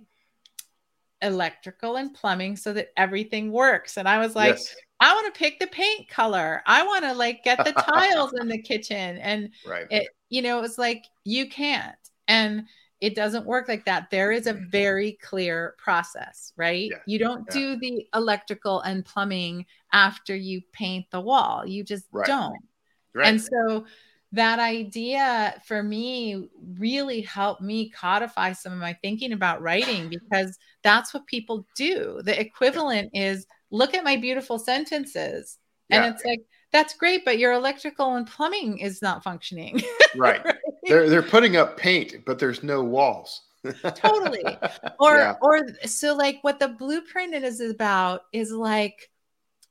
electrical 1.21 1.97
and 1.97 2.13
plumbing 2.13 2.55
so 2.55 2.73
that 2.73 2.89
everything 2.97 3.51
works 3.51 3.97
and 3.97 4.07
i 4.07 4.17
was 4.17 4.35
like 4.35 4.55
yes. 4.55 4.75
I 5.01 5.15
want 5.15 5.33
to 5.33 5.39
pick 5.39 5.57
the 5.57 5.65
paint 5.65 6.07
color. 6.09 6.61
I 6.67 6.83
want 6.83 7.03
to 7.05 7.13
like 7.13 7.43
get 7.43 7.57
the 7.65 7.71
tiles 7.71 8.33
in 8.39 8.47
the 8.47 8.61
kitchen. 8.61 9.17
And 9.17 9.49
right. 9.67 9.87
it, 9.89 10.07
you 10.29 10.43
know, 10.43 10.61
it's 10.61 10.77
like 10.77 11.05
you 11.25 11.49
can't. 11.49 11.95
And 12.27 12.67
it 13.01 13.15
doesn't 13.15 13.47
work 13.47 13.67
like 13.67 13.85
that. 13.85 14.11
There 14.11 14.31
is 14.31 14.45
a 14.45 14.53
mm-hmm. 14.53 14.69
very 14.69 15.13
clear 15.13 15.73
process, 15.79 16.53
right? 16.55 16.91
Yeah. 16.91 16.97
You 17.07 17.17
don't 17.17 17.45
yeah. 17.49 17.53
do 17.53 17.75
the 17.77 18.07
electrical 18.13 18.81
and 18.81 19.03
plumbing 19.03 19.65
after 19.91 20.35
you 20.35 20.61
paint 20.71 21.07
the 21.09 21.19
wall. 21.19 21.65
You 21.65 21.83
just 21.83 22.05
right. 22.11 22.27
don't. 22.27 22.59
Right. 23.13 23.27
And 23.27 23.41
so 23.41 23.85
that 24.33 24.59
idea 24.59 25.61
for 25.65 25.83
me 25.83 26.49
really 26.77 27.21
helped 27.21 27.61
me 27.61 27.89
codify 27.89 28.53
some 28.53 28.71
of 28.71 28.79
my 28.79 28.93
thinking 29.01 29.33
about 29.33 29.61
writing 29.61 30.09
because 30.09 30.57
that's 30.83 31.13
what 31.13 31.25
people 31.27 31.67
do. 31.75 32.21
The 32.23 32.39
equivalent 32.39 33.11
is 33.13 33.45
look 33.71 33.93
at 33.93 34.03
my 34.03 34.15
beautiful 34.15 34.57
sentences. 34.57 35.57
Yeah. 35.89 36.05
And 36.05 36.15
it's 36.15 36.23
like, 36.23 36.39
that's 36.71 36.93
great, 36.93 37.25
but 37.25 37.37
your 37.37 37.51
electrical 37.51 38.15
and 38.15 38.25
plumbing 38.25 38.77
is 38.77 39.01
not 39.01 39.23
functioning. 39.23 39.81
right. 40.15 40.43
right. 40.43 40.55
They're 40.83 41.09
they're 41.09 41.21
putting 41.21 41.57
up 41.57 41.77
paint, 41.77 42.25
but 42.25 42.39
there's 42.39 42.63
no 42.63 42.83
walls. 42.83 43.41
totally. 43.95 44.43
Or 44.99 45.17
yeah. 45.17 45.35
or 45.41 45.67
so 45.85 46.15
like 46.15 46.39
what 46.41 46.59
the 46.59 46.69
blueprint 46.69 47.33
is 47.35 47.59
about 47.59 48.21
is 48.31 48.51
like 48.51 49.11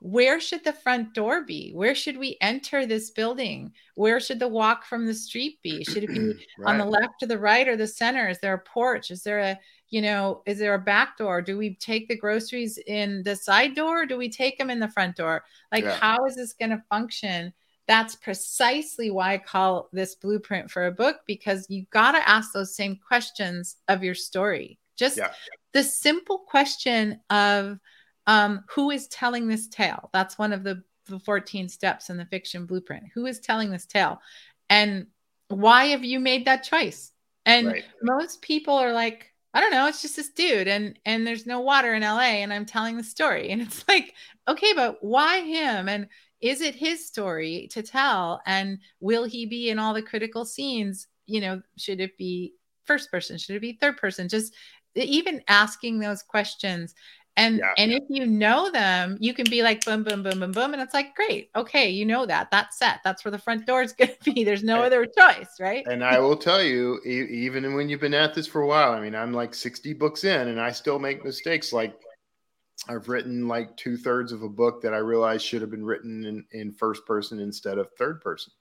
where 0.03 0.39
should 0.39 0.63
the 0.63 0.73
front 0.73 1.13
door 1.13 1.43
be? 1.43 1.71
Where 1.73 1.93
should 1.93 2.17
we 2.17 2.35
enter 2.41 2.87
this 2.87 3.11
building? 3.11 3.71
Where 3.93 4.19
should 4.19 4.39
the 4.39 4.47
walk 4.47 4.83
from 4.83 5.05
the 5.05 5.13
street 5.13 5.59
be? 5.61 5.83
Should 5.85 6.03
it 6.03 6.09
be 6.09 6.33
right. 6.57 6.71
on 6.71 6.79
the 6.79 6.85
left 6.85 7.21
or 7.21 7.27
the 7.27 7.37
right 7.37 7.67
or 7.67 7.77
the 7.77 7.85
center? 7.85 8.27
Is 8.27 8.39
there 8.39 8.55
a 8.55 8.59
porch? 8.59 9.11
Is 9.11 9.21
there 9.21 9.39
a 9.39 9.59
you 9.91 10.01
know, 10.01 10.41
is 10.45 10.57
there 10.57 10.73
a 10.73 10.79
back 10.79 11.17
door? 11.17 11.41
Do 11.41 11.57
we 11.57 11.75
take 11.75 12.07
the 12.07 12.17
groceries 12.17 12.79
in 12.87 13.23
the 13.23 13.35
side 13.35 13.75
door? 13.75 14.05
do 14.05 14.17
we 14.17 14.29
take 14.29 14.57
them 14.57 14.69
in 14.69 14.79
the 14.79 14.87
front 14.87 15.17
door? 15.17 15.43
Like, 15.71 15.83
yeah. 15.83 15.97
how 15.97 16.25
is 16.25 16.35
this 16.35 16.53
going 16.53 16.71
to 16.71 16.81
function? 16.89 17.53
That's 17.87 18.15
precisely 18.15 19.11
why 19.11 19.33
I 19.33 19.37
call 19.37 19.89
this 19.91 20.15
blueprint 20.15 20.71
for 20.71 20.85
a 20.87 20.91
book 20.93 21.17
because 21.27 21.67
you 21.69 21.85
got 21.91 22.13
to 22.13 22.27
ask 22.27 22.53
those 22.53 22.73
same 22.73 22.97
questions 23.05 23.75
of 23.89 24.01
your 24.01 24.15
story. 24.15 24.79
Just 24.97 25.17
yeah. 25.17 25.33
the 25.73 25.83
simple 25.83 26.37
question 26.37 27.19
of 27.29 27.77
um, 28.27 28.63
who 28.69 28.91
is 28.91 29.07
telling 29.07 29.47
this 29.47 29.67
tale? 29.67 30.09
That's 30.13 30.37
one 30.37 30.53
of 30.53 30.63
the, 30.63 30.83
the 31.07 31.19
14 31.19 31.69
steps 31.69 32.09
in 32.09 32.17
the 32.17 32.25
fiction 32.25 32.65
blueprint. 32.65 33.05
Who 33.13 33.25
is 33.25 33.39
telling 33.39 33.71
this 33.71 33.85
tale? 33.85 34.19
And 34.69 35.07
why 35.47 35.85
have 35.87 36.03
you 36.03 36.19
made 36.19 36.45
that 36.45 36.63
choice? 36.63 37.11
And 37.45 37.67
right. 37.67 37.83
most 38.01 38.41
people 38.41 38.75
are 38.75 38.93
like, 38.93 39.27
I 39.53 39.59
don't 39.59 39.71
know, 39.71 39.87
it's 39.87 40.01
just 40.01 40.15
this 40.15 40.29
dude 40.29 40.69
and 40.69 40.97
and 41.05 41.27
there's 41.27 41.45
no 41.45 41.59
water 41.59 41.93
in 41.93 42.03
LA 42.03 42.39
and 42.39 42.53
I'm 42.53 42.65
telling 42.65 42.95
the 42.95 43.03
story. 43.03 43.49
And 43.49 43.61
it's 43.61 43.85
like, 43.87 44.13
okay, 44.47 44.73
but 44.73 45.03
why 45.03 45.41
him? 45.41 45.89
And 45.89 46.07
is 46.41 46.61
it 46.61 46.75
his 46.75 47.05
story 47.05 47.69
to 47.71 47.83
tell 47.83 48.41
and 48.45 48.79
will 48.99 49.23
he 49.25 49.45
be 49.45 49.69
in 49.69 49.79
all 49.79 49.93
the 49.93 50.01
critical 50.01 50.43
scenes 50.43 51.07
you 51.27 51.39
know 51.39 51.61
should 51.77 52.01
it 52.01 52.17
be 52.17 52.53
first 52.85 53.11
person 53.11 53.37
should 53.37 53.55
it 53.55 53.61
be 53.61 53.77
third 53.79 53.97
person 53.97 54.27
just 54.27 54.53
even 54.95 55.41
asking 55.47 55.99
those 55.99 56.23
questions 56.23 56.93
and 57.37 57.57
yeah. 57.57 57.73
and 57.77 57.91
if 57.91 58.03
you 58.09 58.25
know 58.25 58.69
them 58.71 59.17
you 59.19 59.33
can 59.33 59.45
be 59.49 59.63
like 59.63 59.83
boom 59.85 60.03
boom 60.03 60.21
boom 60.23 60.39
boom 60.39 60.51
boom 60.51 60.73
and 60.73 60.81
it's 60.81 60.93
like 60.93 61.15
great 61.15 61.49
okay 61.55 61.89
you 61.89 62.05
know 62.05 62.25
that 62.25 62.49
that's 62.51 62.77
set 62.77 62.99
that's 63.03 63.23
where 63.23 63.31
the 63.31 63.37
front 63.37 63.65
door 63.65 63.81
is 63.81 63.93
going 63.97 64.11
to 64.23 64.33
be 64.33 64.43
there's 64.43 64.63
no 64.63 64.81
eh, 64.81 64.85
other 64.85 65.05
choice 65.05 65.59
right 65.59 65.85
and 65.87 66.03
i 66.03 66.19
will 66.19 66.35
tell 66.35 66.61
you 66.61 66.99
even 67.05 67.73
when 67.73 67.89
you've 67.89 68.01
been 68.01 68.13
at 68.13 68.33
this 68.33 68.47
for 68.47 68.61
a 68.61 68.67
while 68.67 68.91
i 68.91 68.99
mean 68.99 69.15
i'm 69.15 69.33
like 69.33 69.53
60 69.53 69.93
books 69.93 70.23
in 70.23 70.49
and 70.49 70.59
i 70.59 70.71
still 70.71 70.99
make 70.99 71.23
mistakes 71.23 71.71
like 71.71 71.93
i've 72.89 73.07
written 73.07 73.47
like 73.47 73.75
two-thirds 73.77 74.31
of 74.31 74.43
a 74.43 74.49
book 74.49 74.81
that 74.81 74.93
i 74.93 74.97
realized 74.97 75.45
should 75.45 75.61
have 75.61 75.71
been 75.71 75.85
written 75.85 76.25
in, 76.25 76.45
in 76.51 76.71
first 76.71 77.05
person 77.05 77.39
instead 77.39 77.77
of 77.77 77.89
third 77.97 78.21
person 78.21 78.51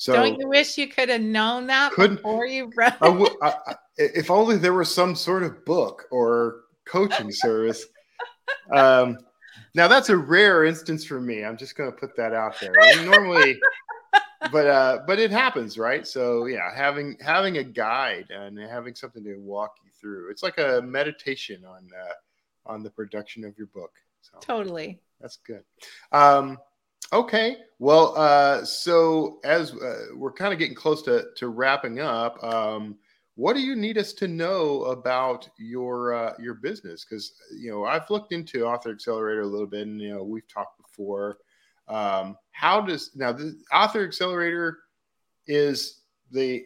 so 0.00 0.12
don't 0.12 0.38
you 0.38 0.48
wish 0.48 0.78
you 0.78 0.86
could 0.86 1.08
have 1.08 1.20
known 1.20 1.66
that 1.66 1.90
before 1.96 2.46
you 2.46 2.70
wrote? 2.76 2.92
I 3.00 3.08
w- 3.08 3.36
I, 3.42 3.54
I, 3.66 3.74
if 3.96 4.30
only 4.30 4.56
there 4.56 4.72
was 4.72 4.94
some 4.94 5.16
sort 5.16 5.42
of 5.42 5.64
book 5.64 6.04
or 6.12 6.60
coaching 6.88 7.30
service. 7.30 7.84
Um, 8.72 9.18
now 9.74 9.88
that's 9.88 10.08
a 10.08 10.16
rare 10.16 10.64
instance 10.64 11.04
for 11.04 11.20
me. 11.20 11.44
I'm 11.44 11.56
just 11.56 11.76
going 11.76 11.90
to 11.90 11.96
put 11.96 12.16
that 12.16 12.32
out 12.32 12.60
there. 12.60 12.72
I 12.78 12.96
mean, 12.96 13.10
normally, 13.10 13.58
but 14.52 14.66
uh, 14.66 14.98
but 15.06 15.18
it 15.18 15.30
happens, 15.30 15.78
right? 15.78 16.06
So 16.06 16.46
yeah, 16.46 16.74
having 16.74 17.16
having 17.20 17.58
a 17.58 17.64
guide 17.64 18.26
and 18.30 18.58
having 18.58 18.94
something 18.94 19.24
to 19.24 19.36
walk 19.36 19.76
you 19.84 19.90
through. 20.00 20.30
It's 20.30 20.42
like 20.42 20.58
a 20.58 20.82
meditation 20.82 21.64
on 21.64 21.88
uh, 21.98 22.72
on 22.72 22.82
the 22.82 22.90
production 22.90 23.44
of 23.44 23.56
your 23.56 23.68
book. 23.68 23.92
So, 24.20 24.38
totally. 24.40 25.00
That's 25.20 25.38
good. 25.38 25.64
Um, 26.12 26.58
Okay. 27.12 27.56
Well, 27.78 28.14
uh, 28.16 28.64
so 28.64 29.38
as 29.44 29.72
uh, 29.72 30.06
we're 30.14 30.32
kind 30.32 30.52
of 30.52 30.58
getting 30.58 30.74
close 30.74 31.02
to, 31.02 31.26
to 31.36 31.48
wrapping 31.48 32.00
up, 32.00 32.42
um, 32.44 32.96
what 33.38 33.54
do 33.54 33.62
you 33.62 33.76
need 33.76 33.98
us 33.98 34.12
to 34.14 34.26
know 34.26 34.82
about 34.86 35.48
your 35.58 36.12
uh, 36.12 36.32
your 36.40 36.54
business? 36.54 37.04
Because 37.04 37.34
you 37.56 37.70
know 37.70 37.84
I've 37.84 38.10
looked 38.10 38.32
into 38.32 38.66
Author 38.66 38.90
Accelerator 38.90 39.42
a 39.42 39.46
little 39.46 39.68
bit, 39.68 39.86
and 39.86 40.00
you 40.00 40.12
know 40.12 40.24
we've 40.24 40.48
talked 40.48 40.76
before. 40.82 41.38
Um, 41.86 42.36
how 42.50 42.80
does 42.80 43.12
now 43.14 43.30
the 43.30 43.56
Author 43.72 44.02
Accelerator 44.02 44.80
is 45.46 46.00
the 46.32 46.64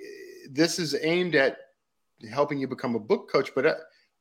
this 0.51 0.79
is 0.79 0.97
aimed 1.03 1.35
at 1.35 1.59
helping 2.31 2.59
you 2.59 2.67
become 2.67 2.95
a 2.95 3.01
book 3.01 3.31
coach, 3.31 3.51
but 3.55 3.67
uh, 3.67 3.75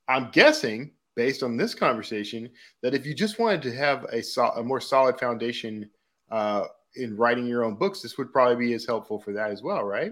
I'm 0.09 0.29
guessing 0.31 0.91
based 1.15 1.43
on 1.43 1.55
this 1.55 1.73
conversation 1.73 2.49
that 2.81 2.93
if 2.93 3.05
you 3.05 3.15
just 3.15 3.39
wanted 3.39 3.61
to 3.61 3.73
have 3.73 4.03
a, 4.11 4.21
so, 4.21 4.47
a 4.57 4.63
more 4.63 4.81
solid 4.81 5.17
foundation 5.17 5.89
uh, 6.29 6.65
in 6.95 7.15
writing 7.15 7.45
your 7.45 7.63
own 7.63 7.75
books, 7.75 8.01
this 8.01 8.17
would 8.17 8.33
probably 8.33 8.67
be 8.67 8.73
as 8.73 8.85
helpful 8.85 9.19
for 9.19 9.31
that 9.31 9.51
as 9.51 9.63
well, 9.63 9.85
right? 9.85 10.11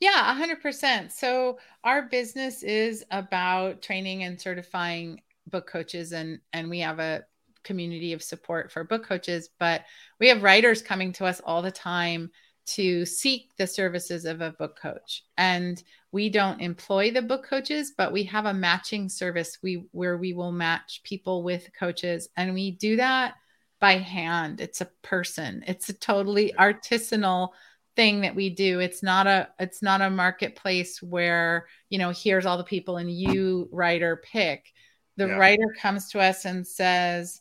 Yeah, 0.00 0.28
100%. 0.28 1.12
So 1.12 1.58
our 1.82 2.02
business 2.02 2.62
is 2.62 3.04
about 3.10 3.82
training 3.82 4.22
and 4.22 4.40
certifying 4.40 5.20
book 5.48 5.66
coaches 5.66 6.12
and 6.12 6.38
and 6.52 6.68
we 6.68 6.80
have 6.80 6.98
a 6.98 7.24
community 7.64 8.12
of 8.12 8.22
support 8.22 8.70
for 8.70 8.84
book 8.84 9.04
coaches, 9.04 9.50
but 9.58 9.82
we 10.20 10.28
have 10.28 10.42
writers 10.42 10.82
coming 10.82 11.12
to 11.14 11.24
us 11.24 11.40
all 11.40 11.62
the 11.62 11.70
time 11.70 12.30
to 12.66 13.04
seek 13.06 13.56
the 13.56 13.66
services 13.66 14.24
of 14.24 14.40
a 14.40 14.52
book 14.52 14.78
coach. 14.80 15.24
And 15.36 15.82
we 16.12 16.28
don't 16.28 16.60
employ 16.60 17.10
the 17.10 17.22
book 17.22 17.44
coaches, 17.48 17.92
but 17.96 18.12
we 18.12 18.22
have 18.24 18.44
a 18.44 18.54
matching 18.54 19.08
service 19.08 19.58
we 19.62 19.84
where 19.92 20.16
we 20.16 20.32
will 20.32 20.52
match 20.52 21.00
people 21.02 21.42
with 21.42 21.70
coaches 21.78 22.28
and 22.36 22.54
we 22.54 22.70
do 22.72 22.96
that 22.96 23.34
by 23.80 23.94
hand. 23.94 24.60
It's 24.60 24.80
a 24.80 24.90
person. 25.02 25.64
It's 25.66 25.88
a 25.88 25.94
totally 25.94 26.52
artisanal 26.58 27.50
thing 27.98 28.20
that 28.20 28.36
we 28.36 28.48
do. 28.48 28.78
It's 28.78 29.02
not 29.02 29.26
a 29.26 29.48
it's 29.58 29.82
not 29.82 30.00
a 30.00 30.08
marketplace 30.08 31.02
where, 31.02 31.66
you 31.90 31.98
know, 31.98 32.10
here's 32.10 32.46
all 32.46 32.56
the 32.56 32.62
people 32.62 32.96
and 32.96 33.10
you 33.10 33.68
writer 33.72 34.22
pick. 34.24 34.72
The 35.16 35.26
yeah. 35.26 35.34
writer 35.34 35.74
comes 35.82 36.08
to 36.10 36.20
us 36.20 36.44
and 36.44 36.64
says, 36.64 37.40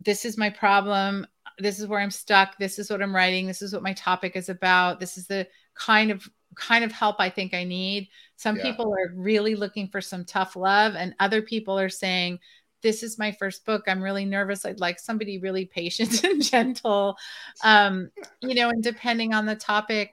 "This 0.00 0.24
is 0.24 0.38
my 0.38 0.48
problem. 0.48 1.26
This 1.58 1.78
is 1.78 1.86
where 1.86 2.00
I'm 2.00 2.10
stuck. 2.10 2.56
This 2.56 2.78
is 2.78 2.88
what 2.90 3.02
I'm 3.02 3.14
writing. 3.14 3.46
This 3.46 3.60
is 3.60 3.74
what 3.74 3.82
my 3.82 3.92
topic 3.92 4.34
is 4.34 4.48
about. 4.48 4.98
This 4.98 5.18
is 5.18 5.26
the 5.26 5.46
kind 5.74 6.10
of 6.10 6.26
kind 6.54 6.84
of 6.84 6.90
help 6.90 7.16
I 7.18 7.28
think 7.28 7.52
I 7.52 7.64
need." 7.64 8.08
Some 8.36 8.56
yeah. 8.56 8.62
people 8.62 8.94
are 8.94 9.12
really 9.14 9.56
looking 9.56 9.88
for 9.88 10.00
some 10.00 10.24
tough 10.24 10.56
love 10.56 10.94
and 10.94 11.14
other 11.20 11.42
people 11.42 11.78
are 11.78 11.90
saying, 11.90 12.38
this 12.82 13.02
is 13.02 13.18
my 13.18 13.32
first 13.32 13.64
book. 13.64 13.84
I'm 13.86 14.02
really 14.02 14.24
nervous. 14.24 14.64
I'd 14.64 14.80
like 14.80 14.98
somebody 14.98 15.38
really 15.38 15.66
patient 15.66 16.24
and 16.24 16.42
gentle. 16.42 17.16
Um, 17.64 18.10
you 18.40 18.54
know, 18.54 18.70
and 18.70 18.82
depending 18.82 19.34
on 19.34 19.46
the 19.46 19.56
topic, 19.56 20.12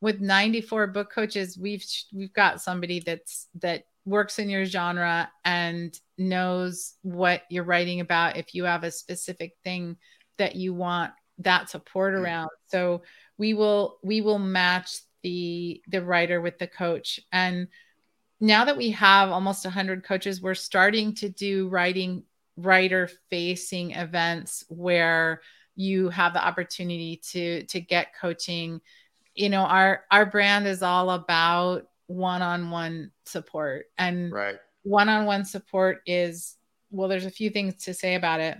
with 0.00 0.20
94 0.20 0.88
book 0.88 1.10
coaches, 1.10 1.58
we've 1.58 1.84
we've 2.12 2.32
got 2.32 2.60
somebody 2.60 3.00
that's 3.00 3.48
that 3.60 3.84
works 4.04 4.38
in 4.38 4.48
your 4.48 4.64
genre 4.64 5.30
and 5.44 5.98
knows 6.16 6.94
what 7.02 7.42
you're 7.50 7.64
writing 7.64 8.00
about 8.00 8.36
if 8.36 8.54
you 8.54 8.64
have 8.64 8.84
a 8.84 8.90
specific 8.90 9.52
thing 9.64 9.96
that 10.38 10.56
you 10.56 10.72
want 10.72 11.12
that 11.38 11.68
support 11.68 12.14
mm. 12.14 12.20
around. 12.20 12.50
So 12.68 13.02
we 13.36 13.54
will 13.54 13.98
we 14.02 14.20
will 14.20 14.38
match 14.38 15.00
the 15.22 15.82
the 15.88 16.04
writer 16.04 16.40
with 16.40 16.58
the 16.58 16.68
coach 16.68 17.18
and 17.32 17.68
now 18.40 18.64
that 18.64 18.76
we 18.76 18.90
have 18.90 19.30
almost 19.30 19.64
100 19.64 20.04
coaches 20.04 20.40
we're 20.40 20.54
starting 20.54 21.14
to 21.14 21.28
do 21.28 21.68
writing 21.68 22.22
writer 22.58 23.08
facing 23.30 23.92
events 23.92 24.64
where 24.68 25.40
you 25.76 26.08
have 26.08 26.32
the 26.32 26.44
opportunity 26.44 27.20
to 27.30 27.62
to 27.66 27.80
get 27.80 28.14
coaching. 28.20 28.80
You 29.34 29.48
know 29.48 29.62
our 29.62 30.02
our 30.10 30.26
brand 30.26 30.66
is 30.66 30.82
all 30.82 31.10
about 31.10 31.88
one-on-one 32.08 33.12
support 33.26 33.86
and 33.96 34.32
right. 34.32 34.56
one-on-one 34.82 35.44
support 35.44 36.00
is 36.06 36.56
well 36.90 37.08
there's 37.08 37.26
a 37.26 37.30
few 37.30 37.50
things 37.50 37.84
to 37.84 37.94
say 37.94 38.16
about 38.16 38.40
it. 38.40 38.58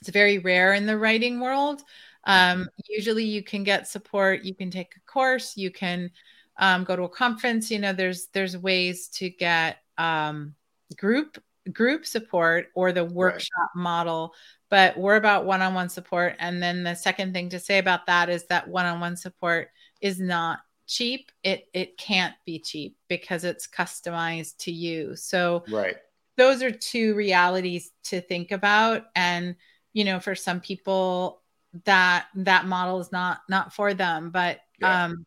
It's 0.00 0.10
very 0.10 0.38
rare 0.38 0.72
in 0.72 0.86
the 0.86 0.96
writing 0.96 1.40
world. 1.40 1.82
Um, 2.24 2.68
usually 2.88 3.24
you 3.24 3.42
can 3.42 3.62
get 3.62 3.88
support 3.88 4.42
you 4.42 4.54
can 4.54 4.70
take 4.70 4.94
a 4.96 5.00
course 5.10 5.56
you 5.56 5.70
can 5.70 6.10
um, 6.58 6.84
go 6.84 6.96
to 6.96 7.02
a 7.02 7.08
conference 7.08 7.70
you 7.70 7.78
know 7.78 7.92
there's 7.92 8.26
there's 8.32 8.56
ways 8.56 9.08
to 9.08 9.30
get 9.30 9.78
um, 9.96 10.54
group 10.96 11.42
group 11.72 12.06
support 12.06 12.68
or 12.74 12.92
the 12.92 13.04
workshop 13.04 13.70
right. 13.74 13.82
model 13.82 14.34
but 14.70 14.96
we're 14.98 15.16
about 15.16 15.46
one-on-one 15.46 15.88
support. 15.88 16.36
And 16.38 16.62
then 16.62 16.84
the 16.84 16.94
second 16.94 17.32
thing 17.32 17.48
to 17.50 17.60
say 17.60 17.78
about 17.78 18.06
that 18.06 18.28
is 18.28 18.46
that 18.46 18.68
one-on-one 18.68 19.16
support 19.16 19.70
is 20.00 20.20
not 20.20 20.60
cheap. 20.86 21.30
It 21.42 21.66
it 21.72 21.98
can't 21.98 22.34
be 22.44 22.58
cheap 22.58 22.96
because 23.08 23.44
it's 23.44 23.66
customized 23.66 24.58
to 24.58 24.72
you. 24.72 25.16
So 25.16 25.64
right. 25.70 25.96
those 26.36 26.62
are 26.62 26.70
two 26.70 27.14
realities 27.14 27.90
to 28.04 28.20
think 28.20 28.52
about. 28.52 29.04
And 29.14 29.56
you 29.92 30.04
know 30.04 30.20
for 30.20 30.34
some 30.34 30.60
people 30.60 31.42
that 31.84 32.26
that 32.34 32.66
model 32.66 33.00
is 33.00 33.10
not 33.10 33.40
not 33.48 33.72
for 33.72 33.94
them. 33.94 34.30
But 34.30 34.60
yeah. 34.80 35.04
um 35.04 35.26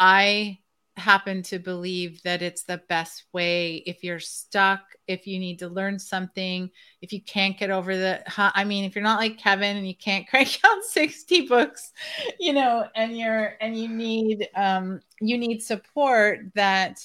i 0.00 0.58
happen 0.98 1.42
to 1.44 1.58
believe 1.58 2.22
that 2.22 2.42
it's 2.42 2.64
the 2.64 2.82
best 2.88 3.24
way. 3.32 3.76
If 3.86 4.02
you're 4.02 4.20
stuck, 4.20 4.80
if 5.06 5.26
you 5.26 5.38
need 5.38 5.58
to 5.60 5.68
learn 5.68 5.98
something, 5.98 6.70
if 7.00 7.12
you 7.12 7.22
can't 7.22 7.58
get 7.58 7.70
over 7.70 7.96
the, 7.96 8.22
I 8.36 8.64
mean, 8.64 8.84
if 8.84 8.94
you're 8.94 9.02
not 9.02 9.20
like 9.20 9.38
Kevin 9.38 9.76
and 9.76 9.86
you 9.86 9.96
can't 9.96 10.26
crank 10.30 10.60
out 10.64 10.84
60 10.84 11.46
books, 11.46 11.92
you 12.38 12.52
know, 12.52 12.86
and 12.94 13.16
you're, 13.16 13.54
and 13.60 13.76
you 13.76 13.88
need, 13.88 14.48
um, 14.54 15.00
you 15.20 15.38
need 15.38 15.62
support 15.62 16.40
that, 16.54 16.98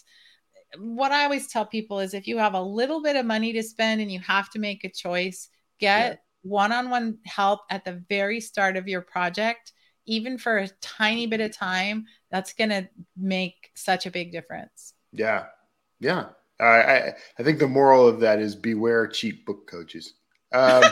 what 0.77 1.11
I 1.11 1.23
always 1.23 1.47
tell 1.47 1.65
people 1.65 1.99
is 1.99 2.13
if 2.13 2.27
you 2.27 2.39
have 2.39 2.55
a 2.55 2.61
little 2.61 3.01
bit 3.01 3.15
of 3.15 3.25
money 3.25 3.53
to 3.53 3.61
spend 3.61 4.01
and 4.01 4.11
you 4.11 4.19
have 4.21 4.49
to 4.51 4.59
make 4.59 4.83
a 4.83 4.89
choice, 4.89 5.49
get 5.79 6.23
one 6.41 6.71
on 6.71 6.89
one 6.89 7.17
help 7.25 7.61
at 7.69 7.85
the 7.85 8.03
very 8.09 8.39
start 8.39 8.75
of 8.75 8.87
your 8.87 9.01
project 9.01 9.71
even 10.05 10.37
for 10.37 10.59
a 10.59 10.67
tiny 10.81 11.27
bit 11.27 11.41
of 11.41 11.55
time, 11.55 12.05
that's 12.31 12.53
going 12.53 12.69
to 12.69 12.87
make 13.15 13.71
such 13.75 14.05
a 14.05 14.11
big 14.11 14.31
difference. 14.31 14.93
Yeah. 15.11 15.45
Yeah. 15.99 16.29
I, 16.59 16.65
I, 16.65 17.13
I 17.39 17.43
think 17.43 17.59
the 17.59 17.67
moral 17.67 18.07
of 18.07 18.19
that 18.19 18.39
is 18.39 18.55
beware 18.55 19.07
cheap 19.07 19.45
book 19.45 19.67
coaches. 19.67 20.13
Um, 20.51 20.83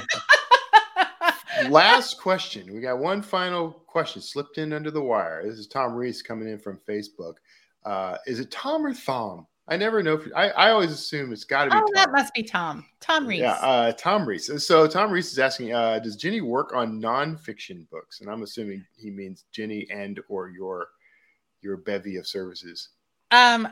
last 1.70 2.20
question. 2.20 2.74
We 2.74 2.82
got 2.82 3.00
one 3.00 3.22
final 3.22 3.72
question 3.72 4.22
slipped 4.22 4.58
in 4.58 4.74
under 4.74 4.92
the 4.92 5.02
wire. 5.02 5.44
This 5.44 5.60
is 5.60 5.68
Tom 5.68 5.94
Reese 5.94 6.22
coming 6.22 6.48
in 6.48 6.58
from 6.58 6.80
Facebook. 6.88 7.36
Uh, 7.84 8.18
is 8.26 8.40
it 8.40 8.52
Tom 8.52 8.86
or 8.86 8.94
Thom? 8.94 9.48
I 9.72 9.78
never 9.78 10.04
know. 10.04 10.16
If, 10.16 10.28
I, 10.36 10.50
I 10.50 10.72
always 10.72 10.92
assume 10.92 11.32
it's 11.32 11.46
got 11.46 11.64
to 11.64 11.70
be. 11.72 11.78
Oh, 11.78 11.80
Tom. 11.80 11.90
that 11.96 12.12
must 12.12 12.34
be 12.34 12.44
Tom. 12.44 12.86
Tom 13.00 13.26
Reese. 13.26 13.40
Yeah, 13.40 13.54
uh, 13.54 13.94
Tom 13.94 14.28
Reese. 14.28 14.52
So 14.66 14.86
Tom 14.86 15.10
Reese 15.10 15.32
is 15.32 15.40
asking, 15.40 15.74
uh, 15.74 16.00
does 16.00 16.18
Jennie 16.18 16.42
work 16.42 16.74
on 16.76 17.02
nonfiction 17.02 17.90
books? 17.90 18.20
And 18.20 18.30
I'm 18.30 18.44
assuming 18.44 18.86
he 18.98 19.10
means 19.10 19.46
Jennie 19.54 19.88
and 19.90 20.20
or 20.28 20.50
your 20.50 20.90
your 21.62 21.78
bevy 21.78 22.18
of 22.18 22.28
services. 22.28 22.90
Um, 23.32 23.66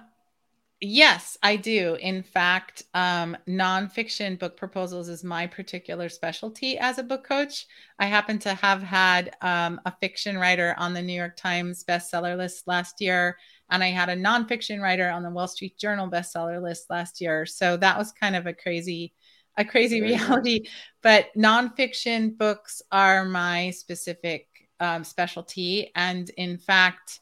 Yes, 0.82 1.38
I 1.43 1.57
do. 1.57 1.95
In 1.99 2.23
fact, 2.23 2.84
um, 2.93 3.36
nonfiction 3.49 4.39
book 4.39 4.55
proposals 4.55 5.09
is 5.09 5.25
my 5.25 5.45
particular 5.45 6.07
specialty 6.07 6.77
as 6.77 6.97
a 6.97 7.03
book 7.03 7.25
coach. 7.25 7.65
I 7.99 8.05
happen 8.05 8.39
to 8.39 8.53
have 8.53 8.82
had 8.82 9.36
um, 9.41 9.82
a 9.86 9.93
fiction 9.99 10.38
writer 10.38 10.75
on 10.77 10.93
the 10.93 11.01
New 11.01 11.13
York 11.13 11.36
Times 11.36 11.84
bestseller 11.84 12.38
list 12.38 12.65
last 12.65 13.01
year, 13.01 13.38
and 13.69 13.84
I 13.84 13.88
had 13.88 14.07
a 14.07 14.15
nonfiction 14.15 14.80
writer 14.80 15.09
on 15.09 15.21
the 15.21 15.30
Wall 15.30 15.49
Street 15.49 15.77
Journal 15.77 16.09
bestseller 16.09 16.61
list 16.61 16.89
last 16.89 17.19
year. 17.19 17.45
So 17.45 17.75
that 17.75 17.97
was 17.97 18.13
kind 18.13 18.38
of 18.38 18.47
a 18.47 18.53
crazy, 18.53 19.11
a 19.57 19.65
crazy 19.65 19.99
reality. 20.01 20.61
But 21.03 21.25
nonfiction 21.36 22.38
books 22.38 22.82
are 22.89 23.25
my 23.25 23.71
specific 23.71 24.47
um, 24.80 25.03
specialty, 25.03 25.91
and 25.93 26.30
in 26.38 26.57
fact 26.57 27.19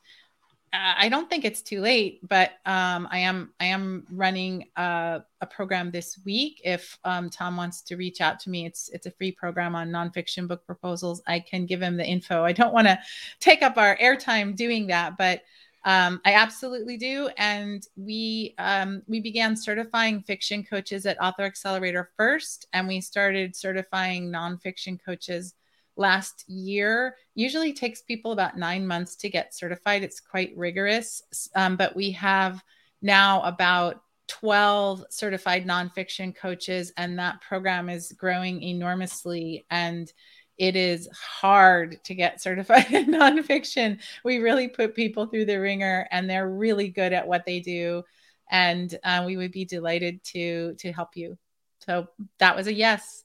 I 0.73 1.07
don't 1.09 1.29
think 1.29 1.45
it's 1.45 1.61
too 1.61 1.79
late, 1.79 2.19
but 2.27 2.51
um, 2.65 3.07
I 3.09 3.19
am 3.19 3.53
I 3.59 3.65
am 3.65 4.05
running 4.11 4.65
a, 4.75 5.21
a 5.39 5.45
program 5.45 5.91
this 5.91 6.19
week. 6.25 6.61
If 6.63 6.97
um, 7.05 7.29
Tom 7.29 7.55
wants 7.55 7.81
to 7.83 7.95
reach 7.95 8.19
out 8.19 8.39
to 8.41 8.49
me, 8.49 8.65
it's 8.65 8.89
it's 8.89 9.05
a 9.05 9.11
free 9.11 9.31
program 9.31 9.75
on 9.75 9.89
nonfiction 9.89 10.47
book 10.47 10.65
proposals. 10.65 11.21
I 11.25 11.39
can 11.39 11.65
give 11.65 11.81
him 11.81 11.95
the 11.95 12.05
info. 12.05 12.43
I 12.43 12.51
don't 12.51 12.73
want 12.73 12.87
to 12.87 12.99
take 13.39 13.63
up 13.63 13.77
our 13.77 13.97
airtime 13.97 14.55
doing 14.55 14.87
that, 14.87 15.17
but 15.17 15.41
um, 15.85 16.19
I 16.25 16.33
absolutely 16.33 16.97
do. 16.97 17.29
And 17.37 17.87
we 17.95 18.53
um, 18.57 19.03
we 19.07 19.21
began 19.21 19.55
certifying 19.55 20.21
fiction 20.21 20.65
coaches 20.65 21.05
at 21.05 21.21
Author 21.21 21.43
Accelerator 21.43 22.09
first, 22.17 22.67
and 22.73 22.89
we 22.89 22.99
started 22.99 23.55
certifying 23.55 24.29
nonfiction 24.29 24.99
coaches 25.03 25.53
last 25.97 26.45
year. 26.47 27.15
Usually 27.35 27.73
takes 27.73 28.01
people 28.01 28.31
about 28.31 28.57
nine 28.57 28.87
months 28.87 29.15
to 29.17 29.29
get 29.29 29.53
certified. 29.53 30.03
It's 30.03 30.19
quite 30.19 30.53
rigorous, 30.55 31.21
um, 31.55 31.75
but 31.75 31.95
we 31.95 32.11
have 32.11 32.63
now 33.01 33.41
about 33.41 34.01
12 34.27 35.05
certified 35.09 35.65
nonfiction 35.65 36.35
coaches, 36.35 36.91
and 36.97 37.17
that 37.17 37.41
program 37.41 37.89
is 37.89 38.11
growing 38.11 38.61
enormously. 38.61 39.65
And 39.69 40.11
it 40.57 40.75
is 40.75 41.07
hard 41.13 42.03
to 42.05 42.15
get 42.15 42.41
certified 42.41 42.91
in 42.91 43.07
nonfiction. 43.07 43.99
We 44.23 44.39
really 44.39 44.67
put 44.67 44.95
people 44.95 45.27
through 45.27 45.45
the 45.45 45.59
ringer, 45.59 46.07
and 46.11 46.29
they're 46.29 46.49
really 46.49 46.89
good 46.89 47.13
at 47.13 47.27
what 47.27 47.45
they 47.45 47.59
do. 47.59 48.03
And 48.49 48.97
uh, 49.03 49.23
we 49.25 49.37
would 49.37 49.51
be 49.51 49.65
delighted 49.65 50.23
to 50.25 50.75
to 50.75 50.91
help 50.91 51.15
you. 51.15 51.37
So 51.79 52.07
that 52.39 52.55
was 52.55 52.67
a 52.67 52.73
yes. 52.73 53.23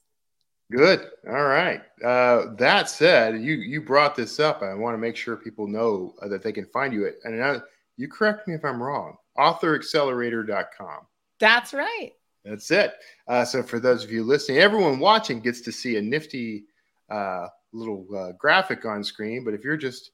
Good. 0.75 1.11
All 1.27 1.43
right. 1.43 1.81
Uh, 2.03 2.55
that 2.55 2.89
said, 2.89 3.39
you 3.43 3.53
you 3.55 3.79
brought 3.79 4.15
this 4.15 4.39
up. 4.39 4.63
I 4.63 4.73
want 4.73 4.95
to 4.95 4.97
make 4.97 5.15
sure 5.15 5.35
people 5.35 5.67
know 5.67 6.15
uh, 6.19 6.27
that 6.29 6.41
they 6.41 6.51
can 6.51 6.65
find 6.65 6.91
you 6.91 7.05
at. 7.05 7.13
And 7.25 7.43
I, 7.43 7.59
you 7.95 8.07
correct 8.07 8.47
me 8.47 8.55
if 8.55 8.65
I'm 8.65 8.81
wrong. 8.81 9.17
AuthorAccelerator.com. 9.37 11.01
That's 11.39 11.75
right. 11.75 12.13
That's 12.43 12.71
it. 12.71 12.95
Uh, 13.27 13.45
so 13.45 13.61
for 13.61 13.79
those 13.79 14.03
of 14.03 14.11
you 14.11 14.23
listening, 14.23 14.57
everyone 14.57 14.97
watching 14.97 15.41
gets 15.41 15.61
to 15.61 15.71
see 15.71 15.97
a 15.97 16.01
nifty 16.01 16.65
uh, 17.11 17.49
little 17.71 18.07
uh, 18.15 18.31
graphic 18.31 18.83
on 18.83 19.03
screen. 19.03 19.43
But 19.45 19.53
if 19.53 19.63
you're 19.63 19.77
just 19.77 20.09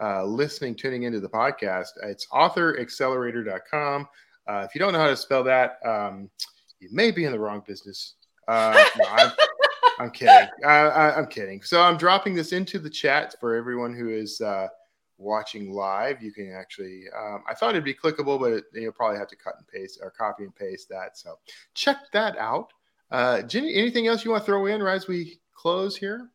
uh, 0.00 0.24
listening, 0.24 0.76
tuning 0.76 1.02
into 1.02 1.18
the 1.18 1.28
podcast, 1.28 1.88
it's 2.04 2.28
AuthorAccelerator.com. 2.28 4.08
if 4.48 4.74
you 4.76 4.78
don't 4.78 4.92
know 4.92 5.00
how 5.00 5.08
to 5.08 5.16
spell 5.16 5.42
that, 5.42 5.78
um, 5.84 6.30
you 6.78 6.88
may 6.92 7.10
be 7.10 7.24
in 7.24 7.32
the 7.32 7.38
wrong 7.38 7.64
business. 7.66 8.14
no, 8.48 8.86
I'm 9.98 10.10
kidding. 10.10 10.48
I, 10.64 11.18
am 11.18 11.26
kidding. 11.26 11.62
So 11.62 11.80
I'm 11.80 11.96
dropping 11.96 12.34
this 12.34 12.52
into 12.52 12.78
the 12.78 12.90
chat 12.90 13.34
for 13.40 13.54
everyone 13.54 13.94
who 13.94 14.08
is 14.08 14.40
uh, 14.40 14.68
watching 15.18 15.72
live. 15.72 16.22
You 16.22 16.32
can 16.32 16.52
actually. 16.52 17.04
Um, 17.16 17.44
I 17.48 17.54
thought 17.54 17.70
it'd 17.70 17.84
be 17.84 17.94
clickable, 17.94 18.38
but 18.38 18.52
it, 18.52 18.64
you'll 18.72 18.92
probably 18.92 19.18
have 19.18 19.28
to 19.28 19.36
cut 19.36 19.54
and 19.58 19.66
paste 19.66 20.00
or 20.02 20.10
copy 20.10 20.44
and 20.44 20.54
paste 20.54 20.88
that. 20.90 21.16
So 21.16 21.38
check 21.74 21.98
that 22.12 22.36
out. 22.38 22.72
Uh, 23.10 23.42
Jennie, 23.42 23.74
anything 23.74 24.06
else 24.06 24.24
you 24.24 24.30
want 24.30 24.42
to 24.42 24.46
throw 24.46 24.66
in 24.66 24.82
right 24.82 24.96
as 24.96 25.06
we 25.06 25.40
close 25.54 25.96
here? 25.96 26.30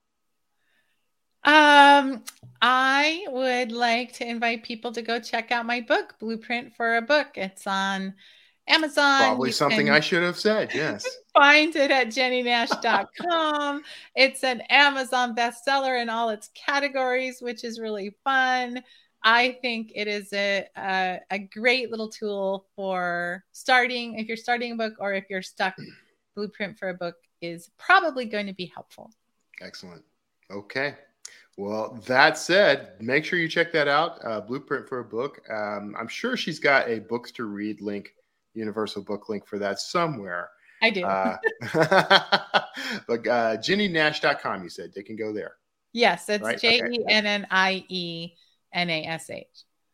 Um, 1.43 2.23
I 2.61 3.25
would 3.29 3.71
like 3.71 4.13
to 4.13 4.27
invite 4.27 4.63
people 4.63 4.91
to 4.93 5.01
go 5.01 5.19
check 5.19 5.51
out 5.51 5.65
my 5.65 5.81
book, 5.81 6.15
Blueprint 6.19 6.75
for 6.75 6.97
a 6.97 7.01
Book. 7.01 7.29
It's 7.35 7.65
on 7.65 8.13
Amazon. 8.67 9.21
Probably 9.21 9.51
something 9.51 9.89
I 9.89 9.99
should 9.99 10.23
have 10.23 10.37
said. 10.37 10.71
Yes. 10.73 11.07
Find 11.39 11.73
it 11.73 11.89
at 11.89 12.07
jennynash.com. 12.07 13.83
it's 14.13 14.43
an 14.43 14.59
Amazon 14.69 15.33
bestseller 15.33 16.01
in 16.01 16.09
all 16.09 16.31
its 16.31 16.49
categories, 16.53 17.39
which 17.39 17.63
is 17.63 17.79
really 17.79 18.13
fun. 18.25 18.83
I 19.23 19.57
think 19.61 19.93
it 19.95 20.09
is 20.09 20.33
a, 20.33 20.67
a, 20.75 21.19
a 21.31 21.39
great 21.39 21.91
little 21.91 22.09
tool 22.09 22.67
for 22.75 23.45
starting. 23.53 24.19
If 24.19 24.27
you're 24.27 24.35
starting 24.35 24.73
a 24.73 24.75
book 24.75 24.95
or 24.99 25.13
if 25.13 25.29
you're 25.29 25.41
stuck, 25.41 25.77
Blueprint 26.35 26.77
for 26.77 26.89
a 26.89 26.93
Book 26.93 27.15
is 27.39 27.71
probably 27.77 28.25
going 28.25 28.47
to 28.47 28.53
be 28.53 28.65
helpful. 28.65 29.09
Excellent. 29.61 30.03
Okay. 30.51 30.95
Well, 31.55 32.03
that 32.05 32.37
said, 32.37 32.95
make 32.99 33.23
sure 33.23 33.39
you 33.39 33.47
check 33.47 33.71
that 33.71 33.87
out. 33.87 34.19
Uh, 34.25 34.41
Blueprint 34.41 34.89
for 34.89 34.99
a 34.99 35.05
Book. 35.05 35.39
Um, 35.49 35.95
I'm 35.97 36.09
sure 36.09 36.35
she's 36.35 36.59
got 36.59 36.89
a 36.89 36.99
books 36.99 37.31
to 37.31 37.45
read 37.45 37.79
link 37.79 38.13
universal 38.53 39.01
book 39.01 39.29
link 39.29 39.47
for 39.47 39.57
that 39.59 39.79
somewhere. 39.79 40.49
I 40.81 40.89
do. 40.89 41.05
Uh, 41.05 41.37
but 43.07 43.27
uh, 43.27 43.57
jennynash.com, 43.57 44.63
you 44.63 44.69
said 44.69 44.91
they 44.95 45.03
can 45.03 45.15
go 45.15 45.33
there. 45.33 45.53
Yes, 45.93 46.29
it's 46.29 46.43
right? 46.43 46.59
J 46.59 46.81
E 46.91 47.05
N 47.07 47.25
N 47.25 47.47
I 47.49 47.83
E 47.89 48.33
N 48.73 48.89
A 48.89 49.05
S 49.05 49.29
H. 49.29 49.45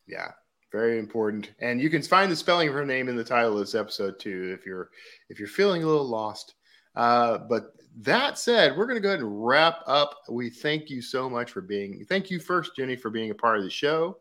Yeah, 0.08 0.32
very 0.72 1.00
important. 1.00 1.52
And 1.60 1.80
you 1.82 1.90
can 1.90 2.02
find 2.02 2.32
the 2.32 2.36
spelling 2.36 2.68
of 2.68 2.74
her 2.74 2.86
name 2.86 3.08
in 3.08 3.16
the 3.16 3.24
title 3.24 3.54
of 3.54 3.60
this 3.60 3.76
episode 3.76 4.20
too, 4.20 4.56
if 4.58 4.66
you're 4.66 4.90
if 5.30 5.40
you're 5.40 5.48
feeling 5.48 5.84
a 5.84 5.88
little 5.88 6.08
lost. 6.08 6.56
Uh, 6.96 7.38
but 7.38 7.74
that 8.02 8.38
said, 8.38 8.76
we're 8.76 8.86
going 8.86 8.98
to 8.98 9.02
go 9.02 9.10
ahead 9.10 9.22
and 9.22 9.46
wrap 9.46 9.80
up. 9.88 10.18
We 10.30 10.50
thank 10.50 10.90
you 10.90 11.02
so 11.02 11.30
much 11.30 11.52
for 11.52 11.62
being. 11.62 12.06
Thank 12.10 12.30
you 12.30 12.40
first, 12.40 12.76
Jennie, 12.76 12.96
for 12.96 13.10
being 13.10 13.32
a 13.32 13.36
part 13.36 13.58
of 13.58 13.64
the 13.64 13.70
show. 13.70 14.18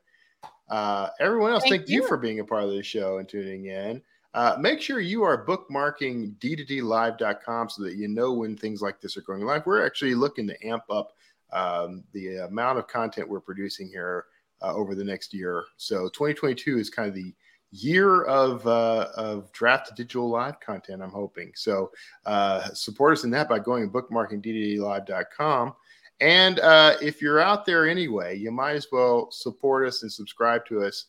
Uh, 0.68 1.08
everyone 1.20 1.52
else, 1.52 1.64
thank, 1.64 1.74
thank 1.74 1.88
you. 1.88 2.02
you 2.02 2.08
for 2.08 2.16
being 2.16 2.40
a 2.40 2.44
part 2.44 2.64
of 2.64 2.70
the 2.70 2.82
show 2.82 3.18
and 3.18 3.28
tuning 3.28 3.66
in. 3.66 4.00
Uh, 4.34 4.56
make 4.58 4.80
sure 4.80 5.00
you 5.00 5.22
are 5.22 5.46
bookmarking 5.46 6.34
d2dlive.com 6.38 7.68
so 7.68 7.82
that 7.84 7.94
you 7.94 8.08
know 8.08 8.32
when 8.32 8.56
things 8.56 8.82
like 8.82 9.00
this 9.00 9.16
are 9.16 9.22
going 9.22 9.42
live. 9.42 9.64
We're 9.64 9.86
actually 9.86 10.14
looking 10.14 10.48
to 10.48 10.66
amp 10.66 10.82
up 10.90 11.12
um, 11.52 12.02
the 12.12 12.38
amount 12.38 12.78
of 12.78 12.88
content 12.88 13.28
we're 13.28 13.40
producing 13.40 13.88
here 13.88 14.26
uh, 14.60 14.74
over 14.74 14.96
the 14.96 15.04
next 15.04 15.32
year. 15.32 15.64
So 15.76 16.08
2022 16.08 16.78
is 16.78 16.90
kind 16.90 17.08
of 17.08 17.14
the 17.14 17.32
year 17.70 18.22
of 18.24 18.66
uh, 18.66 19.08
of 19.16 19.52
draft 19.52 19.94
digital 19.96 20.28
live 20.28 20.58
content. 20.60 21.02
I'm 21.02 21.10
hoping 21.10 21.52
so. 21.54 21.90
Uh, 22.26 22.72
support 22.72 23.12
us 23.12 23.24
in 23.24 23.30
that 23.30 23.48
by 23.48 23.60
going 23.60 23.84
to 23.84 23.90
bookmarking 23.90 24.44
d2dlive.com. 24.44 25.74
And 26.20 26.60
uh, 26.60 26.96
if 27.02 27.20
you're 27.20 27.40
out 27.40 27.66
there 27.66 27.88
anyway, 27.88 28.36
you 28.38 28.50
might 28.50 28.74
as 28.74 28.86
well 28.90 29.30
support 29.30 29.86
us 29.86 30.02
and 30.02 30.12
subscribe 30.12 30.64
to 30.66 30.82
us 30.82 31.06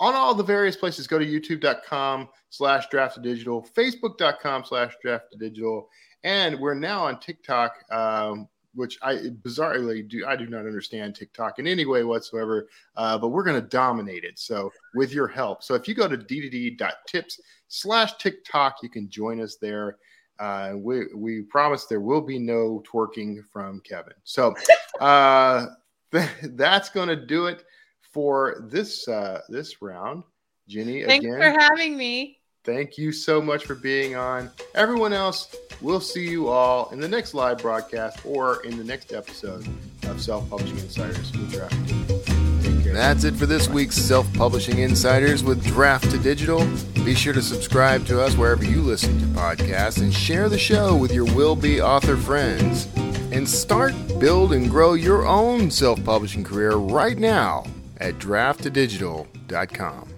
on 0.00 0.14
all 0.14 0.34
the 0.34 0.44
various 0.44 0.76
places. 0.76 1.06
Go 1.06 1.18
to 1.18 1.26
youtube.com 1.26 2.28
slash 2.50 2.88
draft 2.88 3.20
digital, 3.22 3.66
facebook.com 3.74 4.64
slash 4.64 4.94
draft 5.02 5.34
digital, 5.38 5.88
and 6.24 6.58
we're 6.58 6.74
now 6.74 7.04
on 7.04 7.18
TikTok, 7.20 7.72
um, 7.90 8.48
which 8.74 8.98
I 9.02 9.14
bizarrely 9.42 10.06
do. 10.06 10.26
I 10.26 10.36
do 10.36 10.46
not 10.46 10.60
understand 10.60 11.14
TikTok 11.14 11.58
in 11.58 11.66
any 11.66 11.86
way 11.86 12.04
whatsoever, 12.04 12.68
uh, 12.96 13.16
but 13.18 13.28
we're 13.28 13.44
going 13.44 13.60
to 13.60 13.68
dominate 13.68 14.24
it. 14.24 14.38
So 14.38 14.70
with 14.94 15.12
your 15.12 15.28
help. 15.28 15.62
So 15.62 15.74
if 15.74 15.88
you 15.88 15.94
go 15.94 16.08
to 16.08 16.16
d2d.tips 16.16 17.40
slash 17.68 18.16
TikTok, 18.18 18.76
you 18.82 18.88
can 18.88 19.08
join 19.08 19.40
us 19.40 19.56
there. 19.56 19.96
Uh, 20.38 20.74
we, 20.76 21.06
we 21.14 21.42
promise 21.42 21.86
there 21.86 22.00
will 22.00 22.20
be 22.20 22.38
no 22.38 22.82
twerking 22.86 23.38
from 23.50 23.80
Kevin. 23.80 24.12
So 24.24 24.54
uh, 25.00 25.66
that's 26.42 26.90
going 26.90 27.08
to 27.08 27.16
do 27.16 27.46
it 27.46 27.64
for 28.16 28.56
this 28.70 29.06
uh, 29.08 29.42
this 29.50 29.82
round. 29.82 30.24
Jennie, 30.66 31.04
thanks 31.04 31.26
again, 31.26 31.38
for 31.38 31.60
having 31.60 31.98
me. 31.98 32.38
Thank 32.64 32.96
you 32.96 33.12
so 33.12 33.42
much 33.42 33.66
for 33.66 33.74
being 33.74 34.16
on. 34.16 34.50
Everyone 34.74 35.12
else, 35.12 35.54
we'll 35.82 36.00
see 36.00 36.26
you 36.26 36.48
all 36.48 36.88
in 36.92 36.98
the 36.98 37.06
next 37.06 37.34
live 37.34 37.58
broadcast 37.58 38.24
or 38.24 38.64
in 38.64 38.78
the 38.78 38.84
next 38.84 39.12
episode 39.12 39.68
of 40.04 40.18
Self 40.20 40.48
Publishing 40.48 40.78
Insiders 40.78 41.30
with 41.32 41.52
Draft 41.52 41.88
to 41.88 41.94
Digital. 42.62 42.94
That's 42.94 43.24
it 43.24 43.34
for 43.34 43.44
this 43.44 43.68
week's 43.68 43.96
Self 43.96 44.32
Publishing 44.32 44.78
Insiders 44.78 45.44
with 45.44 45.62
Draft2Digital. 45.62 47.04
Be 47.04 47.14
sure 47.14 47.34
to 47.34 47.42
subscribe 47.42 48.06
to 48.06 48.22
us 48.22 48.34
wherever 48.34 48.64
you 48.64 48.80
listen 48.80 49.18
to 49.20 49.26
podcasts 49.26 50.00
and 50.00 50.12
share 50.12 50.48
the 50.48 50.58
show 50.58 50.96
with 50.96 51.12
your 51.12 51.26
will 51.26 51.54
be 51.54 51.82
author 51.82 52.16
friends. 52.16 52.88
And 53.30 53.46
start, 53.46 53.92
build, 54.18 54.54
and 54.54 54.70
grow 54.70 54.94
your 54.94 55.26
own 55.26 55.70
self 55.70 56.02
publishing 56.02 56.42
career 56.42 56.76
right 56.76 57.18
now 57.18 57.64
at 57.98 58.18
draftdigital.com. 58.18 60.15